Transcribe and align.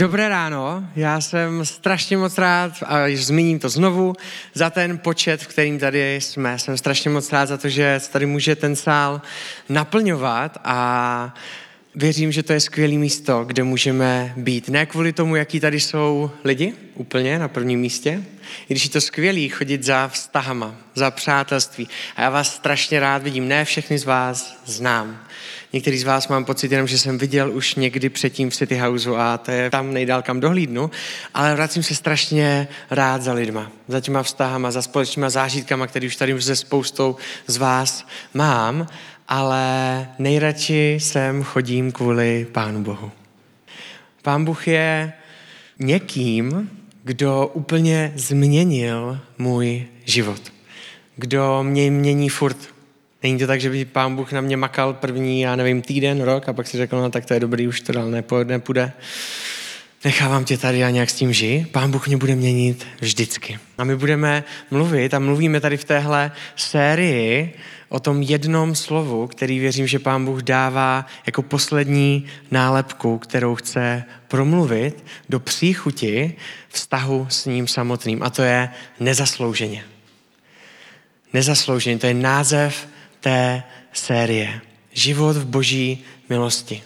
Dobré 0.00 0.28
ráno, 0.28 0.84
já 0.96 1.20
jsem 1.20 1.64
strašně 1.64 2.16
moc 2.16 2.38
rád, 2.38 2.72
a 2.86 2.98
zmíním 3.14 3.58
to 3.58 3.68
znovu, 3.68 4.14
za 4.54 4.70
ten 4.70 4.98
počet, 4.98 5.42
v 5.42 5.46
kterým 5.46 5.78
tady 5.78 6.16
jsme. 6.20 6.58
Jsem 6.58 6.78
strašně 6.78 7.10
moc 7.10 7.32
rád 7.32 7.46
za 7.46 7.56
to, 7.56 7.68
že 7.68 8.00
tady 8.12 8.26
může 8.26 8.56
ten 8.56 8.76
sál 8.76 9.22
naplňovat 9.68 10.58
a 10.64 11.34
věřím, 11.94 12.32
že 12.32 12.42
to 12.42 12.52
je 12.52 12.60
skvělé 12.60 12.94
místo, 12.94 13.44
kde 13.44 13.62
můžeme 13.62 14.32
být. 14.36 14.68
Ne 14.68 14.86
kvůli 14.86 15.12
tomu, 15.12 15.36
jaký 15.36 15.60
tady 15.60 15.80
jsou 15.80 16.30
lidi, 16.44 16.74
úplně 16.94 17.38
na 17.38 17.48
prvním 17.48 17.80
místě, 17.80 18.22
i 18.68 18.74
když 18.74 18.84
je 18.84 18.90
to 18.90 19.00
skvělé 19.00 19.48
chodit 19.48 19.82
za 19.82 20.08
vztahama, 20.08 20.74
za 20.94 21.10
přátelství. 21.10 21.88
A 22.16 22.22
já 22.22 22.30
vás 22.30 22.54
strašně 22.54 23.00
rád 23.00 23.22
vidím. 23.22 23.48
Ne 23.48 23.64
všechny 23.64 23.98
z 23.98 24.04
vás 24.04 24.60
znám. 24.64 25.20
Některý 25.72 25.98
z 25.98 26.04
vás 26.04 26.28
mám 26.28 26.44
pocit 26.44 26.72
jenom, 26.72 26.86
že 26.86 26.98
jsem 26.98 27.18
viděl 27.18 27.52
už 27.52 27.74
někdy 27.74 28.08
předtím 28.08 28.50
v 28.50 28.56
City 28.56 28.78
Houseu 28.78 29.16
a 29.16 29.38
to 29.38 29.50
je 29.50 29.70
tam 29.70 29.92
nejdál, 29.92 30.22
kam 30.22 30.40
dohlídnu, 30.40 30.90
ale 31.34 31.54
vracím 31.54 31.82
se 31.82 31.94
strašně 31.94 32.68
rád 32.90 33.22
za 33.22 33.32
lidma, 33.32 33.72
za 33.88 34.00
těma 34.00 34.22
vztahama, 34.22 34.70
za 34.70 34.82
společnýma 34.82 35.30
zážitkama, 35.30 35.86
který 35.86 36.06
už 36.06 36.16
tady 36.16 36.42
se 36.42 36.56
spoustou 36.56 37.16
z 37.46 37.56
vás 37.56 38.06
mám, 38.34 38.86
ale 39.28 40.08
nejradši 40.18 40.98
sem 41.00 41.42
chodím 41.42 41.92
kvůli 41.92 42.46
Pánu 42.52 42.82
Bohu. 42.82 43.10
Pán 44.22 44.44
Bůh 44.44 44.68
je 44.68 45.12
někým, 45.78 46.70
kdo 47.04 47.50
úplně 47.54 48.12
změnil 48.16 49.20
můj 49.38 49.86
život. 50.04 50.52
Kdo 51.16 51.62
mě 51.62 51.90
mění 51.90 52.28
furt 52.28 52.56
Není 53.22 53.38
to 53.38 53.46
tak, 53.46 53.60
že 53.60 53.70
by 53.70 53.84
pán 53.84 54.16
Bůh 54.16 54.32
na 54.32 54.40
mě 54.40 54.56
makal 54.56 54.94
první, 54.94 55.40
já 55.40 55.56
nevím, 55.56 55.82
týden, 55.82 56.20
rok 56.22 56.48
a 56.48 56.52
pak 56.52 56.66
si 56.66 56.76
řekl, 56.76 57.00
no 57.00 57.10
tak 57.10 57.26
to 57.26 57.34
je 57.34 57.40
dobrý, 57.40 57.68
už 57.68 57.80
to 57.80 57.92
dál 57.92 58.10
nepůjde. 58.44 58.92
Nechávám 60.04 60.44
tě 60.44 60.58
tady 60.58 60.84
a 60.84 60.90
nějak 60.90 61.10
s 61.10 61.14
tím 61.14 61.32
žij. 61.32 61.66
Pán 61.72 61.90
Bůh 61.90 62.06
mě 62.06 62.16
bude 62.16 62.34
měnit 62.34 62.86
vždycky. 63.00 63.58
A 63.78 63.84
my 63.84 63.96
budeme 63.96 64.44
mluvit 64.70 65.14
a 65.14 65.18
mluvíme 65.18 65.60
tady 65.60 65.76
v 65.76 65.84
téhle 65.84 66.32
sérii 66.56 67.54
o 67.88 68.00
tom 68.00 68.22
jednom 68.22 68.74
slovu, 68.74 69.26
který 69.26 69.58
věřím, 69.58 69.86
že 69.86 69.98
Pán 69.98 70.24
Bůh 70.24 70.42
dává 70.42 71.06
jako 71.26 71.42
poslední 71.42 72.26
nálepku, 72.50 73.18
kterou 73.18 73.54
chce 73.54 74.04
promluvit 74.28 75.04
do 75.28 75.40
příchuti 75.40 76.36
vztahu 76.68 77.26
s 77.30 77.46
ním 77.46 77.68
samotným. 77.68 78.22
A 78.22 78.30
to 78.30 78.42
je 78.42 78.68
nezaslouženě. 79.00 79.84
Nezaslouženě, 81.32 81.98
to 81.98 82.06
je 82.06 82.14
název 82.14 82.88
té 83.20 83.62
série. 83.92 84.60
Život 84.92 85.36
v 85.36 85.46
boží 85.46 86.04
milosti. 86.28 86.82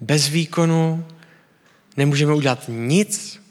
Bez 0.00 0.28
výkonu 0.28 1.06
nemůžeme 1.96 2.34
udělat 2.34 2.64
nic, 2.68 3.42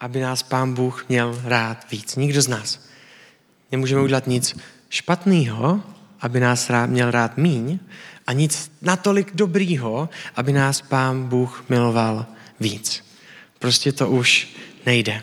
aby 0.00 0.20
nás 0.20 0.42
Pán 0.42 0.74
Bůh 0.74 1.08
měl 1.08 1.40
rád 1.44 1.90
víc. 1.90 2.16
Nikdo 2.16 2.42
z 2.42 2.48
nás. 2.48 2.86
Nemůžeme 3.72 4.02
udělat 4.02 4.26
nic 4.26 4.56
špatného, 4.88 5.82
aby 6.20 6.40
nás 6.40 6.70
rád, 6.70 6.90
měl 6.90 7.10
rád 7.10 7.36
míň 7.36 7.78
a 8.26 8.32
nic 8.32 8.72
natolik 8.82 9.30
dobrýho, 9.34 10.08
aby 10.36 10.52
nás 10.52 10.80
Pán 10.80 11.28
Bůh 11.28 11.64
miloval 11.68 12.26
víc. 12.60 13.04
Prostě 13.58 13.92
to 13.92 14.08
už 14.08 14.48
nejde. 14.86 15.22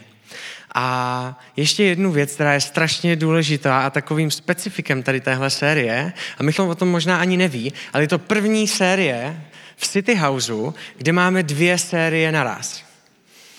A 0.74 1.40
ještě 1.56 1.84
jednu 1.84 2.12
věc, 2.12 2.34
která 2.34 2.54
je 2.54 2.62
strašně 2.62 3.16
důležitá 3.16 3.86
a 3.86 3.90
takovým 3.90 4.32
specifikem 4.32 5.04
tady 5.04 5.22
téhle 5.22 5.50
série, 5.50 6.14
a 6.38 6.44
Michal 6.44 6.70
o 6.70 6.76
tom 6.76 6.90
možná 6.90 7.20
ani 7.20 7.38
neví, 7.38 7.74
ale 7.94 8.04
je 8.04 8.08
to 8.08 8.20
první 8.20 8.68
série 8.68 9.42
v 9.76 9.88
City 9.88 10.16
Houseu, 10.16 10.74
kde 10.98 11.12
máme 11.12 11.44
dvě 11.44 11.78
série 11.78 12.32
naraz. 12.32 12.84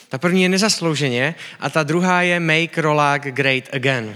Ta 0.09 0.19
první 0.19 0.42
je 0.42 0.48
nezaslouženě 0.48 1.35
a 1.61 1.70
ta 1.70 1.83
druhá 1.83 2.23
je 2.23 2.41
Make 2.41 2.80
Rolák 2.80 3.23
Great 3.23 3.64
Again. 3.73 4.14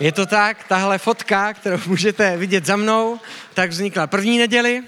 Je 0.00 0.12
to 0.12 0.26
tak, 0.26 0.64
tahle 0.64 0.98
fotka, 0.98 1.54
kterou 1.54 1.78
můžete 1.86 2.36
vidět 2.36 2.66
za 2.66 2.76
mnou, 2.76 3.20
tak 3.54 3.70
vznikla 3.70 4.06
první 4.06 4.38
neděli, 4.38 4.82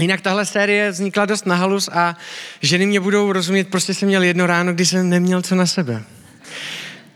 Jinak 0.00 0.20
tahle 0.20 0.46
série 0.46 0.90
vznikla 0.90 1.26
dost 1.26 1.46
na 1.46 1.54
halus 1.54 1.88
a 1.92 2.16
ženy 2.62 2.86
mě 2.86 3.00
budou 3.00 3.32
rozumět, 3.32 3.68
prostě 3.68 3.94
jsem 3.94 4.08
měl 4.08 4.22
jedno 4.22 4.46
ráno, 4.46 4.72
kdy 4.72 4.86
jsem 4.86 5.10
neměl 5.10 5.42
co 5.42 5.54
na 5.54 5.66
sebe. 5.66 6.02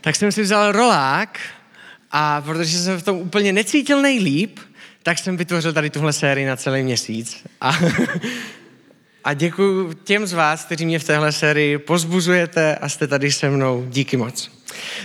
Tak 0.01 0.15
jsem 0.15 0.31
si 0.31 0.41
vzal 0.41 0.71
rolák 0.71 1.39
a 2.11 2.41
protože 2.41 2.77
jsem 2.77 2.97
v 2.97 3.03
tom 3.03 3.17
úplně 3.17 3.53
necítil 3.53 4.01
nejlíp, 4.01 4.59
tak 5.03 5.17
jsem 5.17 5.37
vytvořil 5.37 5.73
tady 5.73 5.89
tuhle 5.89 6.13
sérii 6.13 6.45
na 6.45 6.55
celý 6.55 6.83
měsíc. 6.83 7.43
A, 7.61 7.79
a 9.23 9.33
děkuji 9.33 9.93
těm 9.93 10.27
z 10.27 10.33
vás, 10.33 10.65
kteří 10.65 10.85
mě 10.85 10.99
v 10.99 11.03
téhle 11.03 11.31
sérii 11.31 11.77
pozbuzujete 11.77 12.75
a 12.75 12.89
jste 12.89 13.07
tady 13.07 13.31
se 13.31 13.49
mnou. 13.49 13.85
Díky 13.89 14.17
moc. 14.17 14.51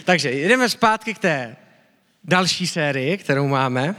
Takže 0.05 0.31
jdeme 0.31 0.69
zpátky 0.69 1.15
k 1.15 1.19
té 1.19 1.57
další 2.25 2.67
sérii, 2.67 3.17
kterou 3.17 3.49
máme 3.49 3.95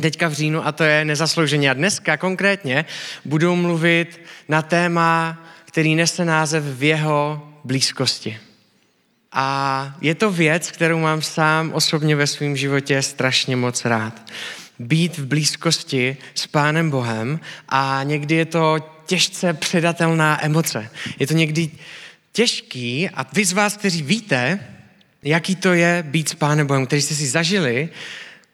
teďka 0.00 0.28
v 0.28 0.32
říjnu 0.32 0.66
a 0.66 0.72
to 0.72 0.84
je 0.84 1.04
nezaslouženě. 1.04 1.70
A 1.70 1.74
dneska 1.74 2.16
konkrétně 2.16 2.84
budu 3.24 3.56
mluvit 3.56 4.20
na 4.48 4.62
téma, 4.62 5.42
který 5.64 5.94
nese 5.94 6.24
název 6.24 6.64
v 6.64 6.82
jeho 6.82 7.48
blízkosti. 7.64 8.38
A 9.32 9.96
je 10.00 10.14
to 10.14 10.30
věc, 10.30 10.70
kterou 10.70 10.98
mám 10.98 11.22
sám 11.22 11.72
osobně 11.72 12.16
ve 12.16 12.26
svém 12.26 12.56
životě 12.56 13.02
strašně 13.02 13.56
moc 13.56 13.84
rád. 13.84 14.32
Být 14.78 15.18
v 15.18 15.26
blízkosti 15.26 16.16
s 16.34 16.46
Pánem 16.46 16.90
Bohem 16.90 17.40
a 17.68 18.00
někdy 18.04 18.34
je 18.34 18.44
to 18.44 18.78
těžce 19.06 19.52
předatelná 19.54 20.44
emoce. 20.44 20.90
Je 21.18 21.26
to 21.26 21.34
někdy 21.34 21.70
těžký 22.32 23.08
a 23.08 23.26
vy 23.32 23.44
z 23.44 23.52
vás, 23.52 23.76
kteří 23.76 24.02
víte, 24.02 24.60
jaký 25.22 25.56
to 25.56 25.72
je 25.72 26.04
být 26.06 26.28
s 26.28 26.34
Pánem 26.34 26.66
Bohem, 26.66 26.86
kteří 26.86 27.02
jste 27.02 27.14
si 27.14 27.26
zažili, 27.26 27.88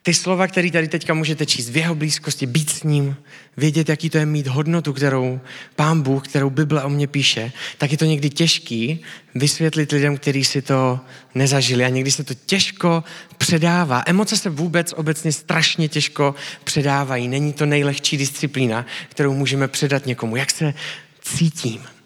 ty 0.08 0.14
slova, 0.14 0.46
které 0.46 0.70
tady 0.70 0.88
teďka 0.88 1.14
můžete 1.14 1.46
číst 1.46 1.68
v 1.68 1.76
jeho 1.76 1.94
blízkosti, 1.94 2.46
být 2.46 2.70
s 2.70 2.82
ním, 2.82 3.16
vědět, 3.56 3.88
jaký 3.88 4.10
to 4.10 4.18
je 4.18 4.26
mít 4.26 4.46
hodnotu, 4.46 4.92
kterou 4.92 5.40
pán 5.76 6.02
Bůh, 6.02 6.28
kterou 6.28 6.50
Bible 6.50 6.82
o 6.82 6.88
mě 6.88 7.06
píše, 7.06 7.52
tak 7.78 7.92
je 7.92 7.98
to 7.98 8.04
někdy 8.04 8.30
těžký 8.30 9.00
vysvětlit 9.34 9.92
lidem, 9.92 10.16
kteří 10.16 10.44
si 10.44 10.62
to 10.62 11.00
nezažili 11.34 11.84
a 11.84 11.88
někdy 11.88 12.10
se 12.10 12.24
to 12.24 12.34
těžko 12.34 13.04
předává. 13.38 14.02
Emoce 14.06 14.36
se 14.36 14.50
vůbec 14.50 14.92
obecně 14.96 15.32
strašně 15.32 15.88
těžko 15.88 16.34
předávají. 16.64 17.28
Není 17.28 17.52
to 17.52 17.66
nejlehčí 17.66 18.16
disciplína, 18.16 18.86
kterou 19.08 19.34
můžeme 19.34 19.68
předat 19.68 20.06
někomu. 20.06 20.36
Jak 20.36 20.50
se 20.50 20.74
cítím? 21.20 21.97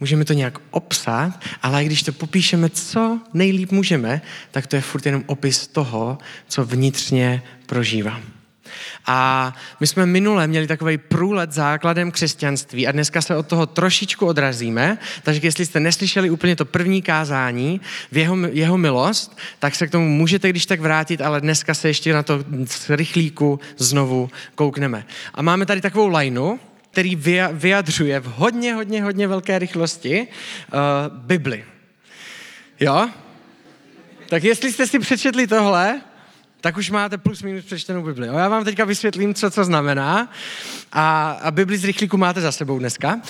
Můžeme 0.00 0.24
to 0.24 0.32
nějak 0.32 0.58
obsat, 0.70 1.40
ale 1.62 1.84
když 1.84 2.02
to 2.02 2.12
popíšeme, 2.12 2.70
co 2.70 3.20
nejlíp 3.34 3.72
můžeme, 3.72 4.22
tak 4.50 4.66
to 4.66 4.76
je 4.76 4.82
furt 4.82 5.06
jenom 5.06 5.24
opis 5.26 5.66
toho, 5.66 6.18
co 6.48 6.64
vnitřně 6.64 7.42
prožívám. 7.66 8.22
A 9.06 9.52
my 9.80 9.86
jsme 9.86 10.06
minule 10.06 10.46
měli 10.46 10.66
takový 10.66 10.98
průlet 10.98 11.52
základem 11.52 12.10
křesťanství 12.10 12.86
a 12.86 12.92
dneska 12.92 13.22
se 13.22 13.36
od 13.36 13.46
toho 13.46 13.66
trošičku 13.66 14.26
odrazíme, 14.26 14.98
takže 15.22 15.40
jestli 15.42 15.66
jste 15.66 15.80
neslyšeli 15.80 16.30
úplně 16.30 16.56
to 16.56 16.64
první 16.64 17.02
kázání 17.02 17.80
v 18.12 18.16
jeho, 18.16 18.36
jeho 18.52 18.78
milost, 18.78 19.38
tak 19.58 19.74
se 19.74 19.86
k 19.86 19.90
tomu 19.90 20.08
můžete 20.08 20.48
když 20.48 20.66
tak 20.66 20.80
vrátit, 20.80 21.20
ale 21.20 21.40
dneska 21.40 21.74
se 21.74 21.88
ještě 21.88 22.12
na 22.12 22.22
to 22.22 22.44
z 22.66 22.90
rychlíku 22.90 23.60
znovu 23.76 24.30
koukneme. 24.54 25.04
A 25.34 25.42
máme 25.42 25.66
tady 25.66 25.80
takovou 25.80 26.08
lajnu, 26.08 26.60
který 26.90 27.16
vyjadřuje 27.52 28.20
v 28.20 28.24
hodně, 28.24 28.74
hodně, 28.74 29.02
hodně 29.02 29.28
velké 29.28 29.58
rychlosti 29.58 30.28
uh, 30.72 30.78
Bibli. 31.18 31.64
Jo? 32.80 33.08
Tak 34.28 34.44
jestli 34.44 34.72
jste 34.72 34.86
si 34.86 34.98
přečetli 34.98 35.46
tohle, 35.46 36.00
tak 36.60 36.76
už 36.76 36.90
máte 36.90 37.18
plus 37.18 37.42
minus 37.42 37.64
přečtenou 37.64 38.02
Bibli. 38.02 38.26
Já 38.26 38.48
vám 38.48 38.64
teďka 38.64 38.84
vysvětlím, 38.84 39.34
co 39.34 39.50
co 39.50 39.64
znamená. 39.64 40.32
A, 40.92 41.30
a 41.42 41.50
Bibli 41.50 41.78
z 41.78 41.84
rychlíku 41.84 42.16
máte 42.16 42.40
za 42.40 42.52
sebou 42.52 42.78
dneska. 42.78 43.14
Uh, 43.14 43.22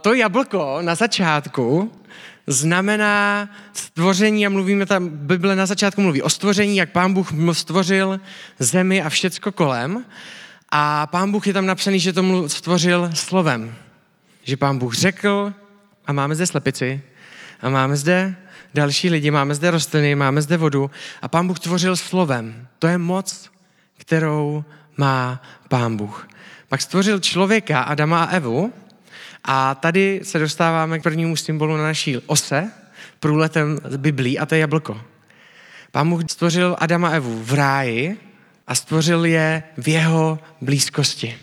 to 0.00 0.14
jablko 0.14 0.78
na 0.80 0.94
začátku 0.94 1.92
znamená 2.46 3.48
stvoření, 3.72 4.46
a 4.46 4.50
mluvíme 4.50 4.86
tam, 4.86 5.08
Bible 5.08 5.56
na 5.56 5.66
začátku 5.66 6.00
mluví 6.00 6.22
o 6.22 6.30
stvoření, 6.30 6.76
jak 6.76 6.92
pán 6.92 7.14
Bůh 7.14 7.32
stvořil 7.52 8.20
zemi 8.58 9.02
a 9.02 9.08
všecko 9.08 9.52
kolem. 9.52 10.04
A 10.70 11.06
pán 11.06 11.32
Bůh 11.32 11.46
je 11.46 11.52
tam 11.52 11.66
napsaný, 11.66 12.00
že 12.00 12.12
to 12.12 12.48
stvořil 12.48 13.10
slovem. 13.14 13.74
Že 14.42 14.56
pán 14.56 14.78
Bůh 14.78 14.94
řekl, 14.94 15.52
a 16.06 16.12
máme 16.12 16.34
zde 16.34 16.46
slepici, 16.46 17.02
a 17.60 17.68
máme 17.68 17.96
zde 17.96 18.36
další 18.74 19.10
lidi, 19.10 19.30
máme 19.30 19.54
zde 19.54 19.70
rostliny, 19.70 20.14
máme 20.14 20.42
zde 20.42 20.56
vodu. 20.56 20.90
A 21.22 21.28
pán 21.28 21.46
Bůh 21.46 21.60
tvořil 21.60 21.96
slovem. 21.96 22.68
To 22.78 22.86
je 22.86 22.98
moc, 22.98 23.50
kterou 23.98 24.64
má 24.96 25.42
pán 25.68 25.96
Bůh. 25.96 26.28
Pak 26.68 26.80
stvořil 26.80 27.20
člověka, 27.20 27.82
Adama 27.82 28.24
a 28.24 28.30
Evu, 28.30 28.72
a 29.44 29.74
tady 29.74 30.20
se 30.22 30.38
dostáváme 30.38 30.98
k 30.98 31.02
prvnímu 31.02 31.36
symbolu 31.36 31.76
na 31.76 31.82
naší 31.82 32.18
ose, 32.18 32.70
průletem 33.20 33.78
z 33.84 33.96
Biblí, 33.96 34.38
a 34.38 34.46
to 34.46 34.54
je 34.54 34.60
jablko. 34.60 35.00
Pán 35.92 36.10
Bůh 36.10 36.22
stvořil 36.30 36.76
Adama 36.78 37.08
a 37.08 37.12
Evu 37.12 37.42
v 37.44 37.54
ráji, 37.54 38.20
a 38.70 38.74
stvořil 38.74 39.24
je 39.24 39.62
v 39.76 39.88
jeho 39.88 40.38
blízkosti. 40.60 41.36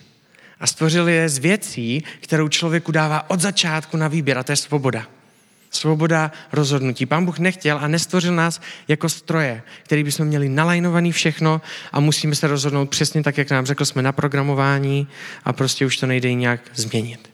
A 0.59 0.68
stvořil 0.68 1.09
je 1.09 1.29
z 1.29 1.38
věcí, 1.38 2.03
kterou 2.21 2.47
člověku 2.47 2.91
dává 2.91 3.29
od 3.29 3.39
začátku 3.39 3.97
na 3.97 4.07
výběr, 4.07 4.38
a 4.38 4.44
to 4.44 4.51
je 4.51 4.56
svoboda. 4.56 5.07
Svoboda 5.71 6.31
rozhodnutí. 6.51 7.06
Pán 7.06 7.25
Bůh 7.25 7.39
nechtěl 7.39 7.77
a 7.81 7.88
nestvořil 7.88 8.35
nás 8.35 8.62
jako 8.88 9.09
stroje, 9.09 9.62
který 9.83 10.03
bychom 10.03 10.25
měli 10.25 10.50
nalajnovaný 10.50 11.12
všechno 11.12 11.62
a 11.91 12.00
musíme 12.00 12.35
se 12.35 12.47
rozhodnout 12.47 12.89
přesně 12.89 13.24
tak, 13.24 13.38
jak 13.38 13.51
nám 13.51 13.65
řekl, 13.65 13.85
jsme 13.85 14.01
na 14.01 14.12
programování 14.12 15.07
a 15.44 15.53
prostě 15.53 15.85
už 15.85 15.97
to 15.97 16.07
nejde 16.07 16.33
nějak 16.33 16.62
změnit. 16.75 17.29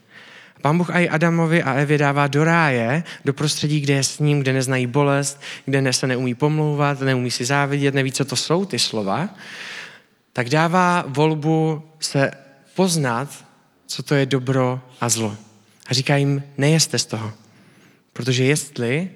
Pán 0.62 0.78
Bůh 0.78 0.90
i 0.90 1.10
Adamovi 1.10 1.64
a 1.64 1.74
Evě 1.74 1.98
dává 1.98 2.28
do 2.28 2.44
ráje, 2.44 3.04
do 3.26 3.34
prostředí, 3.34 3.80
kde 3.80 3.94
je 3.94 4.04
s 4.04 4.20
ním, 4.20 4.40
kde 4.40 4.54
neznají 4.54 4.88
bolest, 4.88 5.42
kde 5.66 5.94
se 5.94 6.08
neumí 6.08 6.36
pomlouvat, 6.36 7.02
neumí 7.02 7.32
si 7.32 7.46
závidět, 7.46 7.94
neví, 7.94 8.12
co 8.12 8.26
to 8.26 8.36
jsou 8.36 8.66
ty 8.66 8.80
slova, 8.80 9.30
tak 10.34 10.50
dává 10.50 11.04
volbu 11.08 11.84
se 12.00 12.32
poznat, 12.76 13.46
co 13.88 14.04
to 14.04 14.16
je 14.16 14.26
dobro 14.26 14.82
a 15.02 15.10
zlo. 15.10 15.38
A 15.88 15.94
říká 15.94 16.16
jim, 16.16 16.44
nejeste 16.58 17.00
z 17.00 17.06
toho. 17.06 17.34
Protože 18.14 18.44
jestli 18.44 19.10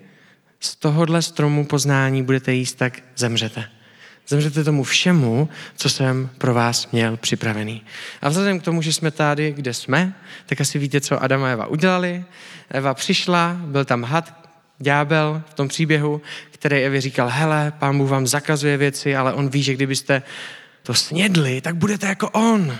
z 0.59 0.75
tohohle 0.75 1.21
stromu 1.21 1.65
poznání 1.65 2.23
budete 2.23 2.53
jíst, 2.53 2.75
tak 2.75 2.99
zemřete. 3.15 3.69
Zemřete 4.27 4.63
tomu 4.63 4.83
všemu, 4.83 5.49
co 5.75 5.89
jsem 5.89 6.29
pro 6.37 6.53
vás 6.53 6.91
měl 6.91 7.17
připravený. 7.17 7.81
A 8.21 8.29
vzhledem 8.29 8.59
k 8.59 8.63
tomu, 8.63 8.81
že 8.81 8.93
jsme 8.93 9.11
tady, 9.11 9.51
kde 9.51 9.73
jsme, 9.73 10.13
tak 10.45 10.61
asi 10.61 10.79
víte, 10.79 11.01
co 11.01 11.23
Adam 11.23 11.43
a 11.43 11.49
Eva 11.49 11.67
udělali. 11.67 12.25
Eva 12.69 12.93
přišla, 12.93 13.57
byl 13.65 13.85
tam 13.85 14.03
had, 14.03 14.49
ďábel 14.79 15.41
v 15.49 15.53
tom 15.53 15.67
příběhu, 15.67 16.21
který 16.51 16.77
Evě 16.77 17.01
říkal, 17.01 17.29
hele, 17.31 17.73
pán 17.79 17.97
Bůh 17.97 18.09
vám 18.09 18.27
zakazuje 18.27 18.77
věci, 18.77 19.15
ale 19.15 19.33
on 19.33 19.49
ví, 19.49 19.63
že 19.63 19.73
kdybyste 19.73 20.21
to 20.87 20.93
snědli, 20.93 21.61
tak 21.61 21.75
budete 21.75 22.07
jako 22.07 22.29
on. 22.29 22.77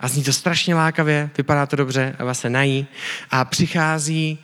A 0.00 0.08
zní 0.08 0.24
to 0.24 0.32
strašně 0.32 0.74
lákavě, 0.74 1.30
vypadá 1.36 1.66
to 1.66 1.76
dobře, 1.76 2.16
Eva 2.18 2.34
se 2.34 2.50
nají 2.50 2.86
a 3.30 3.44
přichází 3.44 4.38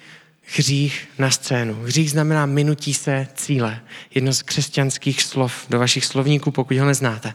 hřích 0.56 1.08
na 1.18 1.30
scénu. 1.30 1.82
Hřích 1.82 2.10
znamená 2.10 2.46
minutí 2.46 2.94
se 2.94 3.28
cíle. 3.34 3.80
Jedno 4.14 4.32
z 4.32 4.42
křesťanských 4.42 5.22
slov 5.22 5.66
do 5.70 5.78
vašich 5.78 6.04
slovníků, 6.04 6.50
pokud 6.50 6.76
ho 6.76 6.86
neznáte. 6.86 7.34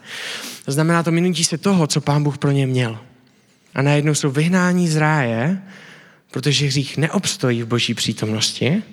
To 0.66 0.72
znamená 0.72 1.04
to 1.04 1.12
minutí 1.12 1.44
se 1.44 1.58
toho, 1.58 1.88
co 1.88 2.02
pán 2.02 2.24
Bůh 2.24 2.38
pro 2.38 2.52
ně 2.52 2.68
měl. 2.68 3.00
A 3.76 3.82
najednou 3.82 4.16
jsou 4.16 4.32
vyhnání 4.32 4.88
z 4.88 4.96
ráje, 4.96 5.62
protože 6.32 6.66
hřích 6.66 6.98
neobstojí 6.98 7.64
v 7.64 7.68
boží 7.68 7.94
přítomnosti 7.94 8.84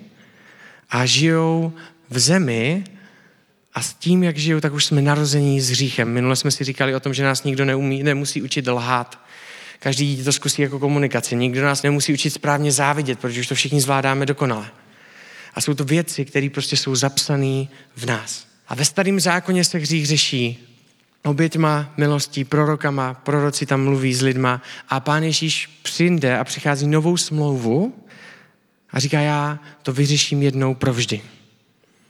a 0.89 1.05
žijou 1.05 1.73
v 2.09 2.19
zemi 2.19 2.83
a 3.77 3.81
s 3.81 3.93
tím, 3.93 4.23
jak 4.23 4.37
žijou, 4.37 4.59
tak 4.59 4.73
už 4.73 4.85
jsme 4.85 5.01
narození 5.01 5.61
s 5.61 5.69
hříchem. 5.69 6.09
Minule 6.09 6.35
jsme 6.35 6.51
si 6.51 6.63
říkali 6.63 6.95
o 6.95 6.99
tom, 6.99 7.13
že 7.13 7.23
nás 7.23 7.43
nikdo 7.43 7.65
neumí, 7.65 8.03
nemusí 8.03 8.41
učit 8.41 8.67
lhát. 8.67 9.19
Každý 9.79 10.07
dítě 10.07 10.23
to 10.23 10.31
zkusí 10.33 10.61
jako 10.61 10.79
komunikaci. 10.79 11.35
Nikdo 11.35 11.63
nás 11.63 11.83
nemusí 11.83 12.13
učit 12.13 12.29
správně 12.29 12.71
závidět, 12.71 13.19
protože 13.19 13.39
už 13.41 13.47
to 13.47 13.55
všichni 13.55 13.81
zvládáme 13.81 14.25
dokonale. 14.25 14.69
A 15.53 15.61
jsou 15.61 15.73
to 15.73 15.83
věci, 15.83 16.25
které 16.25 16.49
prostě 16.49 16.77
jsou 16.77 16.95
zapsané 16.95 17.67
v 17.95 18.05
nás. 18.05 18.47
A 18.67 18.75
ve 18.75 18.85
starém 18.85 19.19
zákoně 19.19 19.63
se 19.63 19.77
hřích 19.77 20.07
řeší 20.07 20.67
oběťma 21.23 21.93
milostí, 21.97 22.43
prorokama, 22.43 23.13
proroci 23.13 23.65
tam 23.65 23.83
mluví 23.83 24.13
s 24.13 24.21
lidma 24.21 24.61
a 24.89 24.99
pán 24.99 25.23
Ježíš 25.23 25.67
přijde 25.83 26.37
a 26.37 26.43
přichází 26.43 26.87
novou 26.87 27.17
smlouvu 27.17 27.93
a 28.91 28.99
říká, 28.99 29.19
já 29.19 29.59
to 29.83 29.93
vyřeším 29.93 30.43
jednou 30.43 30.75
provždy 30.75 31.21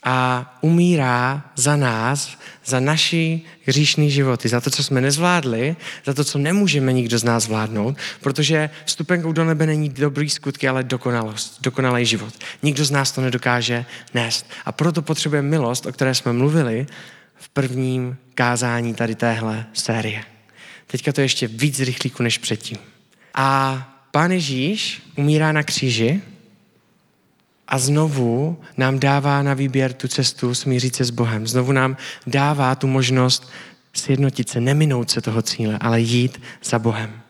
a 0.09 0.57
umírá 0.61 1.43
za 1.55 1.75
nás, 1.75 2.37
za 2.65 2.79
naši 2.79 3.41
hříšný 3.65 4.11
životy, 4.11 4.49
za 4.49 4.61
to, 4.61 4.69
co 4.69 4.83
jsme 4.83 5.01
nezvládli, 5.01 5.75
za 6.05 6.13
to, 6.13 6.23
co 6.23 6.37
nemůžeme 6.37 6.93
nikdo 6.93 7.19
z 7.19 7.23
nás 7.23 7.43
zvládnout, 7.43 7.97
protože 8.21 8.69
vstupenkou 8.85 9.31
do 9.31 9.45
nebe 9.45 9.65
není 9.65 9.89
dobrý 9.89 10.29
skutky, 10.29 10.67
ale 10.67 10.83
dokonalost, 10.83 11.61
dokonalý 11.61 12.05
život. 12.05 12.33
Nikdo 12.63 12.85
z 12.85 12.91
nás 12.91 13.11
to 13.11 13.21
nedokáže 13.21 13.85
nést. 14.13 14.49
A 14.65 14.71
proto 14.71 15.01
potřebujeme 15.01 15.49
milost, 15.49 15.85
o 15.85 15.91
které 15.91 16.15
jsme 16.15 16.33
mluvili 16.33 16.87
v 17.35 17.49
prvním 17.49 18.17
kázání 18.35 18.93
tady 18.93 19.15
téhle 19.15 19.65
série. 19.73 20.23
Teďka 20.87 21.13
to 21.13 21.21
je 21.21 21.25
ještě 21.25 21.47
víc 21.47 21.79
rychlíku 21.79 22.23
než 22.23 22.37
předtím. 22.37 22.77
A 23.35 23.77
Pán 24.11 24.31
Ježíš 24.31 25.01
umírá 25.15 25.51
na 25.51 25.63
kříži, 25.63 26.21
a 27.67 27.79
znovu 27.79 28.57
nám 28.77 28.99
dává 28.99 29.43
na 29.43 29.53
výběr 29.53 29.93
tu 29.93 30.07
cestu 30.07 30.55
smířit 30.55 30.95
se 30.95 31.05
s 31.05 31.09
Bohem. 31.09 31.47
Znovu 31.47 31.71
nám 31.71 31.97
dává 32.27 32.75
tu 32.75 32.87
možnost 32.87 33.51
sjednotit 33.93 34.49
se, 34.49 34.61
neminout 34.61 35.09
se 35.09 35.21
toho 35.21 35.41
cíle, 35.41 35.77
ale 35.81 36.01
jít 36.01 36.41
za 36.63 36.79
Bohem. 36.79 37.21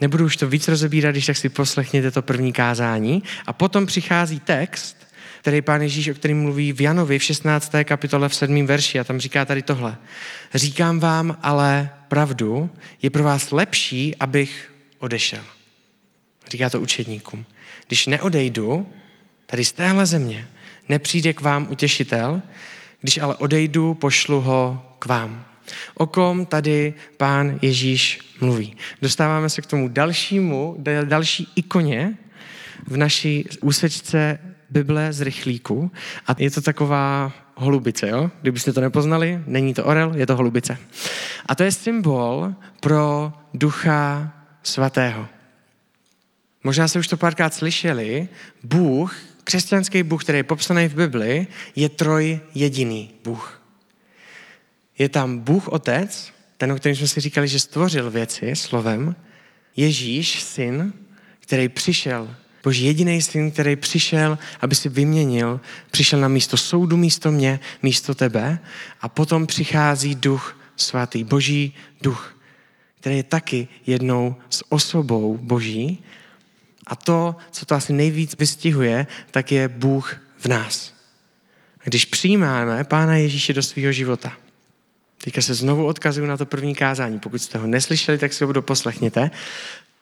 Nebudu 0.00 0.24
už 0.24 0.36
to 0.36 0.48
víc 0.48 0.68
rozebírat, 0.68 1.14
když 1.14 1.26
tak 1.26 1.36
si 1.36 1.48
poslechněte 1.48 2.10
to 2.10 2.22
první 2.22 2.52
kázání. 2.52 3.22
A 3.46 3.52
potom 3.52 3.86
přichází 3.86 4.40
text, 4.40 4.96
který 5.40 5.62
pán 5.62 5.82
Ježíš, 5.82 6.08
o 6.08 6.14
kterém 6.14 6.42
mluví 6.42 6.72
v 6.72 6.80
Janovi 6.80 7.18
v 7.18 7.22
16. 7.22 7.72
kapitole 7.84 8.28
v 8.28 8.34
7. 8.34 8.66
verši 8.66 9.00
a 9.00 9.04
tam 9.04 9.20
říká 9.20 9.44
tady 9.44 9.62
tohle. 9.62 9.96
Říkám 10.54 11.00
vám 11.00 11.38
ale 11.42 11.90
pravdu, 12.08 12.70
je 13.02 13.10
pro 13.10 13.22
vás 13.22 13.50
lepší, 13.50 14.16
abych 14.16 14.72
odešel. 14.98 15.44
Říká 16.50 16.70
to 16.70 16.80
učedníkům. 16.80 17.44
Když 17.86 18.06
neodejdu, 18.06 18.86
tady 19.54 19.64
z 19.64 19.72
téhle 19.72 20.06
země 20.06 20.48
nepřijde 20.88 21.32
k 21.32 21.40
vám 21.40 21.66
utěšitel, 21.70 22.42
když 23.00 23.18
ale 23.18 23.34
odejdu, 23.36 23.94
pošlu 23.94 24.40
ho 24.40 24.82
k 24.98 25.06
vám. 25.06 25.44
O 25.94 26.06
kom 26.06 26.46
tady 26.46 26.94
pán 27.16 27.58
Ježíš 27.62 28.18
mluví. 28.40 28.76
Dostáváme 29.02 29.50
se 29.50 29.62
k 29.62 29.66
tomu 29.66 29.88
dalšímu, 29.88 30.76
další 31.04 31.52
ikoně 31.54 32.18
v 32.86 32.96
naší 32.96 33.48
úsečce 33.60 34.38
Bible 34.70 35.12
z 35.12 35.20
rychlíku 35.20 35.90
a 36.26 36.34
je 36.38 36.50
to 36.50 36.60
taková 36.60 37.32
holubice, 37.54 38.08
jo? 38.08 38.30
Kdybyste 38.42 38.72
to 38.72 38.80
nepoznali, 38.80 39.40
není 39.46 39.74
to 39.74 39.84
orel, 39.84 40.12
je 40.16 40.26
to 40.26 40.36
holubice. 40.36 40.78
A 41.46 41.54
to 41.54 41.62
je 41.62 41.72
symbol 41.72 42.54
pro 42.80 43.32
ducha 43.54 44.32
svatého. 44.62 45.28
Možná 46.64 46.88
se 46.88 46.98
už 46.98 47.08
to 47.08 47.16
párkrát 47.16 47.54
slyšeli, 47.54 48.28
Bůh 48.62 49.33
křesťanský 49.44 50.02
Bůh, 50.02 50.24
který 50.24 50.38
je 50.38 50.44
popsaný 50.44 50.88
v 50.88 50.94
Bibli, 50.94 51.46
je 51.76 51.88
troj 51.88 52.40
jediný 52.54 53.10
Bůh. 53.24 53.62
Je 54.98 55.08
tam 55.08 55.38
Bůh 55.38 55.68
Otec, 55.68 56.32
ten, 56.56 56.72
o 56.72 56.76
kterém 56.76 56.96
jsme 56.96 57.08
si 57.08 57.20
říkali, 57.20 57.48
že 57.48 57.60
stvořil 57.60 58.10
věci 58.10 58.56
slovem, 58.56 59.16
Ježíš, 59.76 60.42
syn, 60.42 60.92
který 61.40 61.68
přišel, 61.68 62.36
Boží 62.64 62.84
jediný 62.84 63.22
syn, 63.22 63.50
který 63.50 63.76
přišel, 63.76 64.38
aby 64.60 64.74
si 64.74 64.88
vyměnil, 64.88 65.60
přišel 65.90 66.20
na 66.20 66.28
místo 66.28 66.56
soudu, 66.56 66.96
místo 66.96 67.32
mě, 67.32 67.60
místo 67.82 68.14
tebe 68.14 68.58
a 69.00 69.08
potom 69.08 69.46
přichází 69.46 70.14
duch 70.14 70.58
svatý, 70.76 71.24
boží 71.24 71.74
duch, 72.02 72.36
který 73.00 73.16
je 73.16 73.22
taky 73.22 73.68
jednou 73.86 74.36
s 74.50 74.72
osobou 74.72 75.38
boží 75.42 76.04
a 76.86 76.96
to, 76.96 77.36
co 77.50 77.66
to 77.66 77.74
asi 77.74 77.92
nejvíc 77.92 78.36
vystihuje, 78.38 79.06
tak 79.30 79.52
je 79.52 79.68
Bůh 79.68 80.16
v 80.38 80.46
nás. 80.46 80.94
Když 81.84 82.04
přijímáme 82.04 82.84
Pána 82.84 83.16
Ježíše 83.16 83.52
do 83.52 83.62
svého 83.62 83.92
života, 83.92 84.32
teďka 85.24 85.42
se 85.42 85.54
znovu 85.54 85.86
odkazuju 85.86 86.26
na 86.26 86.36
to 86.36 86.46
první 86.46 86.74
kázání, 86.74 87.18
pokud 87.18 87.42
jste 87.42 87.58
ho 87.58 87.66
neslyšeli, 87.66 88.18
tak 88.18 88.32
si 88.32 88.44
ho 88.44 88.62
poslechněte, 88.62 89.30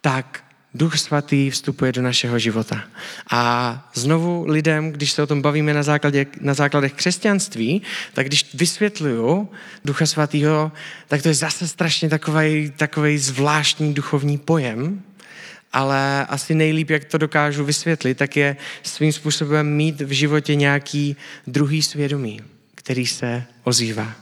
tak 0.00 0.44
Duch 0.74 0.98
Svatý 0.98 1.50
vstupuje 1.50 1.92
do 1.92 2.02
našeho 2.02 2.38
života. 2.38 2.84
A 3.30 3.90
znovu 3.94 4.44
lidem, 4.48 4.92
když 4.92 5.12
se 5.12 5.22
o 5.22 5.26
tom 5.26 5.42
bavíme 5.42 5.74
na, 5.74 5.82
základě, 5.82 6.26
na 6.40 6.54
základech 6.54 6.92
křesťanství, 6.92 7.82
tak 8.14 8.26
když 8.26 8.54
vysvětluju 8.54 9.48
Ducha 9.84 10.06
Svatého, 10.06 10.72
tak 11.08 11.22
to 11.22 11.28
je 11.28 11.34
zase 11.34 11.68
strašně 11.68 12.08
takový 12.76 13.18
zvláštní 13.18 13.94
duchovní 13.94 14.38
pojem, 14.38 15.02
ale 15.72 16.26
asi 16.26 16.54
nejlíp, 16.54 16.90
jak 16.90 17.04
to 17.04 17.18
dokážu 17.18 17.64
vysvětlit, 17.64 18.14
tak 18.14 18.36
je 18.36 18.56
svým 18.82 19.12
způsobem 19.12 19.76
mít 19.76 20.00
v 20.00 20.10
životě 20.10 20.54
nějaký 20.54 21.16
druhý 21.46 21.82
svědomí, 21.82 22.40
který 22.74 23.06
se 23.06 23.44
ozývá 23.64 24.21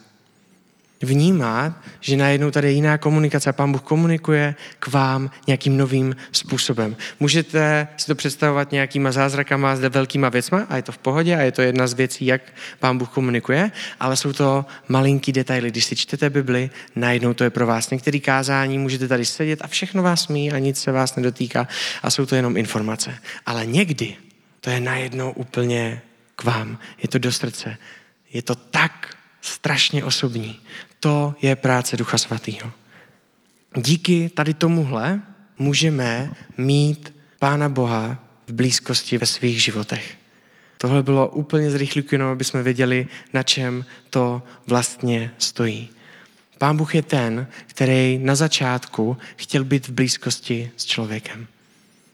vnímat, 1.02 1.72
že 2.00 2.16
najednou 2.16 2.50
tady 2.50 2.68
je 2.68 2.72
jiná 2.72 2.98
komunikace 2.98 3.50
a 3.50 3.52
Pán 3.52 3.72
Bůh 3.72 3.82
komunikuje 3.82 4.54
k 4.78 4.86
vám 4.86 5.30
nějakým 5.46 5.76
novým 5.76 6.16
způsobem. 6.32 6.96
Můžete 7.20 7.88
si 7.96 8.06
to 8.06 8.14
představovat 8.14 8.72
nějakýma 8.72 9.12
zázrakama, 9.12 9.76
zde 9.76 9.88
velkýma 9.88 10.28
věcma 10.28 10.66
a 10.68 10.76
je 10.76 10.82
to 10.82 10.92
v 10.92 10.98
pohodě 10.98 11.36
a 11.36 11.40
je 11.40 11.52
to 11.52 11.62
jedna 11.62 11.86
z 11.86 11.92
věcí, 11.92 12.26
jak 12.26 12.42
Pán 12.78 12.98
Bůh 12.98 13.08
komunikuje, 13.08 13.70
ale 14.00 14.16
jsou 14.16 14.32
to 14.32 14.64
malinký 14.88 15.32
detaily. 15.32 15.70
Když 15.70 15.84
si 15.84 15.96
čtete 15.96 16.30
Bibli, 16.30 16.70
najednou 16.96 17.34
to 17.34 17.44
je 17.44 17.50
pro 17.50 17.66
vás. 17.66 17.90
Některý 17.90 18.20
kázání 18.20 18.78
můžete 18.78 19.08
tady 19.08 19.24
sedět 19.24 19.62
a 19.62 19.66
všechno 19.66 20.02
vás 20.02 20.28
mí 20.28 20.52
a 20.52 20.58
nic 20.58 20.80
se 20.80 20.92
vás 20.92 21.16
nedotýká 21.16 21.68
a 22.02 22.10
jsou 22.10 22.26
to 22.26 22.34
jenom 22.36 22.56
informace. 22.56 23.14
Ale 23.46 23.66
někdy 23.66 24.16
to 24.60 24.70
je 24.70 24.80
najednou 24.80 25.32
úplně 25.32 26.02
k 26.36 26.44
vám. 26.44 26.78
Je 27.02 27.08
to 27.08 27.18
do 27.18 27.32
srdce. 27.32 27.76
Je 28.32 28.42
to 28.42 28.54
tak 28.54 29.16
strašně 29.40 30.04
osobní. 30.04 30.60
To 31.00 31.34
je 31.42 31.56
práce 31.56 31.96
Ducha 31.96 32.18
Svatého. 32.18 32.72
díky 33.76 34.28
tady 34.28 34.54
tomuhle 34.54 35.20
můžeme 35.58 36.32
mít 36.56 37.14
Pána 37.38 37.68
Boha 37.68 38.24
v 38.46 38.52
blízkosti 38.52 39.18
ve 39.18 39.26
svých 39.26 39.62
životech. 39.62 40.16
Tohle 40.78 41.02
bylo 41.02 41.28
úplně 41.28 41.70
zrychlíku, 41.70 42.14
jenom 42.14 42.28
aby 42.28 42.44
jsme 42.44 42.62
věděli, 42.62 43.06
na 43.32 43.42
čem 43.42 43.84
to 44.10 44.42
vlastně 44.66 45.30
stojí. 45.38 45.90
Pán 46.58 46.76
Bůh 46.76 46.94
je 46.94 47.02
ten, 47.02 47.46
který 47.66 48.18
na 48.18 48.34
začátku 48.34 49.16
chtěl 49.36 49.64
být 49.64 49.88
v 49.88 49.92
blízkosti 49.92 50.70
s 50.76 50.84
člověkem. 50.84 51.46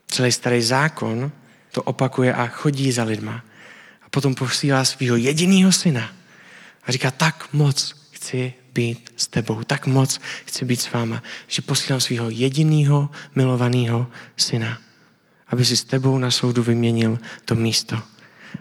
Celý 0.06 0.32
starý 0.32 0.62
zákon 0.62 1.32
to 1.72 1.82
opakuje 1.82 2.34
a 2.34 2.46
chodí 2.46 2.92
za 2.92 3.04
lidma. 3.04 3.44
A 4.02 4.08
potom 4.10 4.34
posílá 4.34 4.84
svého 4.84 5.16
jediného 5.16 5.72
syna. 5.72 6.12
A 6.84 6.92
říká, 6.92 7.10
tak 7.10 7.48
moc 7.52 7.94
chci 8.10 8.54
být 8.76 9.12
s 9.16 9.26
tebou, 9.26 9.64
tak 9.64 9.86
moc 9.86 10.20
chci 10.44 10.64
být 10.64 10.80
s 10.80 10.92
váma, 10.92 11.22
že 11.48 11.62
posílám 11.62 12.00
svého 12.00 12.30
jediného 12.30 13.10
milovaného 13.34 14.06
syna, 14.36 14.78
aby 15.48 15.64
si 15.64 15.76
s 15.76 15.84
tebou 15.84 16.18
na 16.18 16.30
soudu 16.30 16.62
vyměnil 16.62 17.18
to 17.44 17.54
místo. 17.54 17.96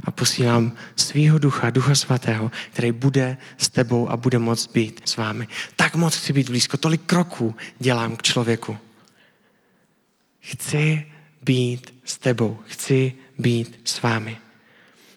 A 0.03 0.11
posílám 0.11 0.71
svého 0.95 1.39
ducha, 1.39 1.69
ducha 1.69 1.95
svatého, 1.95 2.51
který 2.71 2.91
bude 2.91 3.37
s 3.57 3.69
tebou 3.69 4.09
a 4.09 4.17
bude 4.17 4.39
moc 4.39 4.67
být 4.67 5.01
s 5.05 5.17
vámi. 5.17 5.47
Tak 5.75 5.95
moc 5.95 6.15
chci 6.15 6.33
být 6.33 6.49
blízko, 6.49 6.77
tolik 6.77 7.01
kroků 7.05 7.55
dělám 7.79 8.15
k 8.15 8.21
člověku. 8.23 8.77
Chci 10.39 11.11
být 11.41 11.93
s 12.05 12.17
tebou, 12.17 12.59
chci 12.67 13.13
být 13.39 13.79
s 13.83 14.01
vámi. 14.01 14.37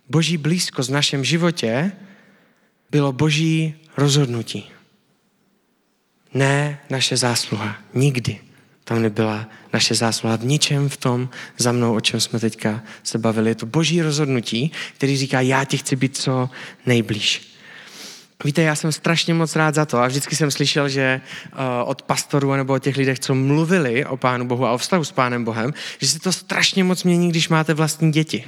Boží 0.09 0.37
blízkost 0.37 0.91
v 0.91 0.93
našem 0.93 1.25
životě 1.25 1.93
bylo 2.91 3.13
boží 3.13 3.75
rozhodnutí. 3.97 4.78
Ne 6.35 6.81
naše 6.91 7.17
zásluha. 7.17 7.77
Nikdy 7.95 8.39
tam 8.89 9.03
nebyla 9.03 9.47
naše 9.73 9.95
zásluha 9.95 10.37
v 10.37 10.45
ničem 10.45 10.89
v 10.89 10.97
tom 10.97 11.29
za 11.59 11.73
mnou, 11.73 11.95
o 11.95 12.01
čem 12.01 12.21
jsme 12.21 12.41
teďka 12.41 12.83
se 13.03 13.19
bavili. 13.19 13.51
Je 13.51 13.55
to 13.55 13.67
boží 13.67 14.03
rozhodnutí, 14.03 14.73
který 14.95 15.17
říká, 15.17 15.41
já 15.41 15.65
ti 15.65 15.79
chci 15.79 15.97
být 15.97 16.17
co 16.17 16.51
nejblíž. 16.87 17.55
Víte, 18.45 18.63
já 18.63 18.75
jsem 18.75 18.93
strašně 18.93 19.35
moc 19.35 19.57
rád 19.57 19.75
za 19.75 19.85
to 19.85 19.99
a 19.99 20.07
vždycky 20.07 20.37
jsem 20.37 20.51
slyšel, 20.51 20.89
že 20.89 21.21
uh, 21.53 21.59
od 21.85 22.03
pastorů 22.03 22.55
nebo 22.55 22.73
od 22.73 22.83
těch 22.83 22.97
lidech, 22.97 23.19
co 23.19 23.35
mluvili 23.35 24.05
o 24.05 24.17
Pánu 24.17 24.45
Bohu 24.47 24.67
a 24.67 24.73
o 24.73 24.79
vztahu 24.79 25.05
s 25.05 25.13
Pánem 25.13 25.45
Bohem, 25.45 25.75
že 25.99 26.09
se 26.09 26.21
to 26.21 26.33
strašně 26.33 26.85
moc 26.85 27.05
mění, 27.05 27.29
když 27.29 27.49
máte 27.49 27.75
vlastní 27.75 28.13
děti. 28.13 28.45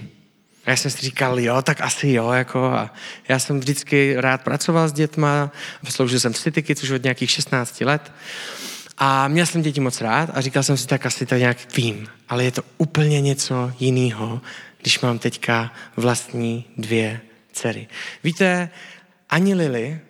A 0.65 0.71
já 0.71 0.77
jsem 0.77 0.91
si 0.91 1.03
říkal, 1.03 1.41
jo, 1.41 1.63
tak 1.63 1.81
asi 1.81 2.09
jo, 2.09 2.31
jako 2.31 2.65
a 2.65 2.95
já 3.29 3.39
jsem 3.39 3.61
vždycky 3.61 4.15
rád 4.17 4.43
pracoval 4.43 4.89
s 4.89 4.93
dětma, 4.93 5.53
sloužil 5.89 6.21
jsem 6.21 6.35
City 6.35 6.63
Kids 6.63 6.83
už 6.83 6.91
od 6.91 7.03
nějakých 7.03 7.31
16 7.31 7.81
let 7.81 8.13
a 8.99 9.29
měl 9.29 9.47
jsem 9.47 9.63
děti 9.63 9.81
moc 9.81 10.01
rád 10.01 10.31
a 10.35 10.41
říkal 10.41 10.63
jsem 10.63 10.77
si, 10.77 10.87
tak 10.87 11.07
asi 11.07 11.27
to 11.27 11.35
nějak 11.35 11.77
vím, 11.77 12.09
ale 12.29 12.45
je 12.45 12.51
to 12.51 12.63
úplně 12.79 13.21
něco 13.21 13.73
jiného, 13.81 14.41
když 14.81 15.01
mám 15.01 15.19
teďka 15.19 15.73
vlastní 15.97 16.65
dvě 16.77 17.21
dcery. 17.53 17.89
Víte, 18.25 18.71
ani 19.31 19.55
Lily, 19.55 20.01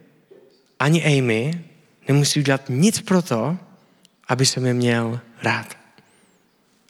ani 0.79 1.05
Amy 1.05 1.65
nemusí 2.09 2.41
udělat 2.41 2.63
nic 2.69 3.01
pro 3.01 3.23
to, 3.23 3.59
aby 4.29 4.47
jsem 4.47 4.67
je 4.67 4.75
měl 4.75 5.21
rád. 5.43 5.77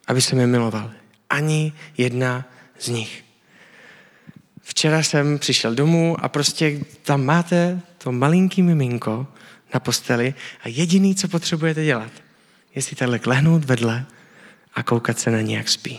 Aby 0.07 0.23
jsem 0.23 0.39
je 0.39 0.47
miloval. 0.47 0.91
Ani 1.31 1.73
jedna 1.97 2.45
z 2.79 2.89
nich. 2.89 3.25
Včera 4.71 5.03
jsem 5.03 5.39
přišel 5.39 5.75
domů 5.75 6.17
a 6.21 6.29
prostě 6.29 6.81
tam 7.03 7.25
máte 7.25 7.81
to 7.99 8.13
malinký 8.13 8.63
miminko 8.63 9.27
na 9.75 9.81
posteli 9.81 10.35
a 10.65 10.69
jediný, 10.69 11.15
co 11.15 11.29
potřebujete 11.29 11.85
dělat, 11.85 12.13
je 12.75 12.83
si 12.83 12.95
takhle 12.95 13.19
klehnout 13.19 13.65
vedle 13.65 14.07
a 14.75 14.83
koukat 14.83 15.19
se 15.19 15.31
na 15.31 15.41
ní, 15.41 15.53
jak 15.53 15.69
spí. 15.69 15.99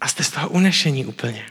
A 0.00 0.08
jste 0.08 0.24
z 0.24 0.30
toho 0.30 0.48
unešení 0.48 1.06
úplně. 1.06 1.46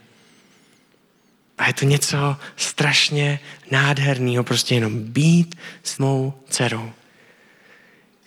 A 1.57 1.67
je 1.67 1.73
to 1.73 1.85
něco 1.85 2.37
strašně 2.55 3.39
nádherného, 3.71 4.43
prostě 4.43 4.75
jenom 4.75 4.99
být 4.99 5.55
s 5.83 5.97
mou 5.97 6.33
dcerou. 6.49 6.91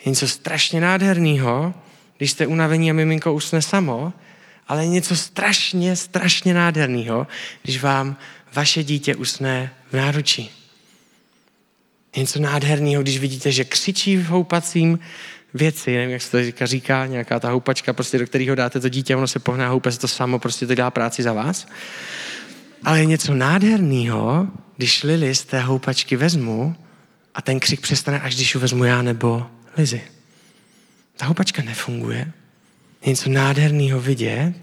Je 0.05 0.11
něco 0.11 0.29
strašně 0.29 0.81
nádherného, 0.81 1.75
když 2.17 2.31
jste 2.31 2.47
unavení 2.47 2.91
a 2.91 2.95
miminko 2.95 3.35
usne 3.35 3.63
samo, 3.63 4.13
ale 4.69 4.87
něco 4.87 5.17
strašně, 5.17 5.97
strašně 5.97 6.55
nádherného, 6.55 7.27
když 7.63 7.83
vám 7.83 8.17
vaše 8.55 8.85
dítě 8.85 9.15
usne 9.15 9.71
v 9.91 9.97
náručí. 9.97 10.51
Něco 12.17 12.41
nádherného, 12.41 13.03
když 13.03 13.19
vidíte, 13.19 13.53
že 13.53 13.65
křičí 13.65 14.17
v 14.17 14.27
houpacím 14.27 14.99
věci, 15.55 15.95
nevím, 15.95 16.11
jak 16.11 16.23
se 16.23 16.31
to 16.31 16.45
říká, 16.45 16.67
říká 16.67 17.07
nějaká 17.07 17.41
ta 17.41 17.51
houpačka, 17.51 17.93
prostě, 17.93 18.19
do 18.19 18.27
kterého 18.27 18.55
dáte 18.55 18.81
to 18.81 18.89
dítě, 18.89 19.17
ono 19.17 19.29
se 19.29 19.39
pohná, 19.39 19.69
houpe 19.69 19.93
se 19.93 19.99
to 19.99 20.09
samo, 20.09 20.39
prostě 20.39 20.67
to 20.67 20.75
dělá 20.75 20.91
práci 20.91 21.23
za 21.23 21.33
vás. 21.33 21.67
Ale 22.85 22.99
je 22.99 23.07
něco 23.07 23.35
nádherného, 23.35 24.49
když 24.77 25.03
Lily 25.03 25.35
z 25.35 25.45
té 25.45 25.61
houpačky 25.61 26.17
vezmu 26.17 26.77
a 27.35 27.43
ten 27.43 27.61
křik 27.61 27.81
přestane, 27.81 28.21
až 28.21 28.35
když 28.35 28.55
ji 28.55 28.61
vezmu 28.61 28.85
já 28.85 29.03
nebo 29.03 29.47
Lizy. 29.77 30.03
Ta 31.17 31.27
houpačka 31.27 31.63
nefunguje, 31.63 32.33
něco 33.05 33.31
nádherného 33.31 34.01
vidět, 34.01 34.55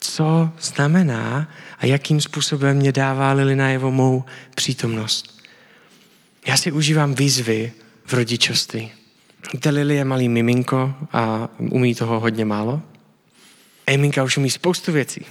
co 0.00 0.50
znamená 0.60 1.48
a 1.78 1.86
jakým 1.86 2.20
způsobem 2.20 2.76
mě 2.76 2.92
dává 2.92 3.32
Lili 3.32 3.56
najevo 3.56 3.90
mou 3.90 4.24
přítomnost. 4.54 5.42
Já 6.46 6.56
si 6.56 6.72
užívám 6.72 7.14
výzvy 7.14 7.72
v 8.06 8.12
rodičovství. 8.12 8.90
Víte, 9.52 9.70
Lili 9.70 9.96
je 9.96 10.04
malý 10.04 10.28
miminko 10.28 10.94
a 11.12 11.48
umí 11.58 11.94
toho 11.94 12.20
hodně 12.20 12.44
málo. 12.44 12.82
Eminka 13.86 14.24
už 14.24 14.36
umí 14.36 14.50
spoustu 14.50 14.92
věcí. 14.92 15.26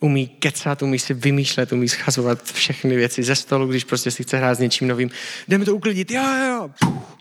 Umí 0.00 0.26
kecat, 0.28 0.82
umí 0.82 0.98
si 0.98 1.14
vymýšlet, 1.14 1.72
umí 1.72 1.88
schazovat 1.88 2.52
všechny 2.52 2.96
věci 2.96 3.22
ze 3.22 3.34
stolu, 3.34 3.66
když 3.66 3.84
prostě 3.84 4.10
si 4.10 4.22
chce 4.22 4.36
hrát 4.36 4.54
s 4.54 4.58
něčím 4.58 4.88
novým. 4.88 5.10
Jdeme 5.48 5.64
to 5.64 5.76
uklidit, 5.76 6.10
jo, 6.10 6.22
jo, 6.22 6.46
jo. 6.46 6.70
Puh. 6.80 7.17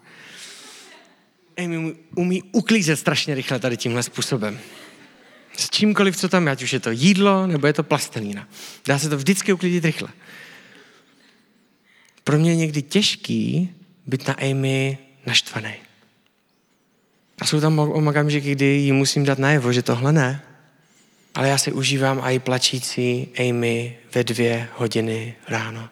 Amy 1.57 1.95
umí, 2.15 2.43
uklízet 2.51 2.99
strašně 2.99 3.35
rychle 3.35 3.59
tady 3.59 3.77
tímhle 3.77 4.03
způsobem. 4.03 4.59
S 5.57 5.69
čímkoliv, 5.69 6.17
co 6.17 6.29
tam 6.29 6.45
je, 6.45 6.51
ať 6.51 6.63
už 6.63 6.73
je 6.73 6.79
to 6.79 6.91
jídlo, 6.91 7.47
nebo 7.47 7.67
je 7.67 7.73
to 7.73 7.83
plastelína. 7.83 8.47
Dá 8.87 8.99
se 8.99 9.09
to 9.09 9.17
vždycky 9.17 9.53
uklidit 9.53 9.85
rychle. 9.85 10.09
Pro 12.23 12.37
mě 12.37 12.51
je 12.51 12.55
někdy 12.55 12.81
těžký 12.81 13.69
být 14.07 14.27
na 14.27 14.33
Amy 14.33 14.97
naštvaný. 15.25 15.73
A 17.41 17.45
jsou 17.45 17.61
tam 17.61 17.79
okamžiky, 17.79 18.51
kdy 18.51 18.65
jí 18.65 18.91
musím 18.91 19.25
dát 19.25 19.39
najevo, 19.39 19.73
že 19.73 19.81
tohle 19.81 20.13
ne. 20.13 20.41
Ale 21.35 21.47
já 21.49 21.57
si 21.57 21.71
užívám 21.71 22.21
i 22.23 22.39
plačící 22.39 23.27
Amy 23.39 23.97
ve 24.13 24.23
dvě 24.23 24.69
hodiny 24.73 25.35
ráno. 25.47 25.89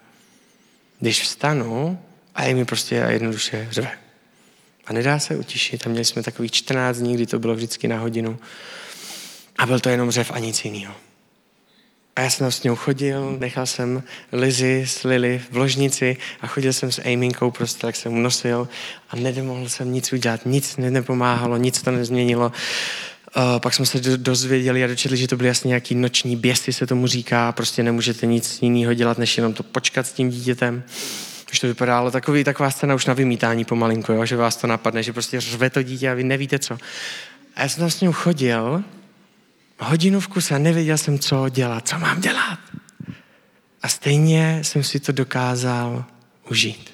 Když 1.00 1.22
vstanu 1.22 2.00
a 2.36 2.44
Amy 2.44 2.66
prostě 2.66 2.96
jednoduše 2.96 3.68
řve. 3.72 4.05
A 4.86 4.94
nedá 4.94 5.20
se 5.20 5.36
utišit. 5.36 5.88
A 5.88 5.90
měli 5.90 6.06
jsme 6.06 6.24
takových 6.24 6.52
14 6.52 6.98
dní, 6.98 7.14
kdy 7.14 7.26
to 7.26 7.40
bylo 7.40 7.56
vždycky 7.56 7.88
na 7.88 8.00
hodinu. 8.00 8.40
A 9.58 9.66
byl 9.66 9.80
to 9.80 9.90
jenom 9.90 10.12
řev 10.12 10.32
a 10.32 10.40
nic 10.40 10.66
jiného. 10.66 10.96
A 12.16 12.22
já 12.22 12.30
jsem 12.30 12.52
s 12.52 12.64
ním 12.64 12.76
chodil, 12.76 13.38
nechal 13.40 13.66
jsem 13.66 14.04
Lizy 14.32 14.86
s 14.88 15.04
Lily 15.04 15.42
v 15.52 15.58
ložnici 15.58 16.18
a 16.42 16.48
chodil 16.48 16.74
jsem 16.74 16.92
s 16.92 17.02
Aminkou 17.02 17.52
prostě, 17.52 17.82
tak 17.82 17.96
jsem 17.96 18.24
nosil 18.24 18.68
a 19.10 19.16
nedomohl 19.16 19.70
jsem 19.70 19.94
nic 19.94 20.14
udělat, 20.14 20.46
nic 20.46 20.78
nepomáhalo, 20.78 21.58
nic 21.58 21.82
to 21.82 21.92
nezměnilo. 21.92 22.52
Uh, 23.38 23.60
pak 23.60 23.74
jsme 23.74 23.86
se 23.86 24.00
dozvěděli 24.18 24.84
a 24.84 24.88
dočetli, 24.88 25.18
že 25.18 25.28
to 25.28 25.38
byly 25.38 25.48
jasně 25.48 25.68
nějaký 25.68 25.96
noční 25.96 26.36
běsty, 26.36 26.74
se 26.74 26.88
tomu 26.88 27.08
říká, 27.08 27.52
prostě 27.52 27.84
nemůžete 27.84 28.26
nic 28.26 28.62
jiného 28.62 28.94
dělat, 28.94 29.18
než 29.18 29.38
jenom 29.38 29.54
to 29.54 29.64
počkat 29.64 30.08
s 30.08 30.14
tím 30.14 30.30
dítětem. 30.30 30.84
Už 31.52 31.60
to 31.60 31.68
vypadalo 31.68 32.12
takový, 32.12 32.44
taková 32.44 32.72
scéna 32.72 32.96
už 32.96 33.06
na 33.06 33.14
vymítání 33.14 33.66
pomalinku, 33.66 34.12
jo? 34.14 34.26
že 34.26 34.36
vás 34.36 34.58
to 34.58 34.68
napadne, 34.68 35.04
že 35.04 35.14
prostě 35.14 35.42
řve 35.42 35.70
to 35.70 35.84
dítě 35.84 36.12
a 36.12 36.14
vy 36.14 36.24
nevíte 36.24 36.60
co. 36.60 36.78
A 37.56 37.62
já 37.62 37.70
jsem 37.70 37.80
tam 37.80 37.90
s 37.90 38.02
ním 38.02 38.14
chodil 38.14 38.84
hodinu 39.80 40.20
v 40.20 40.28
kuse 40.28 40.56
a 40.56 40.58
nevěděl 40.58 40.98
jsem, 40.98 41.20
co 41.20 41.50
dělat, 41.50 41.88
co 41.88 42.00
mám 42.00 42.22
dělat. 42.22 42.60
A 43.82 43.88
stejně 43.88 44.60
jsem 44.62 44.84
si 44.84 45.00
to 45.00 45.12
dokázal 45.12 46.06
užít. 46.50 46.92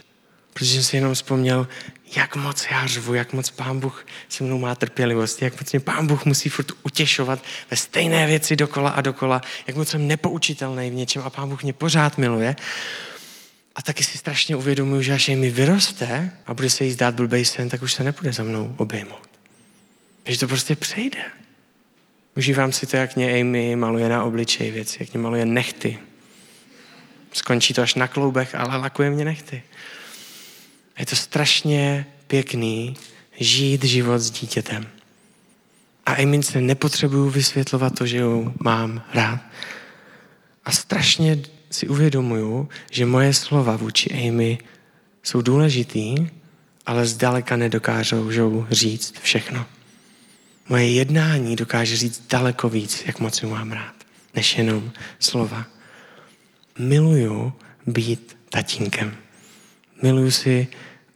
Protože 0.54 0.74
jsem 0.74 0.84
si 0.84 0.96
jenom 0.96 1.14
vzpomněl, 1.14 1.68
jak 2.16 2.36
moc 2.36 2.68
já 2.72 2.88
řvu, 2.88 3.14
jak 3.14 3.34
moc 3.34 3.50
pán 3.50 3.80
Bůh 3.80 4.06
se 4.30 4.44
mnou 4.44 4.60
má 4.60 4.76
trpělivost, 4.76 5.42
jak 5.42 5.62
moc 5.62 5.72
mě 5.72 5.80
pán 5.80 6.08
Bůh 6.08 6.26
musí 6.26 6.50
furt 6.50 6.72
utěšovat 6.84 7.40
ve 7.72 7.78
stejné 7.78 8.28
věci 8.28 8.56
dokola 8.56 8.90
a 8.90 9.02
dokola, 9.02 9.42
jak 9.68 9.78
moc 9.78 9.90
jsem 9.90 10.08
nepoučitelný 10.08 10.90
v 10.90 10.94
něčem 10.94 11.22
a 11.26 11.30
pán 11.30 11.50
Bůh 11.50 11.64
mě 11.64 11.74
pořád 11.74 12.18
miluje. 12.18 12.56
A 13.76 13.82
taky 13.82 14.04
si 14.04 14.18
strašně 14.18 14.56
uvědomuji, 14.56 15.02
že 15.02 15.14
až 15.14 15.28
mi 15.28 15.50
vyroste 15.50 16.32
a 16.46 16.54
bude 16.54 16.70
se 16.70 16.86
jí 16.86 16.92
zdát 16.92 17.16
blbej 17.16 17.46
sen, 17.46 17.70
tak 17.70 17.82
už 17.82 17.94
se 17.94 18.04
nepůjde 18.04 18.34
za 18.34 18.44
mnou 18.44 18.76
obejmout. 18.78 19.30
Že 20.26 20.40
to 20.40 20.48
prostě 20.48 20.76
přejde. 20.76 21.24
Užívám 22.38 22.72
si 22.72 22.88
to, 22.88 22.98
jak 22.98 23.16
mě 23.16 23.40
Amy 23.40 23.76
maluje 23.76 24.10
na 24.10 24.24
obličej 24.24 24.72
věci, 24.72 24.98
jak 25.00 25.14
mě 25.14 25.22
maluje 25.24 25.46
nechty. 25.46 26.00
Skončí 27.34 27.74
to 27.74 27.82
až 27.82 27.96
na 27.96 28.08
kloubech, 28.08 28.56
ale 28.56 28.78
lakuje 28.78 29.10
mě 29.10 29.26
nechty. 29.26 29.64
Je 31.00 31.06
to 31.06 31.16
strašně 31.16 32.06
pěkný, 32.28 32.98
žít 33.40 33.84
život 33.84 34.20
s 34.20 34.32
dítětem. 34.32 34.88
A 36.06 36.22
Emince 36.22 36.62
nepotřebuju 36.62 37.30
vysvětlovat 37.30 37.98
to, 37.98 38.06
že 38.06 38.18
ju 38.18 38.54
mám 38.60 39.04
rád. 39.14 39.40
A 40.66 40.72
strašně 40.72 41.40
si 41.72 41.88
uvědomuju, 41.88 42.70
že 42.92 43.06
moje 43.06 43.34
slova 43.34 43.76
vůči 43.76 44.10
Amy 44.10 44.58
jsou 45.24 45.42
důležitý, 45.42 46.16
ale 46.86 47.06
zdaleka 47.06 47.56
nedokážou 47.56 48.68
říct 48.72 49.20
všechno. 49.22 49.66
Moje 50.70 50.92
jednání 50.92 51.56
dokáže 51.56 51.98
říct 51.98 52.24
daleko 52.30 52.70
víc, 52.70 53.04
jak 53.06 53.20
moc 53.20 53.42
ju 53.44 53.50
mám 53.50 53.72
rád, 53.72 53.96
než 54.36 54.58
jenom 54.58 54.92
slova. 55.20 55.66
Miluju 56.80 57.54
být 57.88 58.38
tatínkem. 58.50 59.16
Miluju 60.02 60.32
si 60.32 60.68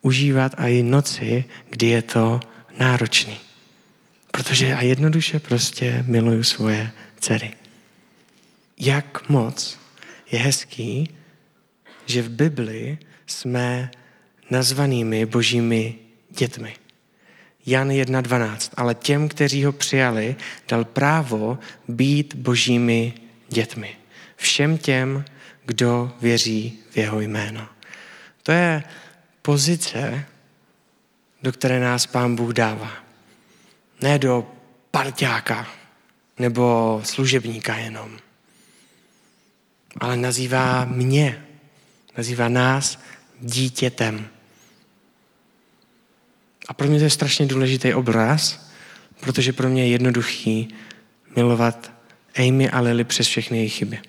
užívat 0.01 0.51
i 0.57 0.83
noci, 0.83 1.45
kdy 1.69 1.87
je 1.87 2.01
to 2.01 2.39
náročný. 2.79 3.37
Protože 4.31 4.65
já 4.65 4.81
jednoduše 4.81 5.39
prostě 5.39 6.03
miluju 6.07 6.43
svoje 6.43 6.91
dcery. 7.19 7.53
Jak 8.79 9.29
moc 9.29 9.77
je 10.35 10.41
hezký, 10.41 11.15
že 12.05 12.21
v 12.21 12.29
Bibli 12.29 12.97
jsme 13.25 13.91
nazvanými 14.49 15.25
božími 15.25 15.95
dětmi. 16.29 16.75
Jan 17.65 17.89
1.12. 17.89 18.71
Ale 18.77 18.95
těm, 18.95 19.29
kteří 19.29 19.63
ho 19.63 19.71
přijali, 19.71 20.35
dal 20.67 20.85
právo 20.85 21.57
být 21.87 22.35
božími 22.35 23.13
dětmi. 23.49 23.95
Všem 24.35 24.77
těm, 24.77 25.25
kdo 25.65 26.11
věří 26.21 26.79
v 26.91 26.97
jeho 26.97 27.19
jméno. 27.19 27.67
To 28.43 28.51
je 28.51 28.83
pozice, 29.41 30.25
do 31.43 31.51
které 31.51 31.79
nás 31.79 32.05
Pán 32.05 32.35
Bůh 32.35 32.53
dává. 32.53 32.91
Ne 34.01 34.19
do 34.19 34.47
parťáka 34.91 35.67
nebo 36.39 37.01
služebníka 37.03 37.75
jenom. 37.75 38.24
Ale 39.99 40.17
nazývá 40.17 40.85
mě, 40.85 41.45
nazývá 42.17 42.49
nás 42.49 42.99
dítětem. 43.39 44.27
A 46.67 46.73
pro 46.73 46.87
mě 46.87 46.97
to 46.97 47.03
je 47.03 47.09
strašně 47.09 47.45
důležitý 47.45 47.93
obraz, 47.93 48.69
protože 49.19 49.53
pro 49.53 49.69
mě 49.69 49.83
je 49.83 49.89
jednoduchý 49.89 50.75
milovat 51.35 51.91
Amy 52.35 52.69
a 52.69 52.79
Lily 52.79 53.03
přes 53.03 53.27
všechny 53.27 53.57
jejich 53.57 53.73
chyby. 53.73 53.99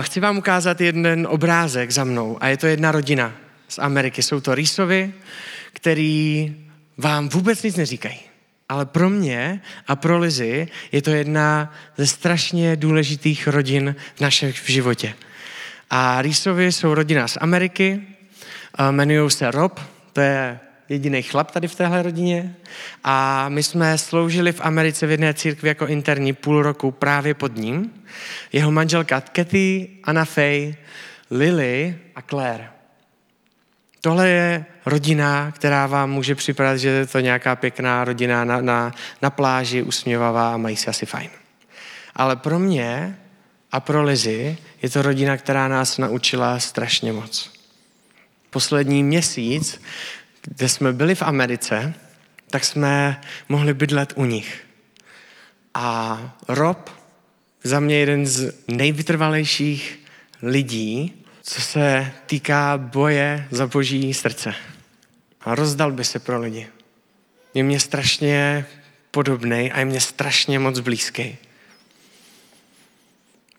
Chci 0.00 0.20
vám 0.20 0.38
ukázat 0.38 0.80
jeden 0.80 1.26
obrázek 1.30 1.90
za 1.90 2.04
mnou 2.04 2.38
a 2.40 2.48
je 2.48 2.56
to 2.56 2.66
jedna 2.66 2.92
rodina 2.92 3.34
z 3.68 3.78
Ameriky. 3.78 4.22
Jsou 4.22 4.40
to 4.40 4.54
Rýsovi, 4.54 5.14
který 5.72 6.56
vám 6.96 7.28
vůbec 7.28 7.62
nic 7.62 7.76
neříkají. 7.76 8.20
Ale 8.68 8.86
pro 8.86 9.10
mě 9.10 9.60
a 9.86 9.96
pro 9.96 10.18
Lizy 10.18 10.68
je 10.92 11.02
to 11.02 11.10
jedna 11.10 11.74
ze 11.96 12.06
strašně 12.06 12.76
důležitých 12.76 13.46
rodin 13.46 13.96
v 14.14 14.20
našem 14.20 14.52
životě. 14.52 15.14
A 15.90 16.22
Rýsovi 16.22 16.72
jsou 16.72 16.94
rodina 16.94 17.28
z 17.28 17.38
Ameriky, 17.40 18.02
jmenují 18.88 19.30
se 19.30 19.50
Rob, 19.50 19.80
to 20.12 20.20
je 20.20 20.60
jediný 20.88 21.22
chlap 21.22 21.50
tady 21.50 21.68
v 21.68 21.74
téhle 21.74 22.02
rodině. 22.02 22.54
A 23.04 23.48
my 23.48 23.62
jsme 23.62 23.98
sloužili 23.98 24.52
v 24.52 24.60
Americe 24.60 25.06
v 25.06 25.10
jedné 25.10 25.34
církvi 25.34 25.68
jako 25.68 25.86
interní 25.86 26.32
půl 26.32 26.62
roku 26.62 26.90
právě 26.90 27.34
pod 27.34 27.56
ním. 27.56 27.92
Jeho 28.52 28.70
manželka 28.70 29.20
Kathy, 29.20 29.88
Anna 30.04 30.24
Faye, 30.24 30.76
Lily 31.30 31.98
a 32.16 32.22
Claire. 32.22 32.77
Tohle 34.00 34.28
je 34.28 34.64
rodina, 34.86 35.52
která 35.52 35.86
vám 35.86 36.10
může 36.10 36.34
připadat, 36.34 36.76
že 36.76 36.88
je 36.88 37.06
to 37.06 37.20
nějaká 37.20 37.56
pěkná 37.56 38.04
rodina 38.04 38.44
na, 38.44 38.60
na, 38.60 38.92
na 39.22 39.30
pláži, 39.30 39.82
usměvavá 39.82 40.54
a 40.54 40.56
mají 40.56 40.76
se 40.76 40.90
asi 40.90 41.06
fajn. 41.06 41.30
Ale 42.16 42.36
pro 42.36 42.58
mě 42.58 43.18
a 43.72 43.80
pro 43.80 44.02
Lizy 44.02 44.56
je 44.82 44.90
to 44.90 45.02
rodina, 45.02 45.36
která 45.36 45.68
nás 45.68 45.98
naučila 45.98 46.58
strašně 46.58 47.12
moc 47.12 47.58
poslední 48.50 49.02
měsíc, 49.02 49.80
kde 50.42 50.68
jsme 50.68 50.92
byli 50.92 51.14
v 51.14 51.22
Americe, 51.22 51.94
tak 52.50 52.64
jsme 52.64 53.20
mohli 53.48 53.74
bydlet 53.74 54.12
u 54.16 54.24
nich. 54.24 54.64
A 55.74 56.18
Rob, 56.48 56.90
za 57.64 57.80
mě 57.80 57.96
jeden 57.96 58.26
z 58.26 58.54
nejvytrvalejších 58.68 59.98
lidí, 60.42 61.17
co 61.48 61.60
se 61.60 62.12
týká 62.26 62.78
boje 62.78 63.48
za 63.50 63.66
boží 63.66 64.14
srdce. 64.14 64.54
A 65.40 65.54
rozdal 65.54 65.92
by 65.92 66.04
se 66.04 66.18
pro 66.18 66.40
lidi. 66.40 66.66
Je 67.54 67.62
mě 67.62 67.80
strašně 67.80 68.66
podobný 69.10 69.72
a 69.72 69.78
je 69.78 69.84
mě 69.84 70.00
strašně 70.00 70.58
moc 70.58 70.80
blízký. 70.80 71.36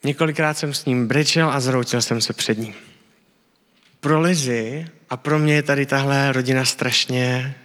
Několikrát 0.04 0.58
jsem 0.58 0.74
s 0.74 0.86
ním 0.86 1.08
brečel 1.08 1.50
a 1.50 1.60
zroutil 1.60 2.02
jsem 2.02 2.22
se 2.22 2.34
před 2.34 2.58
ním 2.58 2.74
pro 4.00 4.22
Lizy 4.22 4.88
a 5.10 5.18
pro 5.18 5.40
mě 5.40 5.54
je 5.54 5.64
tady 5.64 5.86
tahle 5.86 6.32
rodina 6.32 6.66
strašně 6.66 7.56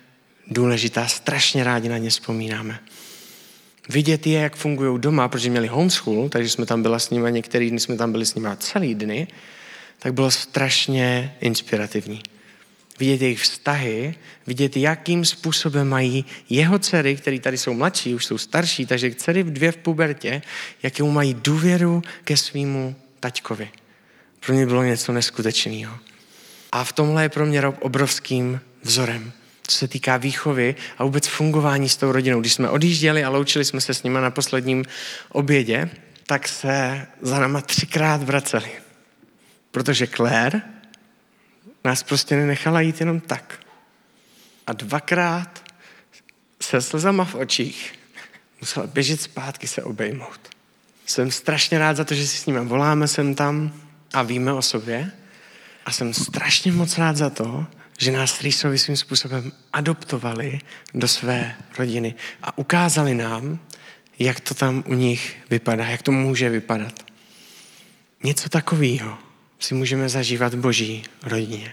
důležitá, 0.47 1.07
strašně 1.07 1.65
rádi 1.65 1.89
na 1.89 1.99
ně 1.99 2.11
vzpomínáme. 2.11 2.81
Vidět 3.89 4.27
je, 4.27 4.41
jak 4.41 4.57
fungují 4.57 5.01
doma, 5.01 5.29
protože 5.29 5.51
měli 5.51 5.67
homeschool, 5.67 6.29
takže 6.29 6.51
jsme 6.51 6.67
tam 6.67 6.83
byli 6.83 7.01
s 7.01 7.11
nimi, 7.11 7.33
některý 7.33 7.71
dny 7.71 7.81
jsme 7.81 7.97
tam 7.97 8.13
byli 8.13 8.27
s 8.27 8.35
nimi 8.35 8.49
celý 8.59 8.95
dny, 8.95 9.29
tak 9.99 10.15
bylo 10.15 10.31
strašně 10.31 11.37
inspirativní. 11.41 12.23
Vidět 12.99 13.23
jejich 13.23 13.41
vztahy, 13.41 14.15
vidět, 14.47 14.77
jakým 14.77 15.25
způsobem 15.25 15.89
mají 15.89 16.25
jeho 16.51 16.79
dcery, 16.79 17.17
které 17.17 17.39
tady 17.39 17.59
jsou 17.59 17.75
mladší, 17.75 18.15
už 18.15 18.25
jsou 18.25 18.39
starší, 18.39 18.87
takže 18.87 19.15
dcery 19.15 19.45
dvě 19.45 19.73
v 19.73 19.77
pubertě, 19.77 20.43
jakou 20.83 21.11
mají 21.11 21.35
důvěru 21.35 22.03
ke 22.25 22.37
svýmu 22.37 22.97
taťkovi. 23.21 23.69
Pro 24.47 24.55
ně 24.55 24.67
bylo 24.67 24.83
něco 24.83 25.13
neskutečného. 25.13 25.99
A 26.73 26.85
v 26.85 26.93
tomhle 26.93 27.23
je 27.23 27.29
pro 27.29 27.47
mě 27.47 27.61
Rob 27.61 27.77
obrovským 27.81 28.61
vzorem, 28.83 29.33
co 29.67 29.77
se 29.79 29.89
týká 29.89 30.17
výchovy 30.17 30.75
a 30.99 31.05
vůbec 31.05 31.27
fungování 31.27 31.89
s 31.89 31.97
tou 31.97 32.13
rodinou. 32.13 32.41
Když 32.41 32.53
jsme 32.53 32.71
odjížděli 32.71 33.25
a 33.25 33.31
loučili 33.31 33.65
jsme 33.65 33.81
se 33.81 33.95
s 33.95 34.03
nima 34.03 34.21
na 34.21 34.31
posledním 34.31 34.85
obědě, 35.29 35.91
tak 36.27 36.49
se 36.49 37.07
za 37.23 37.39
náma 37.39 37.61
třikrát 37.61 38.23
vraceli. 38.23 38.84
Protože 39.75 40.07
Claire 40.07 40.63
nás 41.85 42.03
prostě 42.03 42.37
nenechala 42.37 42.81
jít 42.81 43.01
jenom 43.01 43.21
tak. 43.21 43.61
A 44.67 44.73
dvakrát 44.73 45.65
se 46.63 46.81
slzama 46.81 47.25
v 47.25 47.35
očích 47.35 47.95
musela 48.61 48.87
běžet 48.87 49.21
zpátky 49.21 49.67
se 49.67 49.83
obejmout. 49.83 50.41
Jsem 51.07 51.31
strašně 51.31 51.79
rád 51.79 51.97
za 51.97 52.05
to, 52.05 52.15
že 52.15 52.27
si 52.27 52.37
s 52.37 52.47
nimi 52.47 52.65
voláme 52.65 53.09
sem 53.09 53.35
tam 53.35 53.73
a 54.13 54.23
víme 54.23 54.53
o 54.53 54.63
sobě, 54.63 55.13
a 55.87 55.93
jsem 55.93 56.15
strašně 56.15 56.73
moc 56.73 56.99
rád 56.99 57.17
za 57.17 57.31
to, 57.31 57.67
že 57.99 58.13
nás 58.13 58.41
Rýsovi 58.41 58.79
svým 58.79 58.97
způsobem 58.97 59.53
adoptovali 59.73 60.59
do 60.95 61.09
své 61.09 61.57
rodiny 61.79 62.15
a 62.43 62.59
ukázali 62.59 63.15
nám, 63.15 63.59
jak 64.19 64.41
to 64.41 64.55
tam 64.55 64.85
u 64.87 64.95
nich 64.95 65.37
vypadá, 65.51 65.87
jak 65.87 66.03
to 66.03 66.13
může 66.13 66.51
vypadat. 66.51 67.05
Něco 68.23 68.49
takového 68.49 69.34
si 69.59 69.75
můžeme 69.75 70.09
zažívat 70.09 70.55
boží 70.55 71.03
rodině. 71.23 71.73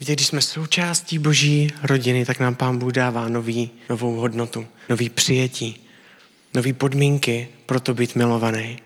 Víte, 0.00 0.12
když 0.12 0.26
jsme 0.26 0.42
součástí 0.42 1.18
boží 1.18 1.70
rodiny, 1.82 2.24
tak 2.24 2.40
nám 2.40 2.54
pán 2.54 2.78
Bůh 2.78 2.92
dává 2.92 3.28
nový, 3.28 3.70
novou 3.88 4.14
hodnotu, 4.14 4.66
nový 4.88 5.08
přijetí, 5.08 5.86
nový 6.54 6.72
podmínky 6.72 7.48
pro 7.66 7.80
to 7.80 7.94
být 7.94 8.16
milovaný 8.16 8.78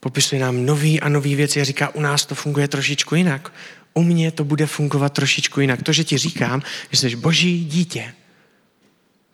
popisuje 0.00 0.40
nám 0.40 0.66
nový 0.66 1.00
a 1.00 1.08
nový 1.08 1.34
věci 1.34 1.60
a 1.60 1.64
říká, 1.64 1.94
u 1.94 2.00
nás 2.00 2.26
to 2.26 2.34
funguje 2.34 2.68
trošičku 2.68 3.14
jinak. 3.14 3.52
U 3.94 4.02
mě 4.02 4.30
to 4.30 4.44
bude 4.44 4.66
fungovat 4.66 5.12
trošičku 5.12 5.60
jinak. 5.60 5.82
To, 5.82 5.92
že 5.92 6.04
ti 6.04 6.18
říkám, 6.18 6.62
že 6.90 6.96
jsi 6.96 7.16
boží 7.16 7.64
dítě, 7.64 8.14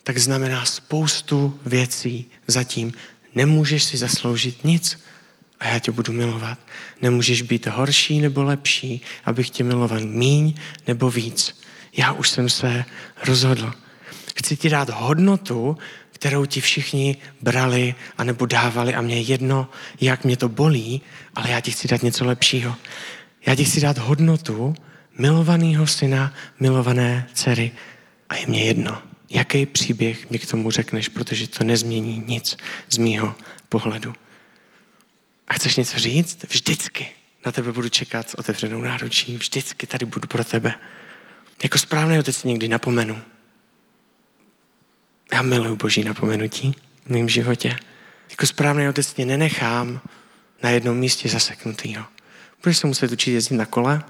tak 0.02 0.18
znamená 0.18 0.64
spoustu 0.64 1.60
věcí 1.66 2.26
zatím. 2.46 2.92
Nemůžeš 3.34 3.84
si 3.84 3.96
zasloužit 3.96 4.64
nic 4.64 4.98
a 5.60 5.68
já 5.68 5.78
tě 5.78 5.92
budu 5.92 6.12
milovat. 6.12 6.58
Nemůžeš 7.02 7.42
být 7.42 7.66
horší 7.66 8.20
nebo 8.20 8.42
lepší, 8.42 9.00
abych 9.24 9.50
tě 9.50 9.64
miloval 9.64 10.00
míň 10.00 10.54
nebo 10.86 11.10
víc. 11.10 11.60
Já 11.96 12.12
už 12.12 12.30
jsem 12.30 12.48
se 12.48 12.84
rozhodl. 13.24 13.72
Chci 14.36 14.56
ti 14.56 14.68
dát 14.68 14.90
hodnotu, 14.90 15.76
kterou 16.10 16.46
ti 16.46 16.60
všichni 16.60 17.16
brali 17.40 17.94
a 18.18 18.24
nebo 18.24 18.46
dávali 18.46 18.94
a 18.94 19.00
mě 19.00 19.20
jedno, 19.20 19.68
jak 20.00 20.24
mě 20.24 20.36
to 20.36 20.48
bolí, 20.48 21.02
ale 21.34 21.50
já 21.50 21.60
ti 21.60 21.70
chci 21.70 21.88
dát 21.88 22.02
něco 22.02 22.24
lepšího. 22.24 22.76
Já 23.46 23.54
ti 23.54 23.64
chci 23.64 23.80
dát 23.80 23.98
hodnotu 23.98 24.74
milovaného 25.18 25.86
syna, 25.86 26.34
milované 26.60 27.28
dcery 27.34 27.72
a 28.28 28.36
je 28.36 28.46
mě 28.46 28.64
jedno, 28.64 29.02
jaký 29.30 29.66
příběh 29.66 30.30
mi 30.30 30.38
k 30.38 30.50
tomu 30.50 30.70
řekneš, 30.70 31.08
protože 31.08 31.48
to 31.48 31.64
nezmění 31.64 32.24
nic 32.26 32.56
z 32.90 32.98
mýho 32.98 33.34
pohledu. 33.68 34.12
A 35.48 35.54
chceš 35.54 35.76
něco 35.76 35.98
říct? 35.98 36.44
Vždycky 36.50 37.08
na 37.46 37.52
tebe 37.52 37.72
budu 37.72 37.88
čekat 37.88 38.30
s 38.30 38.34
otevřenou 38.34 38.80
náručí. 38.80 39.36
Vždycky 39.36 39.86
tady 39.86 40.06
budu 40.06 40.28
pro 40.28 40.44
tebe. 40.44 40.74
Jako 41.62 41.78
správný 41.78 42.18
otec 42.18 42.44
někdy 42.44 42.68
napomenu. 42.68 43.22
Já 45.32 45.42
miluji 45.42 45.76
boží 45.76 46.04
napomenutí 46.04 46.74
v 47.06 47.10
mém 47.10 47.28
životě. 47.28 47.76
Jako 48.30 48.46
správný 48.46 48.88
otec 48.88 49.12
tě 49.12 49.24
nenechám 49.24 50.00
na 50.62 50.70
jednom 50.70 50.96
místě 50.96 51.28
zaseknutýho. 51.28 52.04
Budeš 52.62 52.78
se 52.78 52.86
muset 52.86 53.12
učit 53.12 53.30
jezdit 53.30 53.56
na 53.56 53.66
kole, 53.66 54.02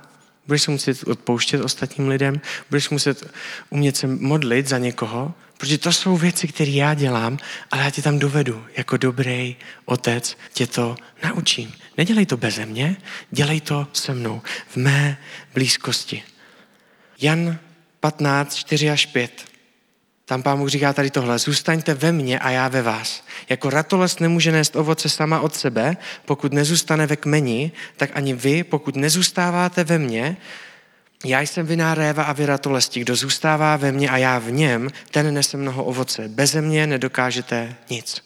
budeš 0.47 0.62
se 0.62 0.70
muset 0.70 1.05
odpouštět 1.05 1.61
ostatním 1.61 2.09
lidem, 2.09 2.40
budeš 2.70 2.90
muset 2.90 3.35
umět 3.70 3.97
se 3.97 4.07
modlit 4.07 4.68
za 4.68 4.79
někoho, 4.79 5.35
protože 5.64 5.79
to 5.79 5.92
jsou 5.92 6.16
věci, 6.16 6.48
které 6.48 6.70
já 6.70 6.94
dělám, 6.94 7.38
ale 7.70 7.83
já 7.83 7.90
tě 7.90 8.03
tam 8.03 8.18
dovedu. 8.18 8.64
Jako 8.77 8.96
dobrý 8.96 9.57
otec 9.85 10.37
tě 10.53 10.66
to 10.66 10.96
naučím. 11.24 11.72
Nedělej 11.98 12.27
to 12.27 12.37
beze 12.37 12.66
mě, 12.66 12.96
dělej 13.31 13.61
to 13.61 13.87
se 13.92 14.14
mnou, 14.14 14.42
v 14.68 14.77
mé 14.77 15.18
blízkosti. 15.55 16.22
Jan 17.20 17.59
15, 18.00 18.55
4 18.55 18.90
až 18.90 19.07
5. 19.07 19.44
Tam 20.24 20.42
pán 20.42 20.59
Bůh 20.59 20.68
říká 20.68 20.92
tady 20.92 21.11
tohle, 21.11 21.38
zůstaňte 21.38 21.94
ve 21.94 22.12
mně 22.12 22.38
a 22.38 22.50
já 22.50 22.68
ve 22.68 22.83
vás. 22.83 23.24
Jako 23.48 23.70
ratolest 23.70 24.20
nemůže 24.20 24.53
nést 24.53 24.77
ovoce 24.77 25.09
sama 25.09 25.40
od 25.40 25.55
sebe, 25.55 25.96
pokud 26.24 26.53
nezůstane 26.53 27.07
ve 27.07 27.16
kmeni, 27.16 27.72
tak 27.96 28.11
ani 28.14 28.35
vy, 28.35 28.64
pokud 28.64 28.96
nezůstáváte 28.96 29.85
ve 29.85 29.98
mně, 29.98 30.37
já 31.25 31.41
jsem 31.41 31.67
viná 31.67 31.95
réva 31.95 32.23
a 32.23 32.33
vy 32.33 32.47
ratolesti. 32.47 33.01
Kdo 33.01 33.17
zůstává 33.17 33.77
ve 33.77 33.93
mně 33.93 34.11
a 34.11 34.17
já 34.17 34.39
v 34.39 34.51
něm, 34.51 34.91
ten 35.11 35.35
nese 35.35 35.57
mnoho 35.57 35.85
ovoce. 35.85 36.29
Beze 36.29 36.61
mě 36.61 36.87
nedokážete 36.87 37.77
nic. 37.91 38.25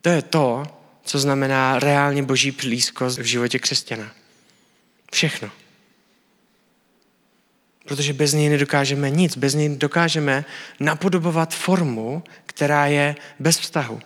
To 0.00 0.08
je 0.08 0.22
to, 0.22 0.62
co 1.04 1.18
znamená 1.18 1.78
reálně 1.78 2.22
boží 2.22 2.50
blízkost 2.50 3.18
v 3.18 3.24
životě 3.24 3.58
křesťana. 3.58 4.12
Všechno. 5.12 5.50
Protože 7.84 8.12
bez 8.12 8.32
něj 8.32 8.48
nedokážeme 8.48 9.10
nic, 9.10 9.36
bez 9.36 9.54
něj 9.54 9.68
dokážeme 9.68 10.44
napodobovat 10.80 11.54
formu, 11.54 12.22
která 12.46 12.86
je 12.86 13.16
bez 13.38 13.58
vztahu. 13.58 14.00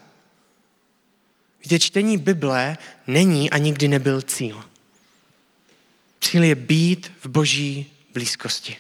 Víte, 1.65 1.79
čtení 1.79 2.19
Bible 2.19 2.79
není 3.07 3.51
a 3.51 3.59
nikdy 3.59 3.89
nebyl 3.89 4.23
cíl. 4.23 4.65
Cíl 6.21 6.45
je 6.45 6.55
být 6.55 7.13
v 7.21 7.29
boží 7.29 7.96
blízkosti. 8.17 8.77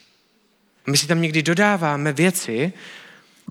My 0.86 0.96
si 0.96 1.06
tam 1.06 1.22
někdy 1.22 1.42
dodáváme 1.42 2.12
věci, 2.12 2.72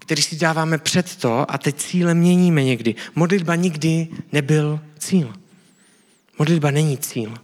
které 0.01 0.21
si 0.21 0.35
dáváme 0.35 0.77
před 0.77 1.15
to 1.15 1.51
a 1.51 1.57
teď 1.57 1.75
cíle 1.75 2.13
měníme 2.13 2.63
někdy. 2.63 2.95
Modlitba 3.15 3.55
nikdy 3.55 4.07
nebyl 4.31 4.79
cíl. 4.97 5.33
Modlitba 6.39 6.71
není 6.71 6.97
cíl. 6.97 7.37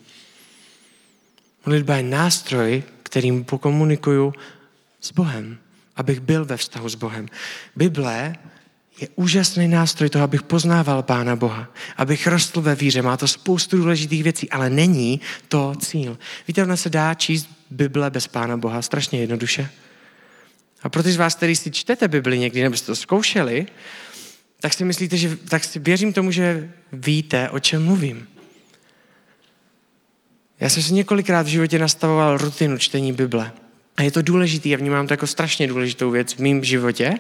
Modlitba 1.65 1.95
je 1.95 2.03
nástroj, 2.03 2.83
kterým 3.03 3.43
pokomunikuju 3.43 4.33
s 5.01 5.11
Bohem, 5.11 5.57
abych 5.95 6.19
byl 6.19 6.45
ve 6.45 6.57
vztahu 6.57 6.89
s 6.89 6.95
Bohem. 6.95 7.29
Bible 7.75 8.35
je 8.99 9.07
úžasný 9.15 9.67
nástroj 9.67 10.09
toho, 10.09 10.23
abych 10.23 10.43
poznával 10.43 11.03
Pána 11.03 11.35
Boha, 11.35 11.69
abych 11.97 12.27
rostl 12.27 12.61
ve 12.61 12.75
víře. 12.75 13.01
Má 13.01 13.17
to 13.17 13.27
spoustu 13.27 13.77
důležitých 13.77 14.23
věcí, 14.23 14.49
ale 14.49 14.69
není 14.69 15.21
to 15.47 15.73
cíl. 15.79 16.17
Víte, 16.47 16.63
ona 16.63 16.75
se 16.75 16.89
dá 16.89 17.13
číst 17.13 17.49
Bible 17.69 18.09
bez 18.09 18.27
Pána 18.27 18.57
Boha 18.57 18.81
strašně 18.81 19.19
jednoduše. 19.19 19.69
A 20.83 20.89
pro 20.89 21.03
ty 21.03 21.11
z 21.11 21.17
vás, 21.17 21.35
kteří 21.35 21.55
si 21.55 21.71
čtete 21.71 22.07
Bibli 22.07 22.39
někdy, 22.39 22.63
nebo 22.63 22.77
jste 22.77 22.85
to 22.85 22.95
zkoušeli, 22.95 23.65
tak 24.59 24.73
si 24.73 24.85
myslíte, 24.85 25.17
že, 25.17 25.35
tak 25.35 25.63
si 25.63 25.79
věřím 25.79 26.13
tomu, 26.13 26.31
že 26.31 26.71
víte, 26.93 27.49
o 27.49 27.59
čem 27.59 27.85
mluvím. 27.85 28.27
Já 30.59 30.69
jsem 30.69 30.83
si 30.83 30.93
několikrát 30.93 31.41
v 31.41 31.49
životě 31.49 31.79
nastavoval 31.79 32.37
rutinu 32.37 32.77
čtení 32.77 33.13
Bible. 33.13 33.51
A 33.97 34.03
je 34.03 34.11
to 34.11 34.21
důležitý, 34.21 34.69
já 34.69 34.77
vnímám 34.77 35.07
to 35.07 35.13
jako 35.13 35.27
strašně 35.27 35.67
důležitou 35.67 36.11
věc 36.11 36.33
v 36.33 36.39
mém 36.39 36.63
životě, 36.63 37.17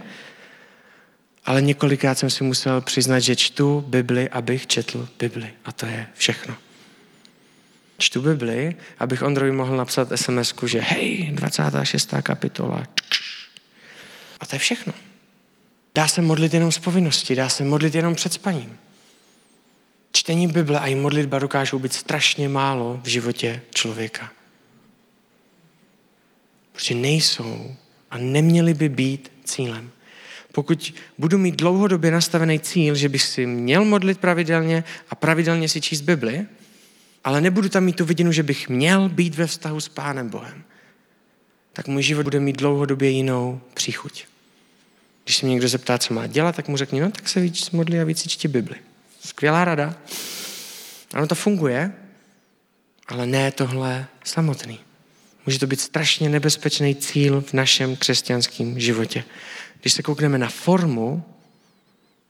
ale 1.45 1.61
několikrát 1.61 2.17
jsem 2.17 2.29
si 2.29 2.43
musel 2.43 2.81
přiznat, 2.81 3.19
že 3.19 3.35
čtu 3.35 3.83
Bibli, 3.87 4.29
abych 4.29 4.67
četl 4.67 5.07
Bibli. 5.19 5.53
A 5.65 5.71
to 5.71 5.85
je 5.85 6.07
všechno. 6.13 6.55
Čtu 7.97 8.21
Bibli, 8.21 8.75
abych 8.99 9.21
Ondrovi 9.21 9.51
mohl 9.51 9.77
napsat 9.77 10.07
sms 10.15 10.53
že 10.65 10.81
hej, 10.81 11.31
26. 11.31 12.13
kapitola. 12.23 12.83
A 14.39 14.45
to 14.45 14.55
je 14.55 14.59
všechno. 14.59 14.93
Dá 15.95 16.07
se 16.07 16.21
modlit 16.21 16.53
jenom 16.53 16.71
z 16.71 16.79
povinnosti, 16.79 17.35
dá 17.35 17.49
se 17.49 17.63
modlit 17.63 17.95
jenom 17.95 18.15
před 18.15 18.33
spaním. 18.33 18.77
Čtení 20.11 20.47
Bible 20.47 20.79
a 20.79 20.87
i 20.87 20.95
modlitba 20.95 21.39
dokážou 21.39 21.79
být 21.79 21.93
strašně 21.93 22.49
málo 22.49 22.99
v 23.03 23.07
životě 23.07 23.61
člověka. 23.75 24.31
Protože 26.71 26.95
nejsou 26.95 27.75
a 28.11 28.17
neměly 28.17 28.73
by 28.73 28.89
být 28.89 29.31
cílem. 29.43 29.91
Pokud 30.51 30.93
budu 31.17 31.37
mít 31.37 31.55
dlouhodobě 31.55 32.11
nastavený 32.11 32.59
cíl, 32.59 32.95
že 32.95 33.09
bych 33.09 33.23
si 33.23 33.45
měl 33.45 33.85
modlit 33.85 34.17
pravidelně 34.17 34.83
a 35.09 35.15
pravidelně 35.15 35.69
si 35.69 35.81
číst 35.81 36.01
Bibli, 36.01 36.45
ale 37.23 37.41
nebudu 37.41 37.69
tam 37.69 37.83
mít 37.83 37.95
tu 37.95 38.05
vidinu, 38.05 38.31
že 38.31 38.43
bych 38.43 38.69
měl 38.69 39.09
být 39.09 39.35
ve 39.35 39.47
vztahu 39.47 39.79
s 39.79 39.89
Pánem 39.89 40.29
Bohem, 40.29 40.63
tak 41.73 41.87
můj 41.87 42.03
život 42.03 42.23
bude 42.23 42.39
mít 42.39 42.57
dlouhodobě 42.57 43.09
jinou 43.09 43.61
příchuť. 43.73 44.25
Když 45.23 45.37
se 45.37 45.45
mě 45.45 45.53
někdo 45.53 45.67
zeptá, 45.67 45.97
co 45.97 46.13
má 46.13 46.27
dělat, 46.27 46.55
tak 46.55 46.67
mu 46.67 46.77
řekni, 46.77 47.01
no 47.01 47.11
tak 47.11 47.29
se 47.29 47.39
víc 47.39 47.69
modli 47.69 48.01
a 48.01 48.03
víc 48.03 48.27
čti 48.27 48.47
Bibli. 48.47 48.75
Skvělá 49.25 49.65
rada. 49.65 49.95
Ano, 51.13 51.27
to 51.27 51.35
funguje, 51.35 51.91
ale 53.07 53.25
ne 53.25 53.51
tohle 53.51 54.07
samotný. 54.23 54.79
Může 55.45 55.59
to 55.59 55.67
být 55.67 55.81
strašně 55.81 56.29
nebezpečný 56.29 56.95
cíl 56.95 57.41
v 57.41 57.53
našem 57.53 57.95
křesťanském 57.95 58.79
životě. 58.79 59.23
Když 59.81 59.93
se 59.93 60.03
koukneme 60.03 60.37
na 60.37 60.49
formu, 60.49 61.23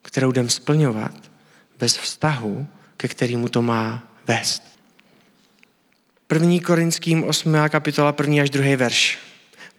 kterou 0.02 0.32
jdem 0.32 0.50
splňovat, 0.50 1.32
bez 1.80 1.98
vztahu, 1.98 2.68
ke 2.98 3.08
kterému 3.08 3.50
to 3.50 3.62
má 3.62 4.04
vést. 4.28 4.64
První 6.28 6.60
Korinským 6.60 7.24
8. 7.24 7.56
kapitola, 7.70 8.12
první 8.12 8.42
až 8.42 8.50
druhý 8.50 8.76
verš. 8.76 9.20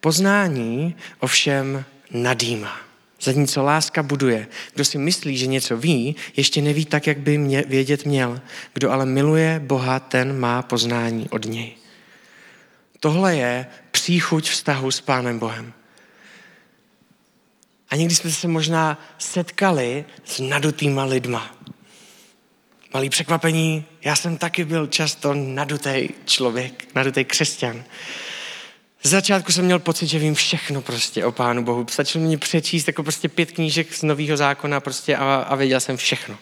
Poznání 0.01 0.97
ovšem 1.21 1.85
nadýmá. 2.11 2.81
Zatímco 3.21 3.63
láska 3.63 4.03
buduje. 4.03 4.47
Kdo 4.75 4.85
si 4.85 4.99
myslí, 4.99 5.37
že 5.37 5.47
něco 5.47 5.77
ví, 5.77 6.17
ještě 6.37 6.63
neví 6.63 6.85
tak, 6.85 7.07
jak 7.07 7.19
by 7.19 7.39
mě 7.39 7.65
vědět 7.69 8.05
měl. 8.05 8.41
Kdo 8.75 8.91
ale 8.91 9.07
miluje 9.07 9.61
Boha, 9.65 10.01
ten 10.01 10.41
má 10.41 10.63
poznání 10.63 11.29
od 11.31 11.45
něj. 11.45 11.77
Tohle 13.01 13.37
je 13.37 13.67
příchuť 13.91 14.51
vztahu 14.51 14.91
s 14.91 15.01
Pánem 15.01 15.39
Bohem. 15.39 15.73
A 17.93 17.97
někdy 17.97 18.15
jsme 18.15 18.31
se 18.31 18.49
možná 18.49 18.99
setkali 19.19 20.05
s 20.25 20.39
nadutýma 20.41 21.05
lidma. 21.05 21.57
Malý 22.95 23.11
překvapení, 23.11 23.85
já 24.05 24.17
jsem 24.17 24.37
taky 24.37 24.65
byl 24.65 24.87
často 24.87 25.35
nadutý 25.35 26.09
člověk, 26.25 26.95
nadutý 26.95 27.25
křesťan. 27.25 27.85
Z 29.03 29.11
začátku 29.11 29.53
jsem 29.53 29.65
měl 29.65 29.79
pocit, 29.79 30.07
že 30.07 30.19
vím 30.19 30.35
všechno 30.35 30.83
prostě 30.83 31.25
o 31.25 31.33
Pánu 31.33 31.65
Bohu. 31.65 31.87
Stačilo 31.91 32.25
mě 32.25 32.39
přečíst 32.39 32.87
jako 32.87 33.03
prostě 33.03 33.29
pět 33.29 33.53
knížek 33.53 33.95
z 33.95 34.03
Nového 34.03 34.37
zákona 34.37 34.81
prostě 34.81 35.17
a, 35.17 35.35
a 35.35 35.55
věděl 35.55 35.81
jsem 35.81 35.97
všechno. 35.97 36.39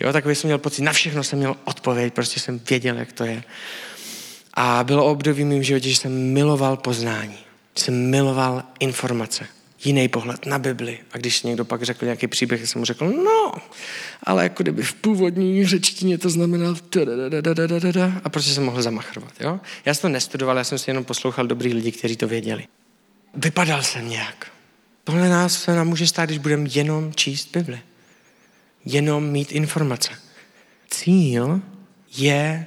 Jo, 0.00 0.12
takový 0.12 0.34
jsem 0.34 0.48
měl 0.48 0.58
pocit, 0.58 0.82
na 0.82 0.92
všechno 0.92 1.24
jsem 1.24 1.38
měl 1.38 1.56
odpověď, 1.64 2.14
prostě 2.14 2.40
jsem 2.40 2.60
věděl, 2.70 2.96
jak 2.96 3.12
to 3.12 3.24
je. 3.24 3.42
A 4.54 4.84
bylo 4.84 5.04
období 5.04 5.44
v 5.44 5.62
životě, 5.62 5.88
že 5.88 5.96
jsem 5.96 6.32
miloval 6.32 6.76
poznání, 6.76 7.38
jsem 7.74 8.10
miloval 8.10 8.62
informace 8.80 9.57
jiný 9.84 10.08
pohled 10.08 10.46
na 10.46 10.58
Bibli. 10.58 10.98
A 11.12 11.18
když 11.18 11.42
někdo 11.42 11.64
pak 11.64 11.82
řekl 11.82 12.04
nějaký 12.04 12.26
příběh, 12.26 12.68
jsem 12.68 12.78
mu 12.78 12.84
řekl, 12.84 13.06
no, 13.06 13.52
ale 14.22 14.42
jako 14.42 14.62
kdyby 14.62 14.82
v 14.82 14.94
původní 14.94 15.66
řečtině 15.66 16.18
to 16.18 16.30
znamená 16.30 16.74
a 18.24 18.28
prostě 18.28 18.52
jsem 18.52 18.64
mohl 18.64 18.82
zamachrovat. 18.82 19.32
Jo? 19.40 19.60
Já 19.84 19.94
jsem 19.94 20.02
to 20.02 20.08
nestudoval, 20.08 20.58
já 20.58 20.64
jsem 20.64 20.78
si 20.78 20.90
jenom 20.90 21.04
poslouchal 21.04 21.46
dobrý 21.46 21.74
lidi, 21.74 21.92
kteří 21.92 22.16
to 22.16 22.28
věděli. 22.28 22.64
Vypadal 23.34 23.82
jsem 23.82 24.08
nějak. 24.08 24.46
Tohle 25.04 25.28
nás 25.28 25.62
se 25.62 25.74
nám 25.74 25.88
může 25.88 26.06
stát, 26.06 26.26
když 26.26 26.38
budeme 26.38 26.68
jenom 26.72 27.12
číst 27.14 27.56
Bibli. 27.56 27.80
Jenom 28.84 29.24
mít 29.24 29.52
informace. 29.52 30.10
Cíl 30.90 31.60
je 32.16 32.66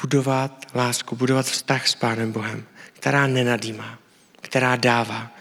budovat 0.00 0.66
lásku, 0.74 1.16
budovat 1.16 1.46
vztah 1.46 1.88
s 1.88 1.94
Pánem 1.94 2.32
Bohem, 2.32 2.64
která 2.92 3.26
nenadýmá, 3.26 3.98
která 4.40 4.76
dává, 4.76 5.39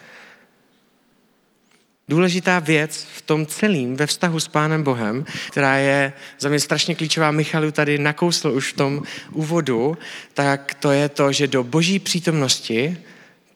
důležitá 2.09 2.59
věc 2.59 3.07
v 3.15 3.21
tom 3.21 3.45
celém, 3.45 3.95
ve 3.95 4.07
vztahu 4.07 4.39
s 4.39 4.47
Pánem 4.47 4.83
Bohem, 4.83 5.25
která 5.51 5.77
je 5.77 6.13
za 6.39 6.49
mě 6.49 6.59
strašně 6.59 6.95
klíčová, 6.95 7.31
Michalu 7.31 7.71
tady 7.71 7.97
nakousl 7.97 8.51
už 8.51 8.73
v 8.73 8.75
tom 8.75 9.03
úvodu, 9.31 9.97
tak 10.33 10.73
to 10.73 10.91
je 10.91 11.09
to, 11.09 11.31
že 11.31 11.47
do 11.47 11.63
boží 11.63 11.99
přítomnosti 11.99 12.97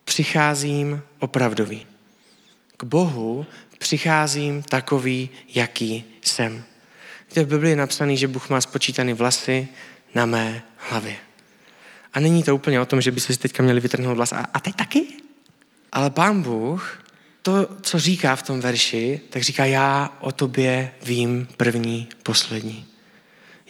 přicházím 0.04 1.02
opravdový. 1.18 1.86
K 2.76 2.84
Bohu 2.84 3.46
přicházím 3.78 4.62
takový, 4.62 5.30
jaký 5.54 6.04
jsem. 6.22 6.64
Víte, 7.28 7.44
v 7.44 7.48
Biblii 7.48 7.72
je 7.72 7.76
napsaný, 7.76 8.16
že 8.16 8.28
Bůh 8.28 8.50
má 8.50 8.60
spočítaný 8.60 9.12
vlasy 9.12 9.68
na 10.14 10.26
mé 10.26 10.62
hlavě. 10.76 11.16
A 12.12 12.20
není 12.20 12.42
to 12.42 12.54
úplně 12.54 12.80
o 12.80 12.86
tom, 12.86 13.00
že 13.00 13.10
by 13.10 13.20
se 13.20 13.38
teďka 13.38 13.62
měli 13.62 13.80
vytrhnout 13.80 14.16
vlas. 14.16 14.32
A, 14.32 14.46
a 14.54 14.60
teď 14.60 14.74
taky? 14.76 15.06
Ale 15.92 16.10
pán 16.10 16.42
Bůh, 16.42 17.03
to, 17.44 17.68
co 17.82 17.98
říká 17.98 18.36
v 18.36 18.42
tom 18.42 18.60
verši, 18.60 19.20
tak 19.30 19.42
říká, 19.42 19.64
já 19.64 20.12
o 20.20 20.32
tobě 20.32 20.90
vím 21.02 21.48
první, 21.56 22.08
poslední. 22.22 22.86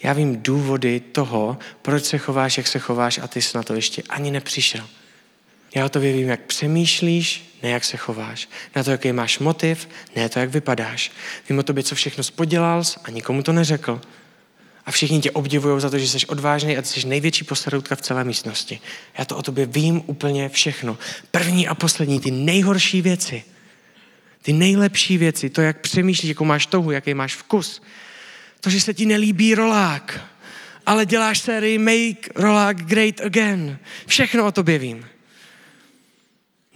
Já 0.03 0.13
vím 0.13 0.41
důvody 0.41 0.99
toho, 0.99 1.57
proč 1.81 2.05
se 2.05 2.17
chováš, 2.17 2.57
jak 2.57 2.67
se 2.67 2.79
chováš 2.79 3.17
a 3.17 3.27
ty 3.27 3.41
jsi 3.41 3.57
na 3.57 3.63
to 3.63 3.73
ještě 3.73 4.03
ani 4.09 4.31
nepřišel. 4.31 4.87
Já 5.75 5.85
o 5.85 5.89
tobě 5.89 6.13
vím, 6.13 6.27
jak 6.27 6.41
přemýšlíš, 6.41 7.57
ne 7.63 7.69
jak 7.69 7.83
se 7.83 7.97
chováš. 7.97 8.49
Na 8.75 8.83
to, 8.83 8.91
jaký 8.91 9.11
máš 9.11 9.39
motiv, 9.39 9.89
ne 10.15 10.29
to, 10.29 10.39
jak 10.39 10.49
vypadáš. 10.49 11.11
Vím 11.49 11.59
o 11.59 11.63
tobě, 11.63 11.83
co 11.83 11.95
všechno 11.95 12.23
spodělal 12.23 12.83
a 13.03 13.11
nikomu 13.11 13.43
to 13.43 13.51
neřekl. 13.51 14.01
A 14.85 14.91
všichni 14.91 15.21
tě 15.21 15.31
obdivují 15.31 15.81
za 15.81 15.89
to, 15.89 15.99
že 15.99 16.07
jsi 16.07 16.25
odvážný 16.25 16.77
a 16.77 16.83
jsi 16.83 17.07
největší 17.07 17.43
postaroutka 17.43 17.95
v 17.95 18.01
celé 18.01 18.23
místnosti. 18.23 18.79
Já 19.17 19.25
to 19.25 19.37
o 19.37 19.41
tobě 19.41 19.65
vím 19.65 20.03
úplně 20.05 20.49
všechno. 20.49 20.97
První 21.31 21.67
a 21.67 21.75
poslední, 21.75 22.19
ty 22.19 22.31
nejhorší 22.31 23.01
věci. 23.01 23.43
Ty 24.45 24.53
nejlepší 24.53 25.17
věci, 25.17 25.49
to, 25.49 25.61
jak 25.61 25.79
přemýšlíš, 25.79 26.29
jakou 26.29 26.45
máš 26.45 26.65
touhu, 26.65 26.91
jaký 26.91 27.13
máš 27.13 27.35
vkus. 27.35 27.81
To, 28.61 28.69
že 28.69 28.81
se 28.81 28.93
ti 28.93 29.05
nelíbí 29.05 29.55
rolák, 29.55 30.21
ale 30.85 31.05
děláš 31.05 31.39
sérii 31.39 31.77
Make 31.77 32.29
Rolák 32.35 32.85
Great 32.85 33.21
Again. 33.21 33.77
Všechno 34.07 34.45
o 34.45 34.51
tobě 34.51 34.77
vím. 34.77 35.05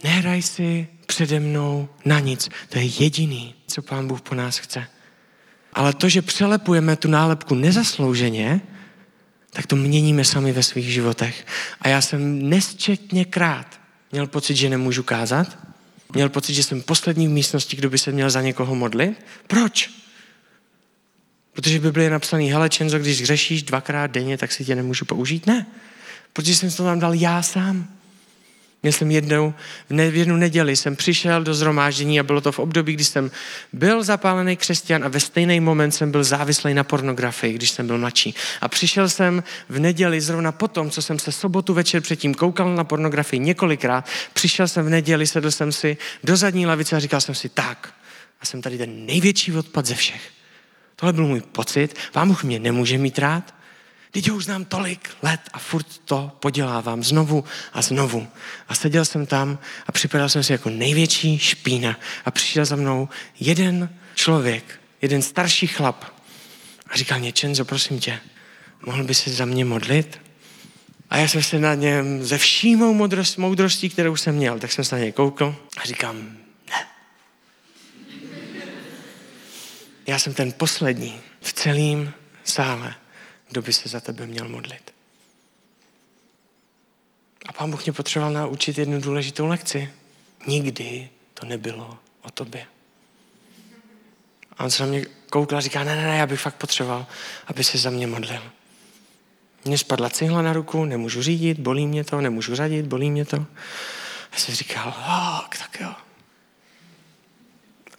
Nehraj 0.04 0.42
si 0.42 0.88
přede 1.06 1.40
mnou 1.40 1.88
na 2.04 2.20
nic. 2.20 2.48
To 2.68 2.78
je 2.78 2.84
jediný, 2.84 3.54
co 3.66 3.82
Pán 3.82 4.08
Bůh 4.08 4.20
po 4.20 4.34
nás 4.34 4.58
chce. 4.58 4.86
Ale 5.72 5.92
to, 5.92 6.08
že 6.08 6.22
přelepujeme 6.22 6.96
tu 6.96 7.08
nálepku 7.08 7.54
nezaslouženě, 7.54 8.60
tak 9.50 9.66
to 9.66 9.76
měníme 9.76 10.24
sami 10.24 10.52
ve 10.52 10.62
svých 10.62 10.92
životech. 10.92 11.46
A 11.80 11.88
já 11.88 12.00
jsem 12.00 12.48
nesčetně 12.48 13.24
krát 13.24 13.80
měl 14.12 14.26
pocit, 14.26 14.56
že 14.56 14.70
nemůžu 14.70 15.02
kázat. 15.02 15.69
Měl 16.14 16.28
pocit, 16.28 16.54
že 16.54 16.62
jsem 16.62 16.82
poslední 16.82 17.28
v 17.28 17.30
místnosti, 17.30 17.76
kdo 17.76 17.90
by 17.90 17.98
se 17.98 18.12
měl 18.12 18.30
za 18.30 18.42
někoho 18.42 18.74
modlit. 18.74 19.24
Proč? 19.46 19.90
Protože 21.52 21.78
v 21.78 21.82
Biblii 21.82 22.06
je 22.06 22.10
napsaný, 22.10 22.50
hele 22.50 22.68
Čenzo, 22.68 22.98
když 22.98 23.24
řešíš 23.24 23.62
dvakrát 23.62 24.10
denně, 24.10 24.38
tak 24.38 24.52
si 24.52 24.64
tě 24.64 24.74
nemůžu 24.74 25.04
použít. 25.04 25.46
Ne. 25.46 25.66
Protože 26.32 26.56
jsem 26.56 26.70
to 26.70 26.84
tam 26.84 27.00
dal 27.00 27.14
já 27.14 27.42
sám. 27.42 27.99
Měl 28.82 28.92
jsem 28.92 29.10
jednou, 29.10 29.54
v 29.90 30.16
jednu 30.16 30.36
neděli 30.36 30.76
jsem 30.76 30.96
přišel 30.96 31.44
do 31.44 31.54
zhromáždění 31.54 32.20
a 32.20 32.22
bylo 32.22 32.40
to 32.40 32.52
v 32.52 32.58
období, 32.58 32.92
kdy 32.92 33.04
jsem 33.04 33.30
byl 33.72 34.02
zapálený 34.02 34.56
křesťan 34.56 35.04
a 35.04 35.08
ve 35.08 35.20
stejný 35.20 35.60
moment 35.60 35.90
jsem 35.90 36.10
byl 36.10 36.24
závislý 36.24 36.74
na 36.74 36.84
pornografii, 36.84 37.54
když 37.54 37.70
jsem 37.70 37.86
byl 37.86 37.98
mladší. 37.98 38.34
A 38.60 38.68
přišel 38.68 39.08
jsem 39.08 39.42
v 39.68 39.78
neděli 39.78 40.20
zrovna 40.20 40.52
potom, 40.52 40.90
co 40.90 41.02
jsem 41.02 41.18
se 41.18 41.32
sobotu 41.32 41.74
večer 41.74 42.02
předtím 42.02 42.34
koukal 42.34 42.74
na 42.74 42.84
pornografii 42.84 43.40
několikrát, 43.40 44.08
přišel 44.32 44.68
jsem 44.68 44.86
v 44.86 44.90
neděli, 44.90 45.26
sedl 45.26 45.50
jsem 45.50 45.72
si 45.72 45.96
do 46.24 46.36
zadní 46.36 46.66
lavice 46.66 46.96
a 46.96 46.98
říkal 46.98 47.20
jsem 47.20 47.34
si 47.34 47.48
tak, 47.48 47.94
a 48.40 48.46
jsem 48.46 48.62
tady 48.62 48.78
ten 48.78 49.06
největší 49.06 49.52
odpad 49.52 49.86
ze 49.86 49.94
všech. 49.94 50.30
Tohle 50.96 51.12
byl 51.12 51.26
můj 51.26 51.40
pocit, 51.40 51.96
vám 52.14 52.36
mě 52.42 52.58
nemůže 52.58 52.98
mít 52.98 53.18
rád, 53.18 53.54
Teď 54.10 54.30
ho 54.30 54.36
už 54.36 54.44
znám 54.44 54.64
tolik 54.64 55.10
let 55.22 55.40
a 55.52 55.58
furt 55.58 55.86
to 56.04 56.32
podělávám 56.40 57.04
znovu 57.04 57.44
a 57.72 57.82
znovu. 57.82 58.28
A 58.68 58.74
seděl 58.74 59.04
jsem 59.04 59.26
tam 59.26 59.58
a 59.86 59.92
připadal 59.92 60.28
jsem 60.28 60.42
si 60.42 60.52
jako 60.52 60.70
největší 60.70 61.38
špína. 61.38 61.96
A 62.24 62.30
přišel 62.30 62.64
za 62.64 62.76
mnou 62.76 63.08
jeden 63.40 63.90
člověk, 64.14 64.80
jeden 65.02 65.22
starší 65.22 65.66
chlap. 65.66 66.04
A 66.86 66.96
říkal 66.96 67.18
mě, 67.18 67.32
Čenzo, 67.32 67.64
prosím 67.64 68.00
tě, 68.00 68.20
mohl 68.86 69.04
by 69.04 69.14
se 69.14 69.30
za 69.30 69.44
mě 69.44 69.64
modlit? 69.64 70.20
A 71.10 71.16
já 71.16 71.28
jsem 71.28 71.42
se 71.42 71.58
na 71.58 71.74
něm 71.74 72.24
ze 72.24 72.38
vší 72.38 72.76
mou 72.76 72.94
moudrost, 72.94 73.38
moudrostí, 73.38 73.88
kterou 73.90 74.16
jsem 74.16 74.34
měl, 74.34 74.58
tak 74.58 74.72
jsem 74.72 74.84
se 74.84 74.94
na 74.94 75.00
něj 75.00 75.12
koukl 75.12 75.56
a 75.76 75.84
říkám, 75.84 76.16
ne. 76.70 76.86
Já 80.06 80.18
jsem 80.18 80.34
ten 80.34 80.52
poslední 80.52 81.20
v 81.40 81.52
celém 81.52 82.12
sále, 82.44 82.94
kdo 83.50 83.62
by 83.62 83.72
se 83.72 83.88
za 83.88 84.00
tebe 84.00 84.26
měl 84.26 84.48
modlit. 84.48 84.94
A 87.46 87.52
pán 87.52 87.70
Bůh 87.70 87.84
mě 87.84 87.92
potřeboval 87.92 88.32
naučit 88.32 88.78
jednu 88.78 89.00
důležitou 89.00 89.46
lekci. 89.46 89.92
Nikdy 90.46 91.08
to 91.34 91.46
nebylo 91.46 91.98
o 92.22 92.30
tobě. 92.30 92.66
A 94.56 94.64
on 94.64 94.70
se 94.70 94.82
na 94.82 94.88
mě 94.88 95.04
koukl 95.30 95.56
a 95.56 95.60
říká, 95.60 95.84
ne, 95.84 95.96
ne, 95.96 96.02
ne, 96.02 96.16
já 96.16 96.26
bych 96.26 96.40
fakt 96.40 96.56
potřeboval, 96.56 97.06
aby 97.46 97.64
se 97.64 97.78
za 97.78 97.90
mě 97.90 98.06
modlil. 98.06 98.42
Mně 99.64 99.78
spadla 99.78 100.10
cihla 100.10 100.42
na 100.42 100.52
ruku, 100.52 100.84
nemůžu 100.84 101.22
řídit, 101.22 101.58
bolí 101.58 101.86
mě 101.86 102.04
to, 102.04 102.20
nemůžu 102.20 102.54
řadit, 102.54 102.86
bolí 102.86 103.10
mě 103.10 103.24
to. 103.24 103.46
A 104.32 104.36
jsem 104.36 104.54
říkal, 104.54 104.94
tak 105.58 105.80
jo, 105.80 105.94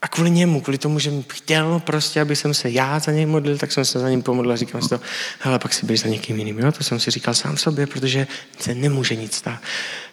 a 0.02 0.08
kvůli 0.08 0.30
němu, 0.32 0.62
kvůli 0.62 0.78
tomu, 0.78 1.00
že 1.00 1.12
chtěl 1.28 1.80
prostě, 1.80 2.22
aby 2.22 2.36
jsem 2.36 2.54
se 2.54 2.70
já 2.70 3.00
za 3.00 3.12
něj 3.12 3.26
modlil, 3.26 3.58
tak 3.58 3.72
jsem 3.72 3.86
se 3.86 4.00
za 4.00 4.10
ním 4.10 4.24
pomodlil 4.24 4.54
a 4.54 4.56
říkal 4.56 4.82
jsem 4.82 4.98
to, 5.00 5.06
hele, 5.40 5.60
pak 5.60 5.74
si 5.74 5.86
běž 5.86 6.00
za 6.00 6.08
někým 6.08 6.38
jiným, 6.38 6.60
jo? 6.60 6.72
To 6.72 6.84
jsem 6.84 7.00
si 7.00 7.12
říkal 7.12 7.34
sám 7.34 7.58
sobě, 7.58 7.88
protože 7.88 8.28
se 8.60 8.76
nemůže 8.76 9.16
nic 9.16 9.36
stát. 9.36 9.62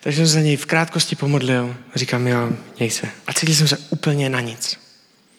Takže 0.01 0.17
jsem 0.17 0.27
se 0.27 0.33
za 0.33 0.41
něj 0.41 0.57
v 0.57 0.67
krátkosti 0.67 1.17
pomodlil, 1.17 1.77
říkám, 1.95 2.27
jo, 2.27 2.51
měj 2.79 2.91
se. 2.91 3.09
A 3.27 3.33
cítil 3.33 3.55
jsem 3.55 3.69
se 3.69 3.79
úplně 3.91 4.29
na 4.29 4.41
nic. 4.41 4.79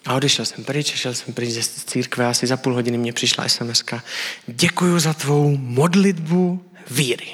A 0.06 0.14
odešel 0.14 0.46
jsem 0.46 0.64
pryč, 0.64 0.96
šel 0.96 1.14
jsem 1.14 1.34
pryč 1.34 1.50
ze 1.50 1.62
církve, 1.62 2.28
asi 2.28 2.48
za 2.48 2.58
půl 2.58 2.74
hodiny 2.74 2.98
mě 2.98 3.14
přišla 3.14 3.48
sms 3.48 3.84
Děkuji 4.48 5.00
za 5.00 5.14
tvou 5.14 5.58
modlitbu 5.58 6.66
víry. 6.92 7.28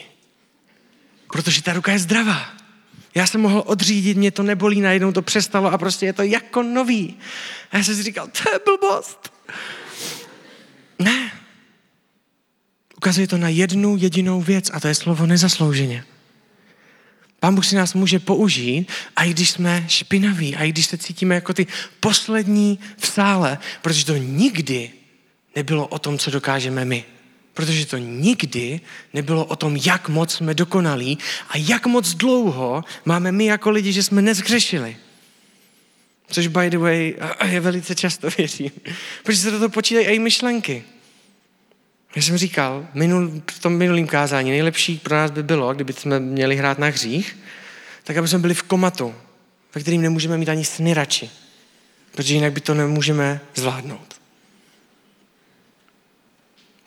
Protože 1.31 1.61
ta 1.61 1.73
ruka 1.73 1.91
je 1.91 1.99
zdravá. 1.99 2.55
Já 3.15 3.27
jsem 3.27 3.41
mohl 3.41 3.63
odřídit, 3.65 4.17
mě 4.17 4.31
to 4.31 4.43
nebolí, 4.43 4.81
najednou 4.81 5.11
to 5.11 5.21
přestalo 5.21 5.71
a 5.71 5.77
prostě 5.77 6.05
je 6.05 6.13
to 6.13 6.23
jako 6.23 6.63
nový. 6.63 7.17
A 7.71 7.77
já 7.77 7.83
jsem 7.83 7.95
si 7.95 8.03
říkal, 8.03 8.27
to 8.27 8.49
je 8.49 8.59
blbost. 8.65 9.33
Ne. 10.99 11.31
Ukazuje 12.97 13.27
to 13.27 13.37
na 13.37 13.49
jednu 13.49 13.97
jedinou 13.97 14.41
věc 14.41 14.71
a 14.73 14.79
to 14.79 14.87
je 14.87 14.95
slovo 14.95 15.25
nezaslouženě. 15.25 16.05
Pán 17.39 17.55
Bůh 17.55 17.65
si 17.65 17.75
nás 17.75 17.93
může 17.93 18.19
použít, 18.19 18.87
a 19.15 19.23
i 19.23 19.29
když 19.29 19.49
jsme 19.49 19.85
špinaví, 19.87 20.55
a 20.55 20.63
i 20.63 20.69
když 20.69 20.85
se 20.85 20.97
cítíme 20.97 21.35
jako 21.35 21.53
ty 21.53 21.67
poslední 21.99 22.79
v 22.97 23.07
sále, 23.07 23.57
protože 23.81 24.05
to 24.05 24.17
nikdy 24.17 24.91
nebylo 25.55 25.87
o 25.87 25.99
tom, 25.99 26.17
co 26.17 26.31
dokážeme 26.31 26.85
my. 26.85 27.05
Protože 27.55 27.85
to 27.85 27.97
nikdy 27.97 28.79
nebylo 29.13 29.45
o 29.45 29.55
tom, 29.55 29.75
jak 29.75 30.09
moc 30.09 30.33
jsme 30.33 30.53
dokonalí 30.53 31.17
a 31.49 31.57
jak 31.57 31.85
moc 31.85 32.13
dlouho 32.13 32.83
máme 33.05 33.31
my 33.31 33.45
jako 33.45 33.69
lidi, 33.69 33.93
že 33.93 34.03
jsme 34.03 34.21
nezgřešili. 34.21 34.97
Což 36.27 36.47
by 36.47 36.69
the 36.69 36.77
way 36.77 37.15
je 37.45 37.59
velice 37.59 37.95
často 37.95 38.29
věřím. 38.37 38.71
Protože 39.23 39.37
se 39.37 39.51
do 39.51 39.57
toho 39.57 39.69
počítají 39.69 40.07
i 40.07 40.19
myšlenky. 40.19 40.83
Já 42.15 42.21
jsem 42.21 42.37
říkal 42.37 42.87
minul, 42.93 43.41
v 43.51 43.59
tom 43.59 43.73
minulém 43.73 44.07
kázání, 44.07 44.51
nejlepší 44.51 44.97
pro 44.97 45.15
nás 45.15 45.31
by 45.31 45.43
bylo, 45.43 45.73
kdyby 45.73 45.93
jsme 45.93 46.19
měli 46.19 46.55
hrát 46.55 46.79
na 46.79 46.87
hřích, 46.87 47.37
tak 48.03 48.17
aby 48.17 48.27
jsme 48.27 48.39
byli 48.39 48.53
v 48.53 48.63
komatu, 48.63 49.15
ve 49.75 49.81
kterým 49.81 50.01
nemůžeme 50.01 50.37
mít 50.37 50.49
ani 50.49 50.65
sny 50.65 50.93
radši. 50.93 51.29
Protože 52.11 52.33
jinak 52.33 52.53
by 52.53 52.61
to 52.61 52.73
nemůžeme 52.73 53.41
zvládnout. 53.55 54.15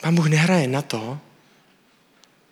Pán 0.01 0.15
Bůh 0.15 0.27
nehraje 0.27 0.69
na 0.69 0.83
to, 0.83 1.19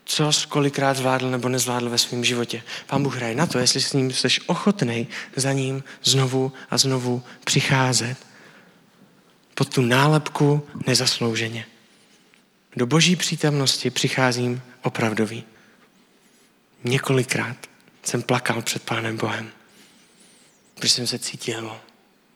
co 0.04 0.30
kolikrát 0.48 0.96
zvládl 0.96 1.30
nebo 1.30 1.48
nezvládl 1.48 1.90
ve 1.90 1.98
svém 1.98 2.24
životě. 2.24 2.62
Pán 2.86 3.02
Bůh 3.02 3.16
hraje 3.16 3.34
na 3.34 3.46
to, 3.46 3.58
jestli 3.58 3.80
s 3.80 3.92
ním 3.92 4.12
jsi 4.12 4.28
ochotný 4.46 5.08
za 5.36 5.52
ním 5.52 5.84
znovu 6.02 6.52
a 6.70 6.78
znovu 6.78 7.22
přicházet 7.44 8.16
pod 9.54 9.74
tu 9.74 9.82
nálepku 9.82 10.68
nezaslouženě. 10.86 11.66
Do 12.76 12.86
boží 12.86 13.16
přítomnosti 13.16 13.90
přicházím 13.90 14.62
opravdový. 14.82 15.44
Několikrát 16.84 17.56
jsem 18.02 18.22
plakal 18.22 18.62
před 18.62 18.82
Pánem 18.82 19.16
Bohem, 19.16 19.50
protože 20.74 20.92
jsem 20.92 21.06
se 21.06 21.18
cítil 21.18 21.80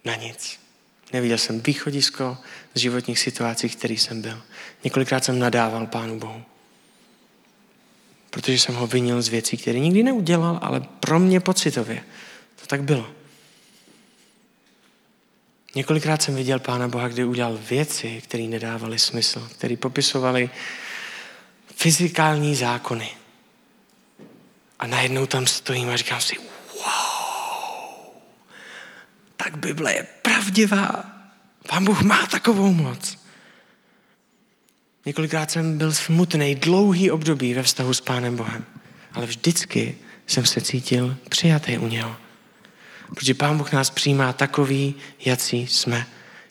na 0.05 0.14
nic. 0.14 0.60
Neviděl 1.12 1.38
jsem 1.38 1.61
východisko 1.61 2.38
z 2.75 2.81
životních 2.81 3.18
situací, 3.18 3.68
v 3.68 3.77
kterých 3.77 4.01
jsem 4.03 4.23
byl. 4.23 4.42
Několikrát 4.85 5.25
jsem 5.25 5.38
nadával 5.38 5.87
Pánu 5.87 6.18
Bohu. 6.18 6.42
Protože 8.31 8.59
jsem 8.59 8.75
ho 8.75 8.87
vinil 8.87 9.23
z 9.23 9.29
věcí, 9.29 9.57
které 9.57 9.79
nikdy 9.79 10.03
neudělal, 10.03 10.59
ale 10.62 10.81
pro 11.01 11.18
mě 11.18 11.40
pocitově. 11.40 12.05
To 12.61 12.66
tak 12.66 12.83
bylo. 12.83 13.11
Několikrát 15.75 16.23
jsem 16.23 16.35
viděl 16.35 16.59
Pána 16.59 16.88
Boha, 16.88 17.09
kdy 17.09 17.25
udělal 17.25 17.59
věci, 17.68 18.23
které 18.25 18.42
nedávaly 18.42 18.99
smysl, 18.99 19.49
které 19.53 19.77
popisovaly 19.77 20.51
fyzikální 21.77 22.55
zákony. 22.55 23.11
A 24.79 24.87
najednou 24.87 25.27
tam 25.27 25.46
stojím 25.46 25.88
a 25.88 25.96
říkám 25.96 26.20
si, 26.20 26.37
tak 29.44 29.57
Bible 29.57 29.92
je 29.92 30.07
pravdivá. 30.22 31.05
Pán 31.68 31.85
Bůh 31.85 32.03
má 32.03 32.26
takovou 32.26 32.72
moc. 32.72 33.18
Několikrát 35.07 35.50
jsem 35.50 35.79
byl 35.79 35.92
smutný, 35.92 36.55
dlouhý 36.55 37.11
období 37.11 37.55
ve 37.55 37.62
vztahu 37.62 37.94
s 37.94 38.00
Pánem 38.00 38.37
Bohem. 38.37 38.64
Ale 39.12 39.26
vždycky 39.26 39.98
jsem 40.26 40.46
se 40.46 40.61
cítil 40.61 41.16
přijatý 41.29 41.79
u 41.79 41.87
něho. 41.87 42.16
Protože 43.14 43.35
Pán 43.35 43.59
Bůh 43.59 43.72
nás 43.72 43.90
přijímá 43.90 44.33
takový, 44.33 44.94
jací 45.24 45.66
jsme. 45.66 46.07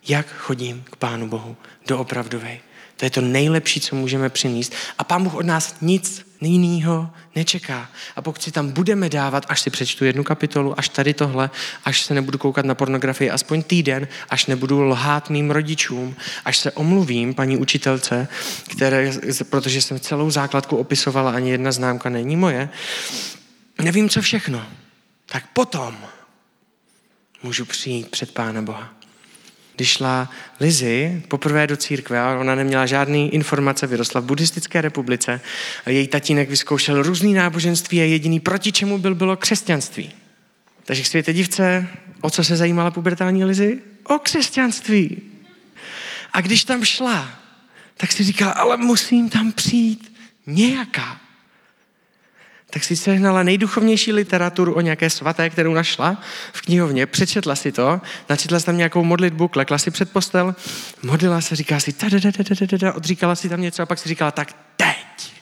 Jak 0.08 0.28
chodím 0.38 0.84
k 0.84 0.96
Pánu 0.96 1.28
Bohu? 1.28 1.58
Doopravdovej. 1.88 2.60
To 3.00 3.06
je 3.06 3.10
to 3.10 3.22
nejlepší, 3.22 3.82
co 3.82 3.96
můžeme 3.96 4.30
přinést. 4.30 4.74
A 4.98 5.04
Pán 5.04 5.24
Bůh 5.24 5.36
od 5.36 5.46
nás 5.46 5.76
nic 5.82 6.26
jiného 6.42 7.10
nečeká. 7.36 7.90
A 8.16 8.22
pokud 8.22 8.44
si 8.44 8.52
tam 8.52 8.72
budeme 8.72 9.10
dávat, 9.10 9.46
až 9.50 9.62
si 9.62 9.70
přečtu 9.70 10.06
jednu 10.06 10.24
kapitolu, 10.24 10.80
až 10.80 10.90
tady 10.90 11.14
tohle, 11.14 11.50
až 11.86 12.02
se 12.02 12.14
nebudu 12.14 12.38
koukat 12.38 12.66
na 12.66 12.76
pornografii 12.76 13.30
aspoň 13.32 13.64
týden, 13.64 14.08
až 14.30 14.46
nebudu 14.46 14.84
lhát 14.84 15.30
mým 15.30 15.52
rodičům, 15.52 16.16
až 16.46 16.58
se 16.58 16.72
omluvím 16.72 17.34
paní 17.34 17.58
učitelce, 17.58 18.28
které, 18.70 19.12
protože 19.50 19.82
jsem 19.82 20.00
celou 20.00 20.32
základku 20.32 20.78
opisovala, 20.78 21.32
ani 21.32 21.52
jedna 21.52 21.72
známka 21.72 22.10
není 22.10 22.36
moje, 22.36 22.70
nevím 23.82 24.10
co 24.10 24.22
všechno, 24.22 24.66
tak 25.26 25.44
potom 25.54 25.98
můžu 27.44 27.66
přijít 27.66 28.10
před 28.10 28.34
Pána 28.34 28.62
Boha 28.62 28.99
když 29.80 29.90
šla 29.90 30.30
Lizy 30.60 31.24
poprvé 31.28 31.68
do 31.68 31.78
církve 31.78 32.20
a 32.20 32.40
ona 32.40 32.56
neměla 32.56 32.86
žádný 32.86 33.34
informace, 33.34 33.88
vyrostla 33.88 34.22
v 34.22 34.26
buddhistické 34.26 34.82
republice 34.82 35.42
a 35.86 35.90
její 35.90 36.08
tatínek 36.08 36.50
vyzkoušel 36.50 37.04
různý 37.04 37.34
náboženství 37.34 38.02
a 38.02 38.04
jediný 38.04 38.40
proti 38.40 38.72
čemu 38.72 38.98
byl, 38.98 39.16
bylo 39.16 39.38
křesťanství. 39.38 40.12
Takže 40.86 41.04
k 41.04 41.08
světě 41.08 41.34
divce, 41.34 41.88
o 42.22 42.30
co 42.30 42.44
se 42.44 42.58
zajímala 42.58 42.92
pubertální 42.92 43.46
Lizy? 43.46 43.80
O 44.04 44.20
křesťanství. 44.20 45.22
A 46.34 46.42
když 46.42 46.64
tam 46.64 46.86
šla, 46.86 47.30
tak 47.98 48.12
si 48.12 48.24
říkala, 48.24 48.52
ale 48.52 48.78
musím 48.78 49.30
tam 49.30 49.52
přijít 49.52 50.14
nějaká 50.48 51.22
tak 52.70 52.84
si 52.84 52.96
sehnala 52.96 53.44
nejduchovnější 53.44 54.14
literaturu 54.14 54.74
o 54.74 54.82
nějaké 54.82 55.10
svaté, 55.10 55.50
kterou 55.50 55.74
našla 55.74 56.22
v 56.54 56.62
knihovně, 56.62 57.06
přečetla 57.06 57.56
si 57.56 57.72
to, 57.72 58.02
načetla 58.30 58.60
si 58.60 58.66
tam 58.66 58.78
nějakou 58.78 59.04
modlitbu, 59.04 59.48
klekla 59.48 59.78
si 59.78 59.92
před 59.92 60.12
postel, 60.12 60.56
modlila 61.04 61.42
se, 61.42 61.56
říká 61.56 61.80
si, 61.80 61.96
odříkala 62.94 63.36
si 63.36 63.50
tam 63.50 63.62
něco 63.62 63.84
a 63.84 63.86
pak 63.86 64.00
si 64.00 64.10
říkala, 64.10 64.32
tak 64.32 64.56
teď 64.78 65.34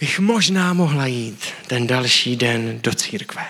bych 0.00 0.20
možná 0.20 0.72
mohla 0.72 1.06
jít 1.06 1.44
ten 1.66 1.86
další 1.86 2.36
den 2.36 2.80
do 2.82 2.94
církve. 2.94 3.46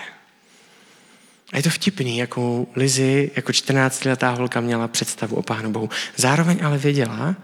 A 1.53 1.57
je 1.57 1.63
to 1.63 1.69
vtipný, 1.69 2.17
jakou 2.17 2.67
Lizy 2.75 3.31
jako 3.35 3.51
14-letá 3.51 4.35
holka 4.37 4.61
měla 4.61 4.87
představu 4.87 5.35
o 5.35 5.41
Pánu 5.41 5.71
Bohu. 5.71 5.89
Zároveň 6.15 6.59
ale 6.63 6.77
věděla 6.77 7.35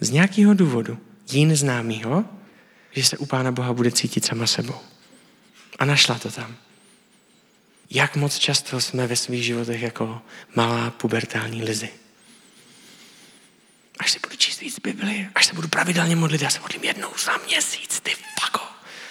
z 0.00 0.10
nějakého 0.10 0.54
důvodu, 0.54 0.98
jí 1.32 1.54
známýho, 1.54 2.24
že 2.92 3.04
se 3.04 3.18
u 3.18 3.26
Pána 3.26 3.52
Boha 3.52 3.72
bude 3.72 3.90
cítit 3.90 4.24
sama 4.24 4.46
sebou. 4.46 4.80
A 5.78 5.84
našla 5.84 6.18
to 6.18 6.30
tam. 6.30 6.56
Jak 7.90 8.16
moc 8.16 8.38
často 8.38 8.80
jsme 8.80 9.06
ve 9.06 9.16
svých 9.16 9.44
životech 9.44 9.82
jako 9.82 10.22
malá 10.54 10.90
pubertální 10.90 11.62
lizy. 11.62 11.88
Až 13.98 14.10
si 14.10 14.18
budu 14.18 14.36
číst 14.36 14.60
víc 14.60 14.78
Bibli, 14.78 15.28
až 15.34 15.46
se 15.46 15.54
budu 15.54 15.68
pravidelně 15.68 16.16
modlit, 16.16 16.42
já 16.42 16.50
se 16.50 16.60
modlím 16.60 16.84
jednou 16.84 17.08
za 17.24 17.32
měsíc, 17.46 18.00
ty 18.00 18.10
fako. 18.40 18.60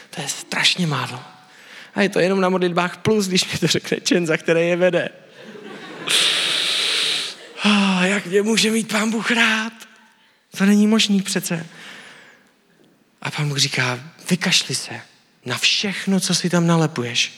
To 0.10 0.22
je 0.22 0.28
strašně 0.28 0.88
málo. 0.88 1.24
A 1.96 2.02
je 2.02 2.10
to 2.10 2.20
jenom 2.20 2.42
na 2.42 2.50
modlitbách 2.50 2.98
plus, 2.98 3.28
když 3.28 3.52
mi 3.52 3.60
to 3.60 3.68
řekne 3.68 3.98
čen, 4.02 4.28
za 4.28 4.38
které 4.38 4.62
je 4.62 4.76
vede. 4.76 5.10
Oh, 7.66 8.02
jak 8.04 8.26
mě 8.26 8.42
může 8.42 8.72
mít 8.72 8.92
pán 8.92 9.12
Bůh 9.12 9.32
rád? 9.32 9.74
To 10.58 10.66
není 10.66 10.88
možný 10.88 11.22
přece. 11.22 11.66
A 13.22 13.32
pán 13.32 13.50
Bůh 13.50 13.58
říká, 13.58 14.00
vykašli 14.30 14.76
se 14.76 15.02
na 15.46 15.58
všechno, 15.58 16.20
co 16.20 16.36
si 16.36 16.50
tam 16.50 16.68
nalepuješ, 16.68 17.34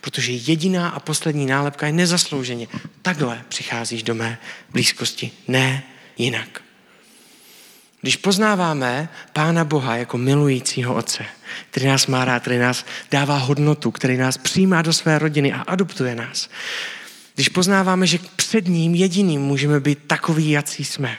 protože 0.00 0.32
jediná 0.32 0.88
a 0.88 1.00
poslední 1.00 1.46
nálepka 1.46 1.86
je 1.86 1.92
nezaslouženě. 1.92 2.66
Takhle 3.02 3.44
přicházíš 3.48 4.02
do 4.02 4.14
mé 4.14 4.38
blízkosti, 4.70 5.30
ne 5.48 5.82
jinak. 6.18 6.62
Když 8.00 8.16
poznáváme 8.16 9.08
Pána 9.32 9.64
Boha 9.64 9.96
jako 9.96 10.18
milujícího 10.18 10.94
Otce, 10.94 11.24
který 11.70 11.86
nás 11.86 12.06
má 12.06 12.24
rád, 12.24 12.40
který 12.40 12.58
nás 12.58 12.84
dává 13.10 13.38
hodnotu, 13.38 13.90
který 13.90 14.16
nás 14.16 14.38
přijímá 14.38 14.82
do 14.82 14.92
své 14.92 15.18
rodiny 15.18 15.52
a 15.52 15.60
adoptuje 15.60 16.14
nás, 16.14 16.50
když 17.34 17.48
poznáváme, 17.48 18.06
že 18.06 18.18
před 18.36 18.68
ním 18.68 18.94
jediným 18.94 19.40
můžeme 19.40 19.80
být 19.80 19.98
takový, 20.06 20.50
jací 20.50 20.84
jsme, 20.84 21.16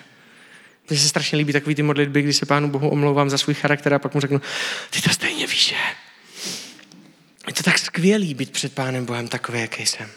mně 0.90 1.00
se 1.00 1.10
strašně 1.10 1.38
líbí 1.38 1.54
takový 1.54 1.76
ty 1.76 1.84
modlitby, 1.84 2.22
kdy 2.22 2.34
se 2.34 2.46
Pánu 2.46 2.70
Bohu 2.70 2.90
omlouvám 2.90 3.30
za 3.30 3.38
svůj 3.38 3.54
charakter 3.54 3.94
a 3.94 4.00
pak 4.00 4.14
mu 4.14 4.22
řeknu, 4.22 4.42
ty 4.90 5.02
to 5.02 5.10
stejně 5.10 5.48
víš, 5.48 5.68
že? 5.68 5.76
Je 7.48 7.54
to 7.54 7.64
tak 7.64 7.80
skvělý 7.80 8.34
být 8.34 8.52
před 8.52 8.74
Pánem 8.74 9.06
Bohem 9.06 9.28
takový, 9.28 9.60
jaký 9.62 9.86
jsem. 9.86 10.10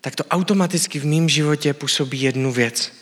Tak 0.00 0.16
to 0.16 0.24
automaticky 0.24 0.98
v 0.98 1.06
mém 1.06 1.28
životě 1.28 1.74
působí 1.74 2.20
jednu 2.20 2.52
věc. 2.52 2.92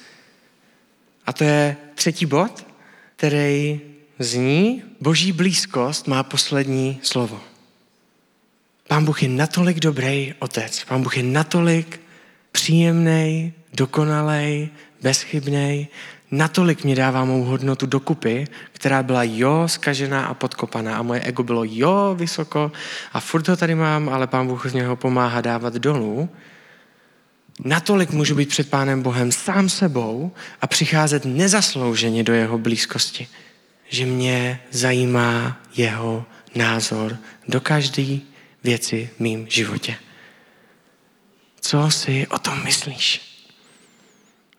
A 1.26 1.32
to 1.32 1.44
je 1.44 1.76
třetí 1.94 2.26
bod, 2.26 2.66
který 3.16 3.80
zní, 4.18 4.82
boží 5.00 5.32
blízkost 5.32 6.06
má 6.06 6.22
poslední 6.22 7.00
slovo. 7.02 7.40
Pán 8.88 9.04
Bůh 9.04 9.22
je 9.22 9.28
natolik 9.28 9.80
dobrý 9.80 10.34
otec. 10.38 10.84
Pán 10.84 11.02
Bůh 11.02 11.16
je 11.16 11.22
natolik 11.22 12.00
příjemný, 12.52 13.52
dokonalý, 13.74 14.68
bezchybný, 15.02 15.88
natolik 16.30 16.84
mě 16.84 16.94
dává 16.94 17.24
mou 17.24 17.44
hodnotu 17.44 17.86
dokupy, 17.86 18.46
která 18.72 19.02
byla 19.02 19.22
jo, 19.22 19.64
skažená 19.66 20.26
a 20.26 20.34
podkopaná 20.34 20.96
a 20.96 21.02
moje 21.02 21.20
ego 21.20 21.42
bylo 21.42 21.64
jo, 21.64 22.14
vysoko 22.18 22.72
a 23.12 23.20
furt 23.20 23.48
ho 23.48 23.56
tady 23.56 23.74
mám, 23.74 24.08
ale 24.08 24.26
pán 24.26 24.46
Bůh 24.46 24.66
z 24.66 24.74
něho 24.74 24.96
pomáhá 24.96 25.40
dávat 25.40 25.74
dolů, 25.74 26.28
natolik 27.64 28.10
můžu 28.10 28.34
být 28.34 28.48
před 28.48 28.70
pánem 28.70 29.02
Bohem 29.02 29.32
sám 29.32 29.68
sebou 29.68 30.32
a 30.60 30.66
přicházet 30.66 31.24
nezaslouženě 31.24 32.24
do 32.24 32.32
jeho 32.32 32.58
blízkosti, 32.58 33.28
že 33.88 34.06
mě 34.06 34.60
zajímá 34.70 35.60
jeho 35.76 36.24
názor 36.54 37.16
do 37.48 37.60
každé 37.60 38.18
věci 38.64 39.10
v 39.16 39.20
mým 39.20 39.46
životě. 39.48 39.96
Co 41.60 41.90
si 41.90 42.26
o 42.26 42.38
tom 42.38 42.64
myslíš? 42.64 43.20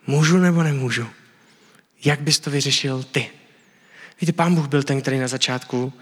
Můžu 0.07 0.37
nebo 0.37 0.63
nemůžu? 0.63 1.07
Jak 2.05 2.21
bys 2.21 2.39
to 2.39 2.51
vyřešil 2.51 3.03
ty? 3.03 3.29
Víte, 4.21 4.33
pán 4.33 4.55
Bůh 4.55 4.67
byl 4.67 4.83
ten, 4.83 5.01
který 5.01 5.19
na 5.19 5.27
začátku 5.27 5.93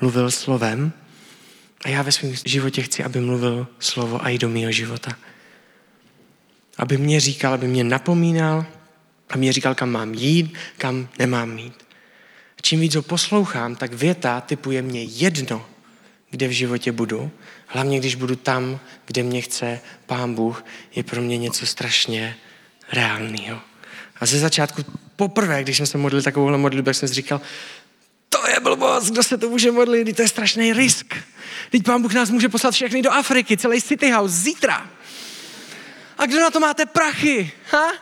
mluvil 0.00 0.30
slovem 0.30 0.92
a 1.84 1.88
já 1.88 2.02
ve 2.02 2.12
svém 2.12 2.34
životě 2.44 2.82
chci, 2.82 3.04
aby 3.04 3.20
mluvil 3.20 3.66
slovo 3.78 4.24
a 4.24 4.28
i 4.28 4.38
do 4.38 4.48
mého 4.48 4.72
života. 4.72 5.16
Aby 6.76 6.96
mě 6.96 7.20
říkal, 7.20 7.54
aby 7.54 7.68
mě 7.68 7.84
napomínal, 7.84 8.66
aby 9.30 9.40
mě 9.40 9.52
říkal, 9.52 9.74
kam 9.74 9.90
mám 9.90 10.14
jít, 10.14 10.54
kam 10.78 11.08
nemám 11.18 11.58
jít. 11.58 11.84
Čím 12.62 12.80
víc 12.80 12.94
ho 12.94 13.02
poslouchám, 13.02 13.76
tak 13.76 13.92
věta 13.92 14.40
typuje 14.40 14.82
mě 14.82 15.02
jedno, 15.02 15.66
kde 16.30 16.48
v 16.48 16.50
životě 16.50 16.92
budu. 16.92 17.30
Hlavně, 17.66 17.98
když 17.98 18.14
budu 18.14 18.36
tam, 18.36 18.80
kde 19.06 19.22
mě 19.22 19.40
chce 19.40 19.80
Pán 20.06 20.34
Bůh, 20.34 20.64
je 20.94 21.02
pro 21.02 21.22
mě 21.22 21.38
něco 21.38 21.66
strašně 21.66 22.36
reálného. 22.92 23.60
A 24.20 24.26
ze 24.26 24.38
začátku 24.38 24.84
poprvé, 25.16 25.62
když 25.62 25.76
jsem 25.76 25.86
se 25.86 25.98
modlil 25.98 26.22
takovouhle 26.22 26.58
modlitbu, 26.58 26.92
jsem 26.92 27.08
si 27.08 27.14
říkal, 27.14 27.40
to 28.28 28.48
je 28.48 28.60
blbost, 28.60 29.10
kdo 29.10 29.22
se 29.22 29.38
to 29.38 29.48
může 29.48 29.72
modlit, 29.72 30.16
to 30.16 30.22
je 30.22 30.28
strašný 30.28 30.72
risk. 30.72 31.14
Teď 31.70 31.82
pán 31.82 32.02
Bůh 32.02 32.14
nás 32.14 32.30
může 32.30 32.48
poslat 32.48 32.74
všechny 32.74 33.02
do 33.02 33.10
Afriky, 33.12 33.56
celý 33.56 33.82
City 33.82 34.10
House, 34.10 34.34
zítra. 34.34 34.90
A 36.18 36.26
kdo 36.26 36.40
na 36.40 36.50
to 36.50 36.60
máte 36.60 36.86
prachy? 36.86 37.52
Ha? 37.70 37.92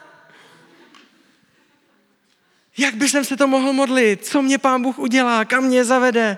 Jak 2.77 2.95
by 2.95 3.09
jsem 3.09 3.25
se 3.25 3.37
to 3.37 3.47
mohl 3.47 3.73
modlit? 3.73 4.25
Co 4.25 4.41
mě 4.41 4.57
pán 4.57 4.81
Bůh 4.81 4.99
udělá? 4.99 5.45
Kam 5.45 5.63
mě 5.63 5.85
zavede? 5.85 6.37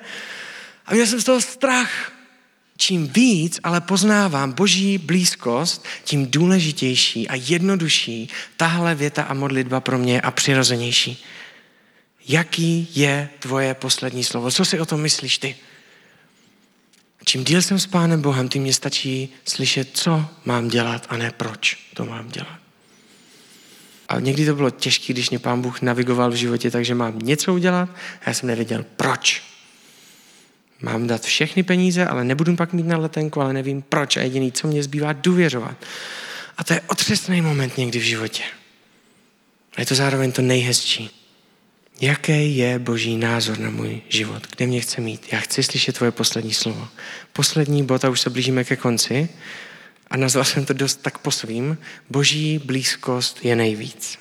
A 0.85 0.93
měl 0.93 1.07
jsem 1.07 1.21
z 1.21 1.23
toho 1.23 1.41
strach. 1.41 2.14
Čím 2.77 3.07
víc 3.07 3.59
ale 3.63 3.81
poznávám 3.81 4.51
boží 4.51 4.97
blízkost, 4.97 5.85
tím 6.03 6.27
důležitější 6.27 7.27
a 7.27 7.35
jednodušší 7.35 8.29
tahle 8.57 8.95
věta 8.95 9.23
a 9.23 9.33
modlitba 9.33 9.79
pro 9.79 9.97
mě 9.97 10.21
a 10.21 10.31
přirozenější. 10.31 11.23
Jaký 12.27 12.87
je 12.95 13.29
tvoje 13.39 13.73
poslední 13.73 14.23
slovo? 14.23 14.51
Co 14.51 14.65
si 14.65 14.79
o 14.79 14.85
tom 14.85 15.01
myslíš 15.01 15.37
ty? 15.37 15.55
Čím 17.25 17.43
díl 17.43 17.61
jsem 17.61 17.79
s 17.79 17.87
Pánem 17.87 18.21
Bohem, 18.21 18.49
tím 18.49 18.61
mě 18.61 18.73
stačí 18.73 19.33
slyšet, 19.45 19.89
co 19.93 20.25
mám 20.45 20.67
dělat 20.67 21.05
a 21.09 21.17
ne 21.17 21.31
proč 21.31 21.77
to 21.93 22.05
mám 22.05 22.29
dělat. 22.29 22.59
A 24.09 24.19
někdy 24.19 24.45
to 24.45 24.55
bylo 24.55 24.69
těžké, 24.69 25.13
když 25.13 25.29
mě 25.29 25.39
Pán 25.39 25.61
Bůh 25.61 25.81
navigoval 25.81 26.31
v 26.31 26.35
životě, 26.35 26.71
takže 26.71 26.95
mám 26.95 27.19
něco 27.19 27.53
udělat 27.53 27.89
a 28.21 28.23
já 28.27 28.33
jsem 28.33 28.47
nevěděl 28.47 28.85
proč. 28.95 29.54
Mám 30.81 31.07
dát 31.07 31.23
všechny 31.23 31.63
peníze, 31.63 32.05
ale 32.05 32.23
nebudu 32.23 32.55
pak 32.55 32.73
mít 32.73 32.85
na 32.85 32.97
letenku, 32.97 33.41
ale 33.41 33.53
nevím 33.53 33.81
proč. 33.81 34.17
A 34.17 34.21
jediný, 34.21 34.51
co 34.51 34.67
mě 34.67 34.83
zbývá, 34.83 35.13
důvěřovat. 35.13 35.77
A 36.57 36.63
to 36.63 36.73
je 36.73 36.81
otřesný 36.87 37.41
moment 37.41 37.77
někdy 37.77 37.99
v 37.99 38.03
životě. 38.03 38.43
A 39.75 39.81
je 39.81 39.85
to 39.85 39.95
zároveň 39.95 40.31
to 40.31 40.41
nejhezčí. 40.41 41.09
Jaký 42.01 42.57
je 42.57 42.79
boží 42.79 43.17
názor 43.17 43.59
na 43.59 43.69
můj 43.69 44.01
život? 44.09 44.47
Kde 44.55 44.67
mě 44.67 44.81
chce 44.81 45.01
mít? 45.01 45.27
Já 45.31 45.39
chci 45.39 45.63
slyšet 45.63 45.95
tvoje 45.95 46.11
poslední 46.11 46.53
slovo. 46.53 46.87
Poslední 47.33 47.83
bod 47.83 48.05
a 48.05 48.09
už 48.09 48.21
se 48.21 48.29
blížíme 48.29 48.63
ke 48.63 48.75
konci. 48.75 49.29
a 50.07 50.17
nazval 50.17 50.45
jsem 50.45 50.65
to 50.65 50.73
dost 50.73 51.01
tak 51.01 51.17
po 51.17 51.31
svým, 51.31 51.77
boží 52.09 52.59
blízkost 52.59 53.45
je 53.45 53.55
nejvíc. 53.55 54.19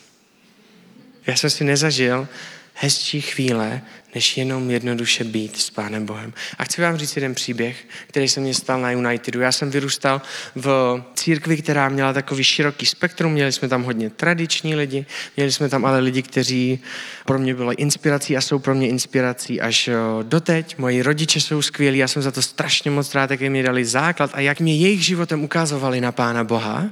Já 1.26 1.36
jsem 1.36 1.50
si 1.50 1.64
nezažil 1.64 2.28
hezčí 2.74 3.20
chvíle, 3.20 3.82
než 4.14 4.36
jenom 4.36 4.70
jednoduše 4.70 5.24
být 5.24 5.56
s 5.60 5.70
Pánem 5.70 6.06
Bohem. 6.06 6.32
A 6.58 6.64
chci 6.64 6.82
vám 6.82 6.96
říct 6.96 7.16
jeden 7.16 7.34
příběh, 7.34 7.84
který 8.06 8.28
se 8.28 8.40
mě 8.40 8.54
stal 8.54 8.80
na 8.80 8.90
Unitedu. 8.90 9.40
Já 9.40 9.52
jsem 9.52 9.70
vyrůstal 9.70 10.22
v 10.54 11.02
církvi, 11.14 11.56
která 11.56 11.88
měla 11.88 12.12
takový 12.12 12.44
široký 12.44 12.86
spektrum. 12.86 13.32
Měli 13.32 13.52
jsme 13.52 13.68
tam 13.68 13.82
hodně 13.82 14.10
tradiční 14.10 14.74
lidi, 14.74 15.06
měli 15.36 15.52
jsme 15.52 15.68
tam 15.68 15.84
ale 15.84 15.98
lidi, 16.00 16.22
kteří 16.22 16.78
pro 17.26 17.38
mě 17.38 17.54
byli 17.54 17.74
inspirací 17.74 18.36
a 18.36 18.40
jsou 18.40 18.58
pro 18.58 18.74
mě 18.74 18.88
inspirací 18.88 19.60
až 19.60 19.90
doteď. 20.22 20.78
Moji 20.78 21.02
rodiče 21.02 21.40
jsou 21.40 21.62
skvělí, 21.62 21.98
já 21.98 22.08
jsem 22.08 22.22
za 22.22 22.30
to 22.30 22.42
strašně 22.42 22.90
moc 22.90 23.14
rád, 23.14 23.30
jak 23.30 23.40
mi 23.40 23.62
dali 23.62 23.84
základ 23.84 24.30
a 24.34 24.40
jak 24.40 24.60
mě 24.60 24.76
jejich 24.76 25.04
životem 25.04 25.44
ukázovali 25.44 26.00
na 26.00 26.12
Pána 26.12 26.44
Boha. 26.44 26.86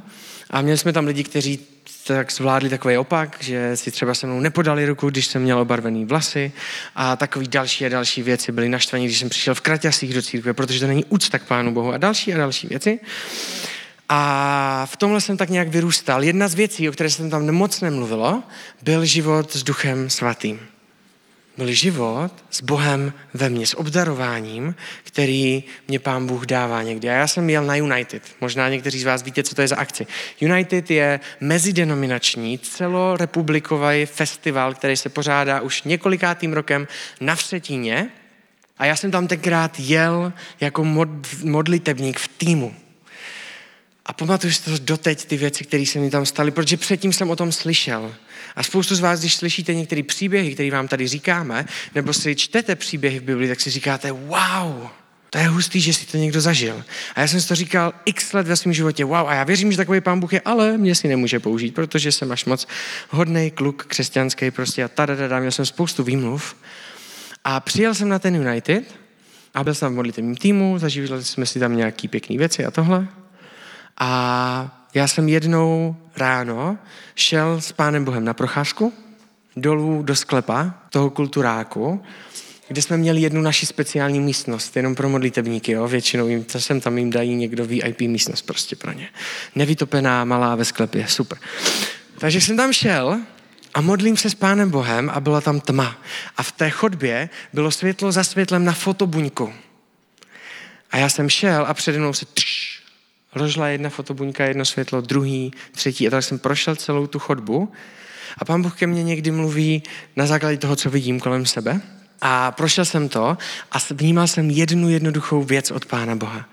A 0.53 0.63
měli 0.63 0.79
jsme 0.79 0.93
tam 0.93 1.07
lidi, 1.07 1.25
kteří 1.25 1.59
tak 2.07 2.33
zvládli 2.33 2.69
takový 2.69 2.97
opak, 2.97 3.37
že 3.41 3.77
si 3.77 3.91
třeba 3.91 4.15
se 4.15 4.27
mnou 4.27 4.41
nepodali 4.41 4.87
ruku, 4.87 5.11
když 5.11 5.27
jsem 5.27 5.43
měl 5.43 5.59
obarvený 5.59 6.05
vlasy 6.05 6.53
a 6.95 7.17
takový 7.17 7.49
další 7.49 7.87
a 7.87 7.89
další 7.89 8.23
věci 8.23 8.53
byly 8.53 8.69
naštvaní, 8.69 9.05
když 9.05 9.19
jsem 9.19 9.29
přišel 9.29 9.55
v 9.55 9.61
kraťasích 9.61 10.15
do 10.15 10.23
církve, 10.23 10.55
protože 10.55 10.81
to 10.81 10.87
není 10.87 11.05
úcta 11.05 11.39
k 11.39 11.47
Pánu 11.47 11.73
Bohu 11.73 11.93
a 11.93 11.99
další 11.99 12.35
a 12.35 12.39
další 12.39 12.67
věci. 12.67 13.01
A 14.09 14.87
v 14.91 14.97
tomhle 14.97 15.21
jsem 15.21 15.37
tak 15.37 15.51
nějak 15.51 15.69
vyrůstal. 15.69 16.25
Jedna 16.25 16.49
z 16.49 16.55
věcí, 16.55 16.89
o 16.89 16.93
které 16.93 17.11
jsem 17.11 17.31
tam 17.31 17.53
moc 17.53 17.81
nemluvilo, 17.81 18.43
byl 18.83 19.05
život 19.05 19.53
s 19.53 19.63
Duchem 19.63 20.11
Svatým 20.11 20.72
byl 21.57 21.73
život 21.73 22.33
s 22.51 22.63
Bohem 22.63 23.13
ve 23.35 23.49
mně, 23.49 23.67
s 23.67 23.79
obdarováním, 23.79 24.75
který 25.03 25.65
mě 25.89 25.99
pán 25.99 26.27
Bůh 26.27 26.47
dává 26.47 26.83
někdy. 26.83 27.11
A 27.11 27.13
já 27.13 27.27
jsem 27.27 27.51
jel 27.51 27.65
na 27.65 27.77
United. 27.77 28.23
Možná 28.41 28.69
někteří 28.69 29.01
z 29.01 29.05
vás 29.05 29.23
víte, 29.23 29.43
co 29.43 29.55
to 29.55 29.61
je 29.61 29.69
za 29.69 29.77
akci. 29.77 30.07
United 30.41 30.91
je 30.91 31.21
mezidenominační, 31.41 32.59
celorepublikový 32.59 34.07
festival, 34.07 34.75
který 34.75 34.97
se 34.97 35.09
pořádá 35.09 35.61
už 35.61 35.83
několikátým 35.83 36.53
rokem 36.53 36.89
na 37.21 37.37
Vsetíně. 37.37 38.09
A 38.79 38.87
já 38.87 38.97
jsem 38.97 39.11
tam 39.11 39.27
tenkrát 39.27 39.81
jel 39.81 40.33
jako 40.61 40.85
mod, 40.85 41.09
modlitebník 41.45 42.19
v 42.19 42.29
týmu. 42.29 42.75
A 44.07 44.13
pamatuju 44.13 44.53
si 44.53 44.63
to 44.63 44.71
doteď, 44.79 45.25
ty 45.25 45.37
věci, 45.37 45.65
které 45.65 45.87
se 45.87 45.99
mi 45.99 46.11
tam 46.11 46.27
staly, 46.27 46.51
protože 46.51 46.77
předtím 46.77 47.13
jsem 47.13 47.31
o 47.31 47.37
tom 47.37 47.53
slyšel. 47.53 48.15
A 48.57 48.63
spoustu 48.63 48.95
z 48.95 49.01
vás, 49.01 49.21
když 49.21 49.35
slyšíte 49.35 49.75
některé 49.75 50.03
příběhy, 50.03 50.55
které 50.55 50.71
vám 50.71 50.89
tady 50.89 51.09
říkáme, 51.09 51.67
nebo 51.95 52.13
si 52.13 52.37
čtete 52.37 52.77
příběhy 52.77 53.19
v 53.19 53.23
Biblii, 53.23 53.49
tak 53.49 53.61
si 53.61 53.71
říkáte, 53.71 54.13
wow, 54.13 54.89
to 55.31 55.39
je 55.39 55.49
hustý, 55.49 55.81
že 55.81 55.93
si 55.93 56.07
to 56.07 56.17
někdo 56.17 56.41
zažil. 56.41 56.85
A 57.15 57.21
já 57.21 57.27
jsem 57.27 57.41
si 57.41 57.49
to 57.49 57.55
říkal 57.55 57.93
x 58.05 58.33
let 58.33 58.47
ve 58.47 58.57
svém 58.57 58.73
životě, 58.73 59.05
wow, 59.05 59.29
a 59.29 59.35
já 59.35 59.45
věřím, 59.45 59.73
že 59.73 59.77
takový 59.77 60.01
pán 60.01 60.21
Bůh 60.21 60.33
je, 60.33 60.41
ale 60.45 60.79
mě 60.79 60.95
si 60.95 61.09
nemůže 61.09 61.41
použít, 61.41 61.75
protože 61.75 62.13
jsem 62.13 62.33
až 62.33 62.45
moc 62.45 62.67
hodný 63.11 63.51
kluk 63.51 63.85
křesťanský 63.85 64.51
prostě 64.51 64.85
a 64.85 64.89
tada, 64.89 65.39
měl 65.39 65.51
jsem 65.51 65.67
spoustu 65.67 66.03
výmluv. 66.03 66.57
A 67.45 67.61
přijel 67.61 67.95
jsem 67.95 68.09
na 68.09 68.19
ten 68.19 68.35
United 68.35 68.85
a 69.55 69.65
byl 69.65 69.75
jsem 69.75 69.93
v 69.93 69.97
modlitevním 69.97 70.37
týmu, 70.37 70.79
zažívali 70.79 71.25
jsme 71.25 71.47
si 71.47 71.61
tam 71.61 71.77
nějaký 71.77 72.09
pěkný 72.09 72.39
věci 72.39 72.65
a 72.65 72.71
tohle. 72.71 73.09
A 73.99 74.82
já 74.95 75.09
jsem 75.09 75.29
jednou 75.29 75.97
ráno 76.17 76.79
šel 77.15 77.61
s 77.61 77.73
Pánem 77.73 78.05
Bohem 78.05 78.25
na 78.25 78.35
procházku 78.35 78.93
dolů 79.57 80.03
do 80.03 80.17
sklepa 80.17 80.75
toho 80.91 81.11
kulturáku, 81.11 82.03
kde 82.69 82.83
jsme 82.83 82.97
měli 82.97 83.21
jednu 83.21 83.43
naši 83.43 83.67
speciální 83.67 84.21
místnost, 84.21 84.77
jenom 84.77 84.95
pro 84.95 85.09
modlitebníky, 85.09 85.73
jo? 85.73 85.89
většinou 85.89 86.29
jim, 86.29 86.45
to 86.45 86.61
sem 86.61 86.81
tam 86.81 86.99
jim 86.99 87.11
dají 87.11 87.35
někdo 87.35 87.67
VIP 87.67 88.01
místnost 88.01 88.43
prostě 88.43 88.77
pro 88.77 88.93
ně. 88.93 89.09
Nevytopená, 89.55 90.25
malá 90.25 90.55
ve 90.55 90.65
sklepě, 90.65 91.09
super. 91.09 91.39
Takže 92.19 92.41
jsem 92.41 92.57
tam 92.57 92.73
šel 92.73 93.21
a 93.75 93.81
modlím 93.81 94.17
se 94.17 94.31
s 94.31 94.35
Pánem 94.35 94.71
Bohem 94.71 95.11
a 95.11 95.21
byla 95.21 95.41
tam 95.41 95.61
tma. 95.61 95.97
A 96.37 96.43
v 96.43 96.53
té 96.53 96.71
chodbě 96.71 97.29
bylo 97.53 97.71
světlo 97.71 98.13
za 98.13 98.25
světlem 98.25 98.65
na 98.65 98.73
fotobuňku. 98.73 99.53
A 100.91 100.97
já 100.97 101.09
jsem 101.09 101.29
šel 101.31 101.65
a 101.69 101.75
přede 101.75 101.99
mnou 101.99 102.13
se 102.13 102.27
tš, 102.35 102.52
Rožla 103.35 103.69
jedna 103.69 103.91
fotobuňka, 103.91 104.45
jedno 104.45 104.65
světlo, 104.65 105.01
druhý, 105.01 105.53
třetí. 105.73 106.07
A 106.07 106.11
tak 106.11 106.25
jsem 106.25 106.39
prošel 106.39 106.77
celou 106.77 107.07
tu 107.07 107.19
chodbu. 107.19 107.73
A 108.39 108.45
pán 108.45 108.63
Bůh 108.63 108.79
ke 108.79 108.87
mně 108.87 109.03
někdy 109.03 109.31
mluví 109.31 109.83
na 110.17 110.27
základě 110.27 110.59
toho, 110.59 110.77
co 110.77 110.91
vidím 110.91 111.21
kolem 111.21 111.47
sebe. 111.47 111.81
A 112.21 112.53
prošel 112.53 112.85
jsem 112.85 113.09
to 113.09 113.37
a 113.73 113.79
vnímal 113.91 114.27
jsem 114.27 114.51
jednu 114.51 114.91
jednoduchou 114.91 115.43
věc 115.43 115.71
od 115.71 115.85
Pána 115.85 116.17
Boha. 116.17 116.49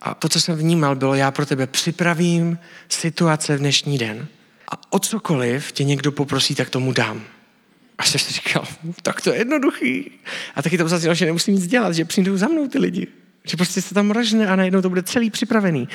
A 0.00 0.14
to, 0.14 0.28
co 0.28 0.40
jsem 0.40 0.56
vnímal, 0.56 0.96
bylo, 0.96 1.14
já 1.14 1.30
pro 1.30 1.46
tebe 1.46 1.66
připravím 1.66 2.58
situace 2.88 3.56
v 3.56 3.58
dnešní 3.58 3.98
den. 3.98 4.26
A 4.72 4.92
o 4.92 4.98
cokoliv 4.98 5.72
tě 5.72 5.84
někdo 5.84 6.12
poprosí, 6.12 6.54
tak 6.54 6.70
tomu 6.70 6.92
dám. 6.92 7.22
A 7.98 8.04
jsem 8.04 8.20
si 8.20 8.32
říkal, 8.32 8.64
tak 9.02 9.20
to 9.20 9.30
je 9.30 9.38
jednoduchý. 9.38 10.10
A 10.54 10.62
taky 10.62 10.78
to 10.78 10.88
zase, 10.88 11.14
že 11.14 11.26
nemusím 11.26 11.54
nic 11.54 11.66
dělat, 11.66 11.92
že 11.92 12.04
přijdou 12.04 12.36
za 12.36 12.48
mnou 12.48 12.68
ty 12.68 12.78
lidi. 12.78 13.06
Že 13.44 13.56
prostě 13.56 13.82
se 13.82 13.94
tam 13.94 14.10
rožne 14.10 14.46
a 14.46 14.56
najednou 14.56 14.82
to 14.82 14.88
bude 14.88 15.02
celý 15.02 15.30
připravený. 15.30 15.88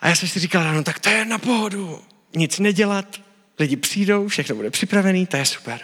A 0.00 0.08
já 0.08 0.14
jsem 0.14 0.28
si 0.28 0.40
říkal 0.40 0.62
ráno, 0.62 0.82
tak 0.82 0.98
to 0.98 1.08
je 1.08 1.24
na 1.24 1.38
pohodu. 1.38 2.00
Nic 2.36 2.58
nedělat, 2.58 3.20
lidi 3.58 3.76
přijdou, 3.76 4.28
všechno 4.28 4.54
bude 4.54 4.70
připravený, 4.70 5.26
to 5.26 5.36
je 5.36 5.44
super. 5.44 5.80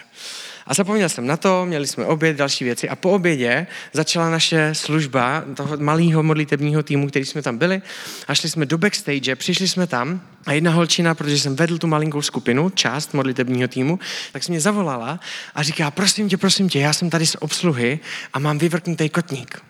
A 0.67 0.73
zapomněl 0.73 1.09
jsem 1.09 1.27
na 1.27 1.37
to, 1.37 1.65
měli 1.65 1.87
jsme 1.87 2.05
oběd, 2.05 2.37
další 2.37 2.63
věci 2.63 2.89
a 2.89 2.95
po 2.95 3.11
obědě 3.11 3.67
začala 3.93 4.29
naše 4.29 4.69
služba 4.75 5.43
toho 5.55 5.77
malého 5.77 6.23
modlitebního 6.23 6.83
týmu, 6.83 7.07
který 7.07 7.25
jsme 7.25 7.41
tam 7.41 7.57
byli 7.57 7.81
a 8.27 8.35
šli 8.35 8.49
jsme 8.49 8.65
do 8.65 8.77
backstage, 8.77 9.35
přišli 9.35 9.67
jsme 9.67 9.87
tam 9.87 10.21
a 10.45 10.53
jedna 10.53 10.71
holčina, 10.71 11.15
protože 11.15 11.39
jsem 11.39 11.55
vedl 11.55 11.77
tu 11.77 11.87
malinkou 11.87 12.21
skupinu, 12.21 12.69
část 12.69 13.13
modlitebního 13.13 13.67
týmu, 13.67 13.99
tak 14.33 14.43
se 14.43 14.51
mě 14.51 14.61
zavolala 14.61 15.19
a 15.55 15.63
říká, 15.63 15.91
prosím 15.91 16.29
tě, 16.29 16.37
prosím 16.37 16.69
tě, 16.69 16.79
já 16.79 16.93
jsem 16.93 17.09
tady 17.09 17.25
z 17.25 17.35
obsluhy 17.39 17.99
a 18.33 18.39
mám 18.39 18.57
vyvrknutý 18.57 19.09
kotník. 19.09 19.61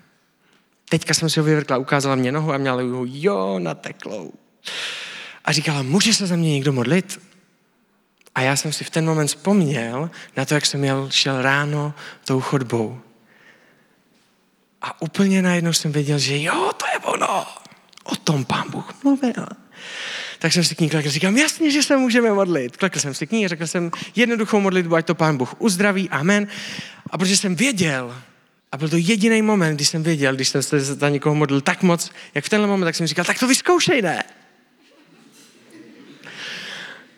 Teďka 0.90 1.14
jsem 1.14 1.30
si 1.30 1.40
ho 1.40 1.46
vyvrkla, 1.46 1.78
ukázala 1.78 2.16
mě 2.16 2.32
nohu 2.32 2.54
a 2.54 2.58
měla 2.58 2.82
ho 2.82 3.06
jo 3.06 3.60
nateklou. 3.60 4.34
A 5.46 5.52
říkala, 5.52 5.82
může 5.82 6.14
se 6.14 6.28
za 6.28 6.36
mě 6.36 6.54
někdo 6.54 6.74
modlit? 6.74 7.22
A 8.36 8.42
já 8.42 8.56
jsem 8.56 8.74
si 8.74 8.84
v 8.84 8.90
ten 8.90 9.06
moment 9.06 9.28
vzpomněl 9.28 10.10
na 10.38 10.46
to, 10.46 10.54
jak 10.54 10.66
jsem 10.66 10.84
jel, 10.84 11.10
šel 11.12 11.42
ráno 11.42 11.94
tou 12.26 12.42
chodbou. 12.42 13.00
A 14.82 15.02
úplně 15.02 15.42
najednou 15.42 15.74
jsem 15.74 15.92
věděl, 15.92 16.20
že 16.20 16.42
jo, 16.42 16.72
to 16.78 16.86
je 16.94 17.00
ono. 17.00 17.46
O 18.04 18.16
tom 18.16 18.46
pán 18.46 18.64
Bůh 18.72 19.04
mluvil. 19.04 19.48
Tak 20.40 20.54
jsem 20.54 20.64
si 20.64 20.76
k 20.76 20.80
ní 20.80 20.90
klekl, 20.90 21.10
říkám, 21.10 21.38
jasně, 21.38 21.72
že 21.72 21.84
se 21.84 21.98
můžeme 21.98 22.34
modlit. 22.34 22.78
Klekl 22.78 23.00
jsem 23.00 23.14
si 23.14 23.28
k 23.28 23.32
ní, 23.32 23.48
řekl 23.48 23.68
jsem 23.68 23.92
jednoduchou 24.16 24.60
modlitbu, 24.60 24.96
ať 24.96 25.06
to 25.06 25.16
pán 25.16 25.38
Bůh 25.38 25.62
uzdraví, 25.62 26.10
amen. 26.10 26.48
A 27.10 27.18
protože 27.18 27.38
jsem 27.38 27.56
věděl, 27.56 28.16
a 28.72 28.78
byl 28.78 28.90
to 28.90 28.98
jediný 28.98 29.42
moment, 29.42 29.76
kdy 29.76 29.86
jsem 29.86 30.04
věděl, 30.04 30.36
když 30.36 30.50
jsem 30.50 30.64
se 30.64 30.80
za 30.80 31.10
někoho 31.10 31.36
modlil 31.36 31.62
tak 31.62 31.84
moc, 31.84 32.12
jak 32.34 32.46
v 32.46 32.50
tenhle 32.50 32.68
moment, 32.68 32.86
tak 32.86 32.96
jsem 32.96 33.08
říkal, 33.08 33.26
tak 33.26 33.40
to 33.40 33.48
vyzkoušej, 33.48 34.02
ne? 34.02 34.24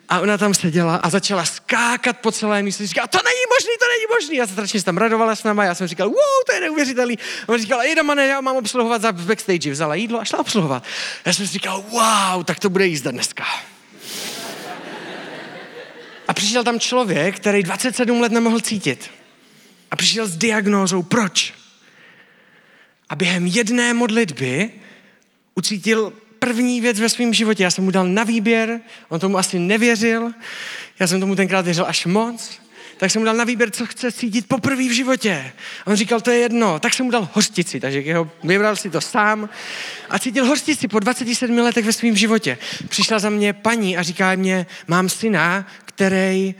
A 0.10 0.20
ona 0.20 0.38
tam 0.38 0.54
seděla 0.54 0.96
a 0.96 1.10
začala 1.10 1.46
skákat 1.46 2.18
po 2.18 2.32
celé 2.32 2.64
místě. 2.64 2.88
Říkala, 2.88 3.08
to 3.08 3.18
není 3.18 3.42
možný, 3.58 3.70
to 3.80 3.86
není 3.86 4.06
možný. 4.20 4.38
Já 4.38 4.48
se 4.48 4.54
strašně 4.54 4.84
tam 4.84 4.98
radovala 4.98 5.36
s 5.36 5.44
náma. 5.44 5.64
Já 5.64 5.76
jsem 5.76 5.88
říkal, 5.88 6.08
wow, 6.08 6.44
to 6.46 6.54
je 6.54 6.62
neuvěřitelný. 6.62 7.18
A 7.18 7.50
ona 7.50 7.58
říkala, 7.58 7.84
jde, 7.84 8.04
mane, 8.04 8.28
já 8.28 8.42
mám 8.42 8.56
obsluhovat 8.56 9.02
za 9.02 9.12
backstage. 9.12 9.72
Vzala 9.72 9.96
jídlo 9.96 10.20
a 10.20 10.26
šla 10.26 10.40
obsluhovat. 10.40 10.84
Já 11.26 11.34
jsem 11.34 11.46
říkal, 11.46 11.82
wow, 11.82 12.44
tak 12.44 12.60
to 12.60 12.70
bude 12.70 12.88
jízda 12.88 13.12
dneska. 13.12 13.44
A 16.28 16.34
přišel 16.34 16.64
tam 16.64 16.80
člověk, 16.80 17.36
který 17.36 17.64
27 17.64 18.22
let 18.22 18.32
nemohl 18.32 18.60
cítit. 18.60 19.19
A 19.92 19.96
přišel 19.96 20.28
s 20.28 20.38
diagnózou, 20.38 21.04
proč? 21.04 21.54
A 23.10 23.16
během 23.16 23.46
jedné 23.46 23.94
modlitby 23.94 24.72
ucítil 25.56 26.14
první 26.40 26.82
věc 26.82 27.00
ve 27.00 27.10
svém 27.10 27.34
životě. 27.34 27.64
Já 27.64 27.72
jsem 27.72 27.84
mu 27.84 27.92
dal 27.92 28.08
na 28.08 28.24
výběr, 28.24 28.82
on 29.10 29.20
tomu 29.20 29.38
asi 29.38 29.60
nevěřil, 29.60 30.32
já 31.00 31.08
jsem 31.08 31.20
tomu 31.20 31.36
tenkrát 31.36 31.66
věřil 31.66 31.86
až 31.88 32.06
moc, 32.06 32.60
tak 32.98 33.12
jsem 33.12 33.22
mu 33.22 33.26
dal 33.26 33.36
na 33.36 33.44
výběr, 33.44 33.72
co 33.72 33.86
chce 33.86 34.12
cítit 34.12 34.48
poprvé 34.48 34.84
v 34.84 34.92
životě. 34.92 35.52
A 35.86 35.88
on 35.88 35.96
říkal, 35.96 36.22
to 36.22 36.32
je 36.32 36.38
jedno. 36.38 36.80
Tak 36.80 36.94
jsem 36.94 37.06
mu 37.06 37.12
dal 37.12 37.30
hořtici, 37.34 37.80
takže 37.80 38.00
jeho, 38.02 38.32
vybral 38.44 38.76
si 38.76 38.90
to 38.90 39.02
sám 39.02 39.50
a 40.10 40.20
cítil 40.20 40.46
hořtici 40.46 40.88
po 40.88 41.00
27 41.00 41.58
letech 41.58 41.86
ve 41.86 41.94
svém 41.94 42.16
životě. 42.16 42.58
Přišla 42.90 43.20
za 43.20 43.30
mě 43.30 43.54
paní 43.54 43.98
a 43.98 44.04
říká 44.04 44.36
mě, 44.36 44.66
mám 44.88 45.10
syna, 45.10 45.68
který 45.86 46.56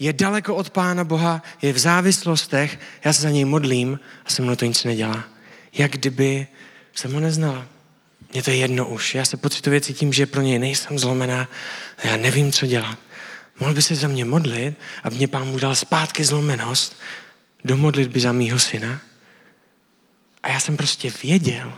je 0.00 0.12
daleko 0.12 0.54
od 0.56 0.70
Pána 0.70 1.04
Boha, 1.04 1.42
je 1.62 1.72
v 1.72 1.78
závislostech, 1.78 2.78
já 3.04 3.12
se 3.12 3.22
za 3.22 3.30
něj 3.30 3.44
modlím 3.44 4.00
a 4.26 4.30
se 4.30 4.42
mnou 4.42 4.56
to 4.56 4.64
nic 4.64 4.84
nedělá. 4.84 5.24
Jak 5.72 5.92
kdyby 5.92 6.46
jsem 6.94 7.12
ho 7.12 7.20
neznala. 7.20 7.66
Mně 8.32 8.42
to 8.42 8.50
je 8.50 8.56
jedno 8.56 8.88
už. 8.88 9.14
Já 9.14 9.24
se 9.24 9.36
pocitově 9.36 9.80
cítím, 9.80 10.12
že 10.12 10.26
pro 10.26 10.42
něj 10.42 10.58
nejsem 10.58 10.98
zlomená 10.98 11.48
já 12.04 12.16
nevím, 12.16 12.52
co 12.52 12.66
dělat. 12.66 12.98
Mohl 13.60 13.74
by 13.74 13.82
se 13.82 13.94
za 13.94 14.08
mě 14.08 14.24
modlit, 14.24 14.74
aby 15.02 15.16
mě 15.16 15.28
pán 15.28 15.46
mu 15.46 15.58
dal 15.58 15.74
zpátky 15.74 16.24
zlomenost 16.24 16.96
do 17.64 17.76
modlitby 17.76 18.20
za 18.20 18.32
mýho 18.32 18.58
syna? 18.58 19.00
A 20.42 20.48
já 20.48 20.60
jsem 20.60 20.76
prostě 20.76 21.12
věděl, 21.22 21.72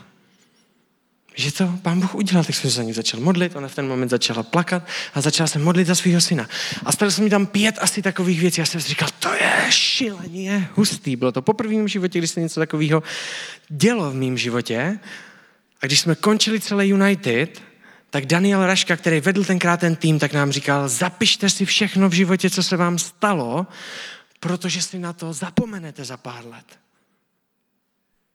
že 1.42 1.52
to 1.52 1.78
pán 1.82 2.00
Bůh 2.00 2.14
udělal, 2.14 2.44
tak 2.44 2.54
jsem 2.54 2.70
se 2.70 2.76
za 2.76 2.82
ní 2.82 2.92
začal 2.92 3.20
modlit, 3.20 3.56
ona 3.56 3.68
v 3.68 3.74
ten 3.74 3.88
moment 3.88 4.08
začala 4.08 4.42
plakat 4.42 4.86
a 5.14 5.20
začala 5.20 5.46
se 5.46 5.58
modlit 5.58 5.86
za 5.86 5.94
svého 5.94 6.20
syna. 6.20 6.48
A 6.84 6.92
stalo 6.92 7.10
se 7.10 7.22
mi 7.22 7.30
tam 7.30 7.46
pět 7.46 7.78
asi 7.80 8.02
takových 8.02 8.40
věcí. 8.40 8.60
Já 8.60 8.66
jsem 8.66 8.80
si 8.80 8.88
říkal, 8.88 9.08
to 9.18 9.34
je 9.34 9.52
šíleně 9.70 10.50
je 10.50 10.68
hustý. 10.74 11.16
Bylo 11.16 11.32
to 11.32 11.42
poprvé 11.42 11.74
v 11.74 11.76
mém 11.76 11.88
životě, 11.88 12.18
když 12.18 12.30
se 12.30 12.40
něco 12.40 12.60
takového 12.60 13.02
dělo 13.68 14.10
v 14.10 14.14
mém 14.14 14.38
životě. 14.38 14.98
A 15.80 15.86
když 15.86 16.00
jsme 16.00 16.14
končili 16.14 16.60
celé 16.60 16.86
United, 16.86 17.62
tak 18.10 18.26
Daniel 18.26 18.66
Raška, 18.66 18.96
který 18.96 19.20
vedl 19.20 19.44
tenkrát 19.44 19.80
ten 19.80 19.96
tým, 19.96 20.18
tak 20.18 20.32
nám 20.32 20.52
říkal, 20.52 20.88
zapište 20.88 21.50
si 21.50 21.64
všechno 21.64 22.08
v 22.08 22.12
životě, 22.12 22.50
co 22.50 22.62
se 22.62 22.76
vám 22.76 22.98
stalo, 22.98 23.66
protože 24.40 24.82
si 24.82 24.98
na 24.98 25.12
to 25.12 25.32
zapomenete 25.32 26.04
za 26.04 26.16
pár 26.16 26.46
let. 26.46 26.66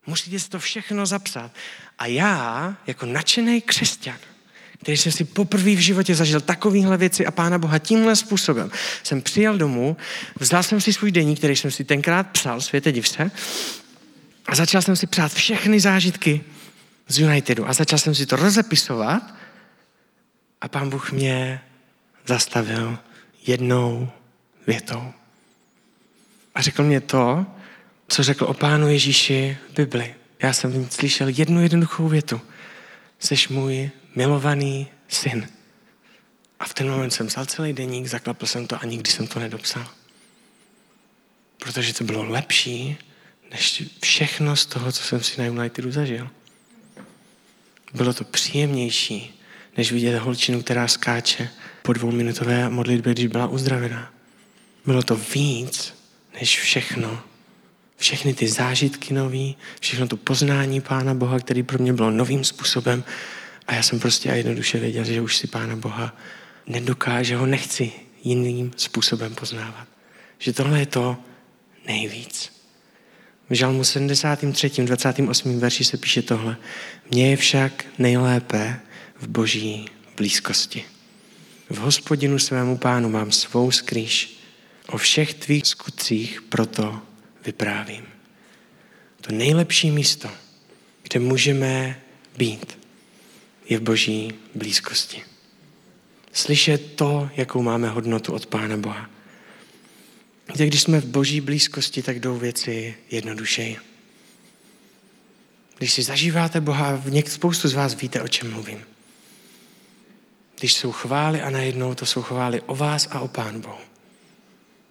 Musíte 0.08 0.40
si 0.40 0.50
to 0.50 0.60
všechno 0.60 1.06
zapsat. 1.06 1.52
A 2.00 2.06
já, 2.06 2.76
jako 2.88 3.06
nadšený 3.06 3.62
křesťan, 3.62 4.18
který 4.82 4.98
jsem 4.98 5.12
si 5.12 5.24
poprvé 5.24 5.76
v 5.76 5.80
životě 5.80 6.16
zažil 6.16 6.42
takovýhle 6.42 6.98
věci 6.98 7.26
a 7.26 7.32
Pána 7.32 7.58
Boha 7.58 7.80
tímhle 7.80 8.16
způsobem, 8.16 8.72
jsem 9.04 9.22
přijel 9.22 9.58
domů, 9.58 9.98
vzal 10.40 10.64
jsem 10.64 10.82
si 10.82 10.94
svůj 10.94 11.12
denní, 11.12 11.36
který 11.36 11.56
jsem 11.56 11.72
si 11.72 11.84
tenkrát 11.84 12.28
psal, 12.28 12.62
světe 12.62 12.92
div 12.92 13.08
se, 13.08 13.32
a 14.46 14.56
začal 14.56 14.82
jsem 14.82 14.96
si 14.96 15.08
psát 15.08 15.34
všechny 15.34 15.80
zážitky 15.80 16.44
z 17.08 17.20
Unitedu 17.20 17.70
a 17.70 17.74
začal 17.74 18.00
jsem 18.00 18.16
si 18.16 18.26
to 18.26 18.36
rozepisovat 18.36 19.36
a 20.62 20.68
Pán 20.68 20.90
Bůh 20.90 21.12
mě 21.12 21.62
zastavil 22.26 23.00
jednou 23.48 24.10
větou. 24.68 25.14
A 26.56 26.62
řekl 26.62 26.84
mě 26.84 27.02
to, 27.02 27.46
co 28.08 28.24
řekl 28.24 28.46
o 28.46 28.54
Pánu 28.54 28.90
Ježíši 28.90 29.58
v 29.70 29.74
Bibli. 29.74 30.16
Já 30.44 30.54
jsem 30.54 30.90
slyšel 30.90 31.28
jednu 31.28 31.62
jednoduchou 31.62 32.08
větu. 32.08 32.42
Jseš 33.20 33.50
můj 33.50 33.90
milovaný 34.16 34.88
syn. 35.08 35.50
A 36.60 36.66
v 36.66 36.74
ten 36.74 36.90
moment 36.90 37.12
jsem 37.12 37.28
vzal 37.28 37.46
celý 37.46 37.74
deník, 37.74 38.08
zaklapl 38.08 38.46
jsem 38.46 38.68
to 38.68 38.82
a 38.82 38.86
nikdy 38.86 39.12
jsem 39.12 39.28
to 39.28 39.40
nedopsal. 39.40 39.88
Protože 41.58 41.94
to 41.94 42.04
bylo 42.04 42.24
lepší, 42.24 42.98
než 43.52 43.84
všechno 44.04 44.56
z 44.56 44.66
toho, 44.66 44.92
co 44.92 45.04
jsem 45.04 45.24
si 45.24 45.42
na 45.42 45.52
Unitedu 45.52 45.92
zažil. 45.92 46.30
Bylo 47.94 48.14
to 48.14 48.24
příjemnější, 48.24 49.42
než 49.78 49.92
vidět 49.92 50.20
holčinu, 50.20 50.62
která 50.62 50.88
skáče 50.88 51.50
po 51.82 51.94
dvouminutové 51.94 52.70
modlitbě, 52.70 53.14
když 53.14 53.28
byla 53.28 53.48
uzdravená. 53.48 54.14
Bylo 54.86 55.04
to 55.04 55.16
víc, 55.16 55.94
než 56.40 56.60
všechno, 56.60 57.24
všechny 57.98 58.34
ty 58.34 58.48
zážitky 58.48 59.14
nový, 59.14 59.58
všechno 59.80 60.08
to 60.08 60.18
poznání 60.18 60.82
Pána 60.82 61.14
Boha, 61.14 61.40
který 61.40 61.64
pro 61.64 61.78
mě 61.78 61.94
bylo 61.94 62.12
novým 62.12 62.44
způsobem. 62.44 63.04
A 63.68 63.74
já 63.74 63.84
jsem 63.84 64.00
prostě 64.00 64.32
a 64.32 64.36
jednoduše 64.36 64.80
věděl, 64.80 65.04
že 65.04 65.22
už 65.22 65.38
si 65.38 65.48
Pána 65.48 65.76
Boha 65.76 66.16
nedokáže, 66.68 67.36
ho 67.36 67.46
nechci 67.46 67.92
jiným 68.24 68.72
způsobem 68.78 69.36
poznávat. 69.36 69.88
Že 70.40 70.54
tohle 70.54 70.80
je 70.80 70.86
to 70.86 71.18
nejvíc. 71.88 72.58
V 73.50 73.54
Žalmu 73.54 73.84
73. 73.84 74.70
28. 74.70 75.60
verši 75.60 75.84
se 75.84 75.98
píše 75.98 76.22
tohle. 76.22 76.58
Mně 77.12 77.30
je 77.30 77.38
však 77.38 77.86
nejlépe 77.98 78.80
v 79.20 79.28
boží 79.28 79.86
blízkosti. 80.18 80.86
V 81.70 81.78
hospodinu 81.78 82.40
svému 82.40 82.78
pánu 82.78 83.10
mám 83.10 83.32
svou 83.32 83.72
skrýš. 83.72 84.40
O 84.88 84.98
všech 84.98 85.34
tvých 85.34 85.68
skutcích 85.68 86.42
proto 86.42 87.02
vyprávím. 87.46 88.06
To 89.22 89.32
nejlepší 89.32 89.92
místo, 89.92 90.30
kde 91.04 91.20
můžeme 91.20 92.02
být, 92.38 92.80
je 93.70 93.78
v 93.78 93.82
boží 93.82 94.34
blízkosti. 94.56 95.24
Slyšet 96.34 96.96
to, 96.96 97.30
jakou 97.36 97.62
máme 97.62 97.90
hodnotu 97.90 98.34
od 98.34 98.46
Pána 98.46 98.78
Boha. 98.78 99.10
Víte, 100.50 100.68
když 100.68 100.82
jsme 100.82 101.00
v 101.00 101.06
boží 101.06 101.42
blízkosti, 101.42 102.02
tak 102.02 102.20
jdou 102.20 102.38
věci 102.38 102.96
jednodušeji. 103.12 103.78
Když 105.78 105.94
si 105.94 106.04
zažíváte 106.04 106.62
Boha, 106.62 106.96
v 106.96 107.30
spoustu 107.30 107.68
z 107.68 107.74
vás 107.74 107.96
víte, 107.96 108.22
o 108.22 108.28
čem 108.28 108.52
mluvím. 108.52 108.86
Když 110.60 110.74
jsou 110.74 110.92
chvály 110.92 111.42
a 111.42 111.50
najednou 111.50 111.96
to 111.96 112.06
jsou 112.06 112.22
chvály 112.22 112.62
o 112.62 112.76
vás 112.76 113.08
a 113.12 113.20
o 113.20 113.28
Pán 113.28 113.62
Bohu. 113.62 113.82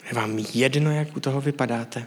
Je 0.09 0.14
vám 0.14 0.38
jedno, 0.38 0.90
jak 0.90 1.16
u 1.16 1.20
toho 1.20 1.40
vypadáte? 1.40 2.07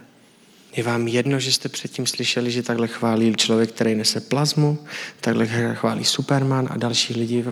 Je 0.76 0.82
vám 0.82 1.08
jedno, 1.08 1.40
že 1.40 1.52
jste 1.52 1.68
předtím 1.68 2.06
slyšeli, 2.06 2.50
že 2.50 2.62
takhle 2.62 2.88
chválí 2.88 3.34
člověk, 3.34 3.72
který 3.72 3.94
nese 3.94 4.20
plazmu, 4.20 4.78
takhle 5.20 5.46
chválí 5.74 6.04
Superman 6.04 6.68
a 6.70 6.76
další 6.76 7.14
lidi. 7.14 7.44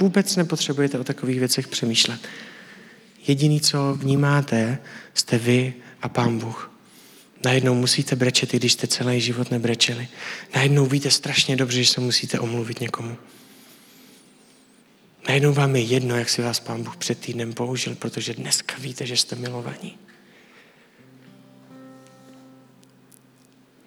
Vůbec 0.00 0.36
nepotřebujete 0.36 0.98
o 0.98 1.04
takových 1.04 1.38
věcech 1.38 1.68
přemýšlet. 1.68 2.20
Jediný, 3.26 3.60
co 3.60 3.94
vnímáte, 3.94 4.78
jste 5.14 5.38
vy 5.38 5.74
a 6.02 6.08
Pán 6.08 6.38
Bůh. 6.38 6.70
Najednou 7.44 7.74
musíte 7.74 8.16
brečet, 8.16 8.54
i 8.54 8.56
když 8.56 8.72
jste 8.72 8.86
celý 8.86 9.20
život 9.20 9.50
nebrečeli. 9.50 10.08
Najednou 10.54 10.86
víte 10.86 11.10
strašně 11.10 11.56
dobře, 11.56 11.82
že 11.82 11.92
se 11.92 12.00
musíte 12.00 12.38
omluvit 12.38 12.80
někomu. 12.80 13.16
Najednou 15.28 15.52
vám 15.52 15.76
je 15.76 15.82
jedno, 15.82 16.16
jak 16.16 16.28
si 16.28 16.42
vás 16.42 16.60
Pán 16.60 16.82
Bůh 16.82 16.96
před 16.96 17.18
týdnem 17.18 17.52
použil, 17.52 17.94
protože 17.94 18.34
dneska 18.34 18.74
víte, 18.78 19.06
že 19.06 19.16
jste 19.16 19.36
milovaní. 19.36 19.98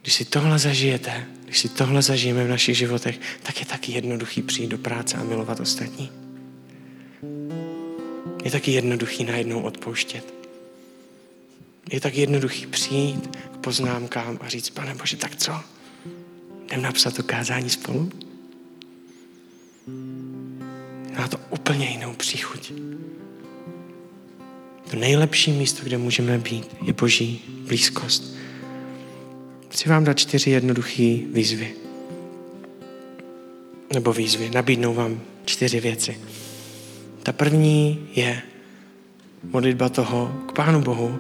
Když 0.07 0.15
si 0.15 0.25
tohle 0.25 0.59
zažijete, 0.59 1.25
když 1.43 1.59
si 1.59 1.69
tohle 1.69 2.01
zažijeme 2.01 2.43
v 2.43 2.49
našich 2.49 2.77
životech, 2.77 3.19
tak 3.43 3.59
je 3.59 3.65
taky 3.65 3.91
jednoduchý 3.91 4.41
přijít 4.41 4.67
do 4.67 4.77
práce 4.77 5.17
a 5.17 5.23
milovat 5.23 5.59
ostatní. 5.59 6.11
Je 8.43 8.51
taky 8.51 8.71
jednoduchý 8.71 9.23
najednou 9.23 9.61
odpouštět. 9.61 10.33
Je 11.91 12.01
tak 12.01 12.15
jednoduchý 12.15 12.67
přijít 12.67 13.27
k 13.27 13.57
poznámkám 13.57 14.39
a 14.41 14.49
říct, 14.49 14.69
pane 14.69 14.95
Bože, 14.95 15.17
tak 15.17 15.35
co? 15.35 15.59
Jdem 16.65 16.81
napsat 16.81 17.15
to 17.15 17.23
kázání 17.23 17.69
spolu? 17.69 18.11
Má 21.17 21.27
to 21.27 21.37
úplně 21.49 21.85
jinou 21.85 22.13
příchuť. 22.13 22.71
To 24.89 24.95
nejlepší 24.95 25.51
místo, 25.51 25.83
kde 25.83 25.97
můžeme 25.97 26.37
být, 26.37 26.75
je 26.81 26.93
Boží 26.93 27.43
blízkost. 27.67 28.36
Chci 29.77 29.89
vám 29.89 30.03
dát 30.03 30.17
čtyři 30.17 30.49
jednoduché 30.49 31.17
výzvy. 31.33 31.73
Nebo 33.93 34.13
výzvy. 34.13 34.49
Nabídnou 34.49 34.93
vám 34.93 35.21
čtyři 35.45 35.79
věci. 35.79 36.19
Ta 37.23 37.31
první 37.31 38.07
je 38.15 38.41
modlitba 39.43 39.89
toho 39.89 40.43
k 40.47 40.51
Pánu 40.51 40.81
Bohu. 40.81 41.17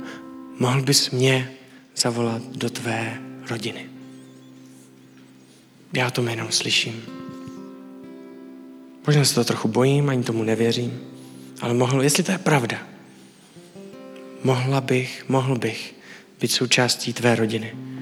Mohl 0.59 0.81
bys 0.81 1.11
mě 1.11 1.53
zavolat 1.95 2.41
do 2.41 2.69
tvé 2.69 3.21
rodiny. 3.49 3.85
Já 5.93 6.11
to 6.11 6.21
jenom 6.21 6.51
slyším. 6.51 7.01
Možná 9.07 9.25
se 9.25 9.35
to 9.35 9.43
trochu 9.43 9.67
bojím, 9.67 10.09
ani 10.09 10.23
tomu 10.23 10.43
nevěřím, 10.43 10.99
ale 11.61 11.73
mohl, 11.73 12.03
jestli 12.03 12.23
to 12.23 12.31
je 12.31 12.37
pravda, 12.37 12.77
mohla 14.43 14.81
bych, 14.81 15.29
mohl 15.29 15.57
bych 15.57 15.95
být 16.41 16.51
součástí 16.51 17.13
tvé 17.13 17.35
rodiny. 17.35 17.96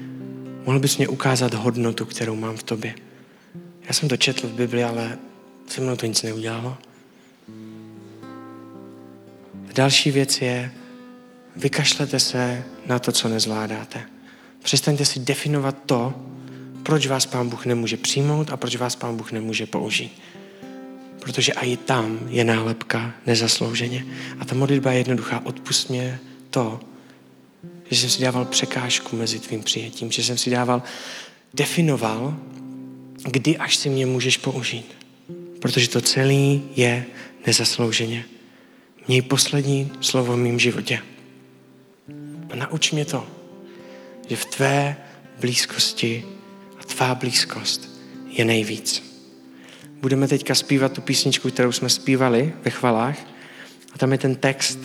Mohl 0.66 0.78
bys 0.78 0.96
mě 0.96 1.08
ukázat 1.08 1.54
hodnotu, 1.54 2.04
kterou 2.04 2.36
mám 2.36 2.56
v 2.56 2.62
tobě. 2.62 2.94
Já 3.86 3.92
jsem 3.92 4.08
to 4.08 4.16
četl 4.16 4.48
v 4.48 4.52
Bibli, 4.52 4.84
ale 4.84 5.18
se 5.66 5.80
mnou 5.80 5.96
to 5.96 6.06
nic 6.06 6.22
neudělalo. 6.22 6.76
Další 9.74 10.10
věc 10.10 10.40
je, 10.42 10.72
vykašlete 11.56 12.20
se 12.20 12.64
na 12.86 12.98
to, 12.98 13.12
co 13.12 13.28
nezvládáte. 13.28 14.02
Přestaňte 14.62 15.04
si 15.04 15.20
definovat 15.20 15.76
to, 15.86 16.14
proč 16.82 17.06
vás 17.06 17.26
Pán 17.26 17.48
Bůh 17.48 17.66
nemůže 17.66 17.96
přijmout 17.96 18.50
a 18.50 18.56
proč 18.56 18.76
vás 18.76 18.96
Pán 18.96 19.16
Bůh 19.16 19.32
nemůže 19.32 19.66
použít. 19.66 20.22
Protože 21.20 21.52
i 21.52 21.76
tam 21.76 22.18
je 22.28 22.44
nálepka 22.44 23.14
nezaslouženě. 23.26 24.06
A 24.40 24.44
ta 24.44 24.54
modlitba 24.54 24.92
je 24.92 24.98
jednoduchá. 24.98 25.40
Odpust 25.44 25.90
mě 25.90 26.18
to, 26.50 26.80
že 27.90 28.00
jsem 28.00 28.10
si 28.10 28.22
dával 28.22 28.44
překážku 28.44 29.16
mezi 29.16 29.38
tvým 29.38 29.62
přijetím, 29.62 30.12
že 30.12 30.24
jsem 30.24 30.38
si 30.38 30.50
dával, 30.50 30.82
definoval, 31.54 32.36
kdy 33.30 33.56
až 33.56 33.76
si 33.76 33.88
mě 33.88 34.06
můžeš 34.06 34.36
použít. 34.36 34.96
Protože 35.60 35.88
to 35.88 36.00
celé 36.00 36.60
je 36.76 37.06
nezaslouženě. 37.46 38.24
Měj 39.08 39.22
poslední 39.22 39.92
slovo 40.00 40.32
v 40.32 40.36
mém 40.36 40.58
životě. 40.58 41.00
A 42.50 42.56
nauč 42.56 42.92
mě 42.92 43.04
to, 43.04 43.26
že 44.28 44.36
v 44.36 44.44
tvé 44.44 44.96
blízkosti 45.40 46.24
a 46.80 46.84
tvá 46.84 47.14
blízkost 47.14 47.90
je 48.28 48.44
nejvíc. 48.44 49.02
Budeme 50.00 50.28
teďka 50.28 50.54
zpívat 50.54 50.92
tu 50.92 51.00
písničku, 51.00 51.50
kterou 51.50 51.72
jsme 51.72 51.88
zpívali 51.88 52.52
ve 52.64 52.70
chvalách. 52.70 53.18
A 53.92 53.98
tam 53.98 54.12
je 54.12 54.18
ten 54.18 54.34
text, 54.34 54.78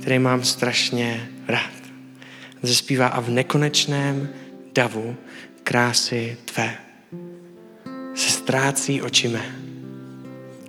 který 0.00 0.18
mám 0.18 0.44
strašně 0.44 1.30
rád. 1.48 1.75
Zpívá 2.64 3.06
a 3.06 3.20
v 3.20 3.30
nekonečném 3.30 4.28
davu 4.74 5.16
krásy 5.62 6.36
tvé 6.44 6.78
se 8.14 8.30
ztrácí 8.30 9.02
očime. 9.02 9.56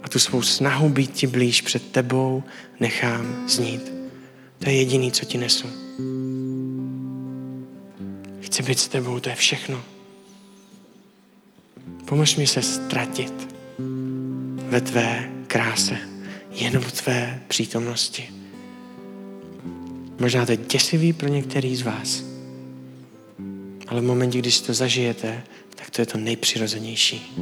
A 0.04 0.10
tu 0.10 0.20
svou 0.20 0.42
snahu 0.42 0.90
být 0.90 1.12
ti 1.12 1.28
blíž 1.28 1.62
před 1.62 1.92
tebou 1.92 2.44
nechám 2.80 3.50
znít. 3.50 3.94
To 4.60 4.70
je 4.70 4.76
jediný, 4.76 5.12
co 5.12 5.26
ti 5.26 5.38
nesu. 5.38 5.68
Chci 8.42 8.64
být 8.64 8.80
s 8.80 8.88
tebou, 8.88 9.20
to 9.20 9.30
je 9.30 9.36
všechno. 9.36 9.84
Pomož 12.06 12.36
mi 12.36 12.48
se 12.48 12.62
ztratit 12.62 13.56
ve 14.70 14.82
tvé 14.82 15.30
kráse, 15.48 15.98
jenom 16.52 16.84
v 16.84 16.92
tvé 16.92 17.42
přítomnosti. 17.48 18.37
Možná 20.20 20.46
to 20.46 20.52
je 20.52 20.58
děsivý 20.58 21.14
pro 21.14 21.28
některý 21.28 21.76
z 21.76 21.82
vás, 21.82 22.24
ale 23.88 24.02
v 24.02 24.04
momentě, 24.04 24.40
když 24.40 24.60
to 24.62 24.74
zažijete, 24.74 25.44
tak 25.76 25.90
to 25.90 26.02
je 26.02 26.06
to 26.06 26.18
nejpřirozenější. 26.18 27.36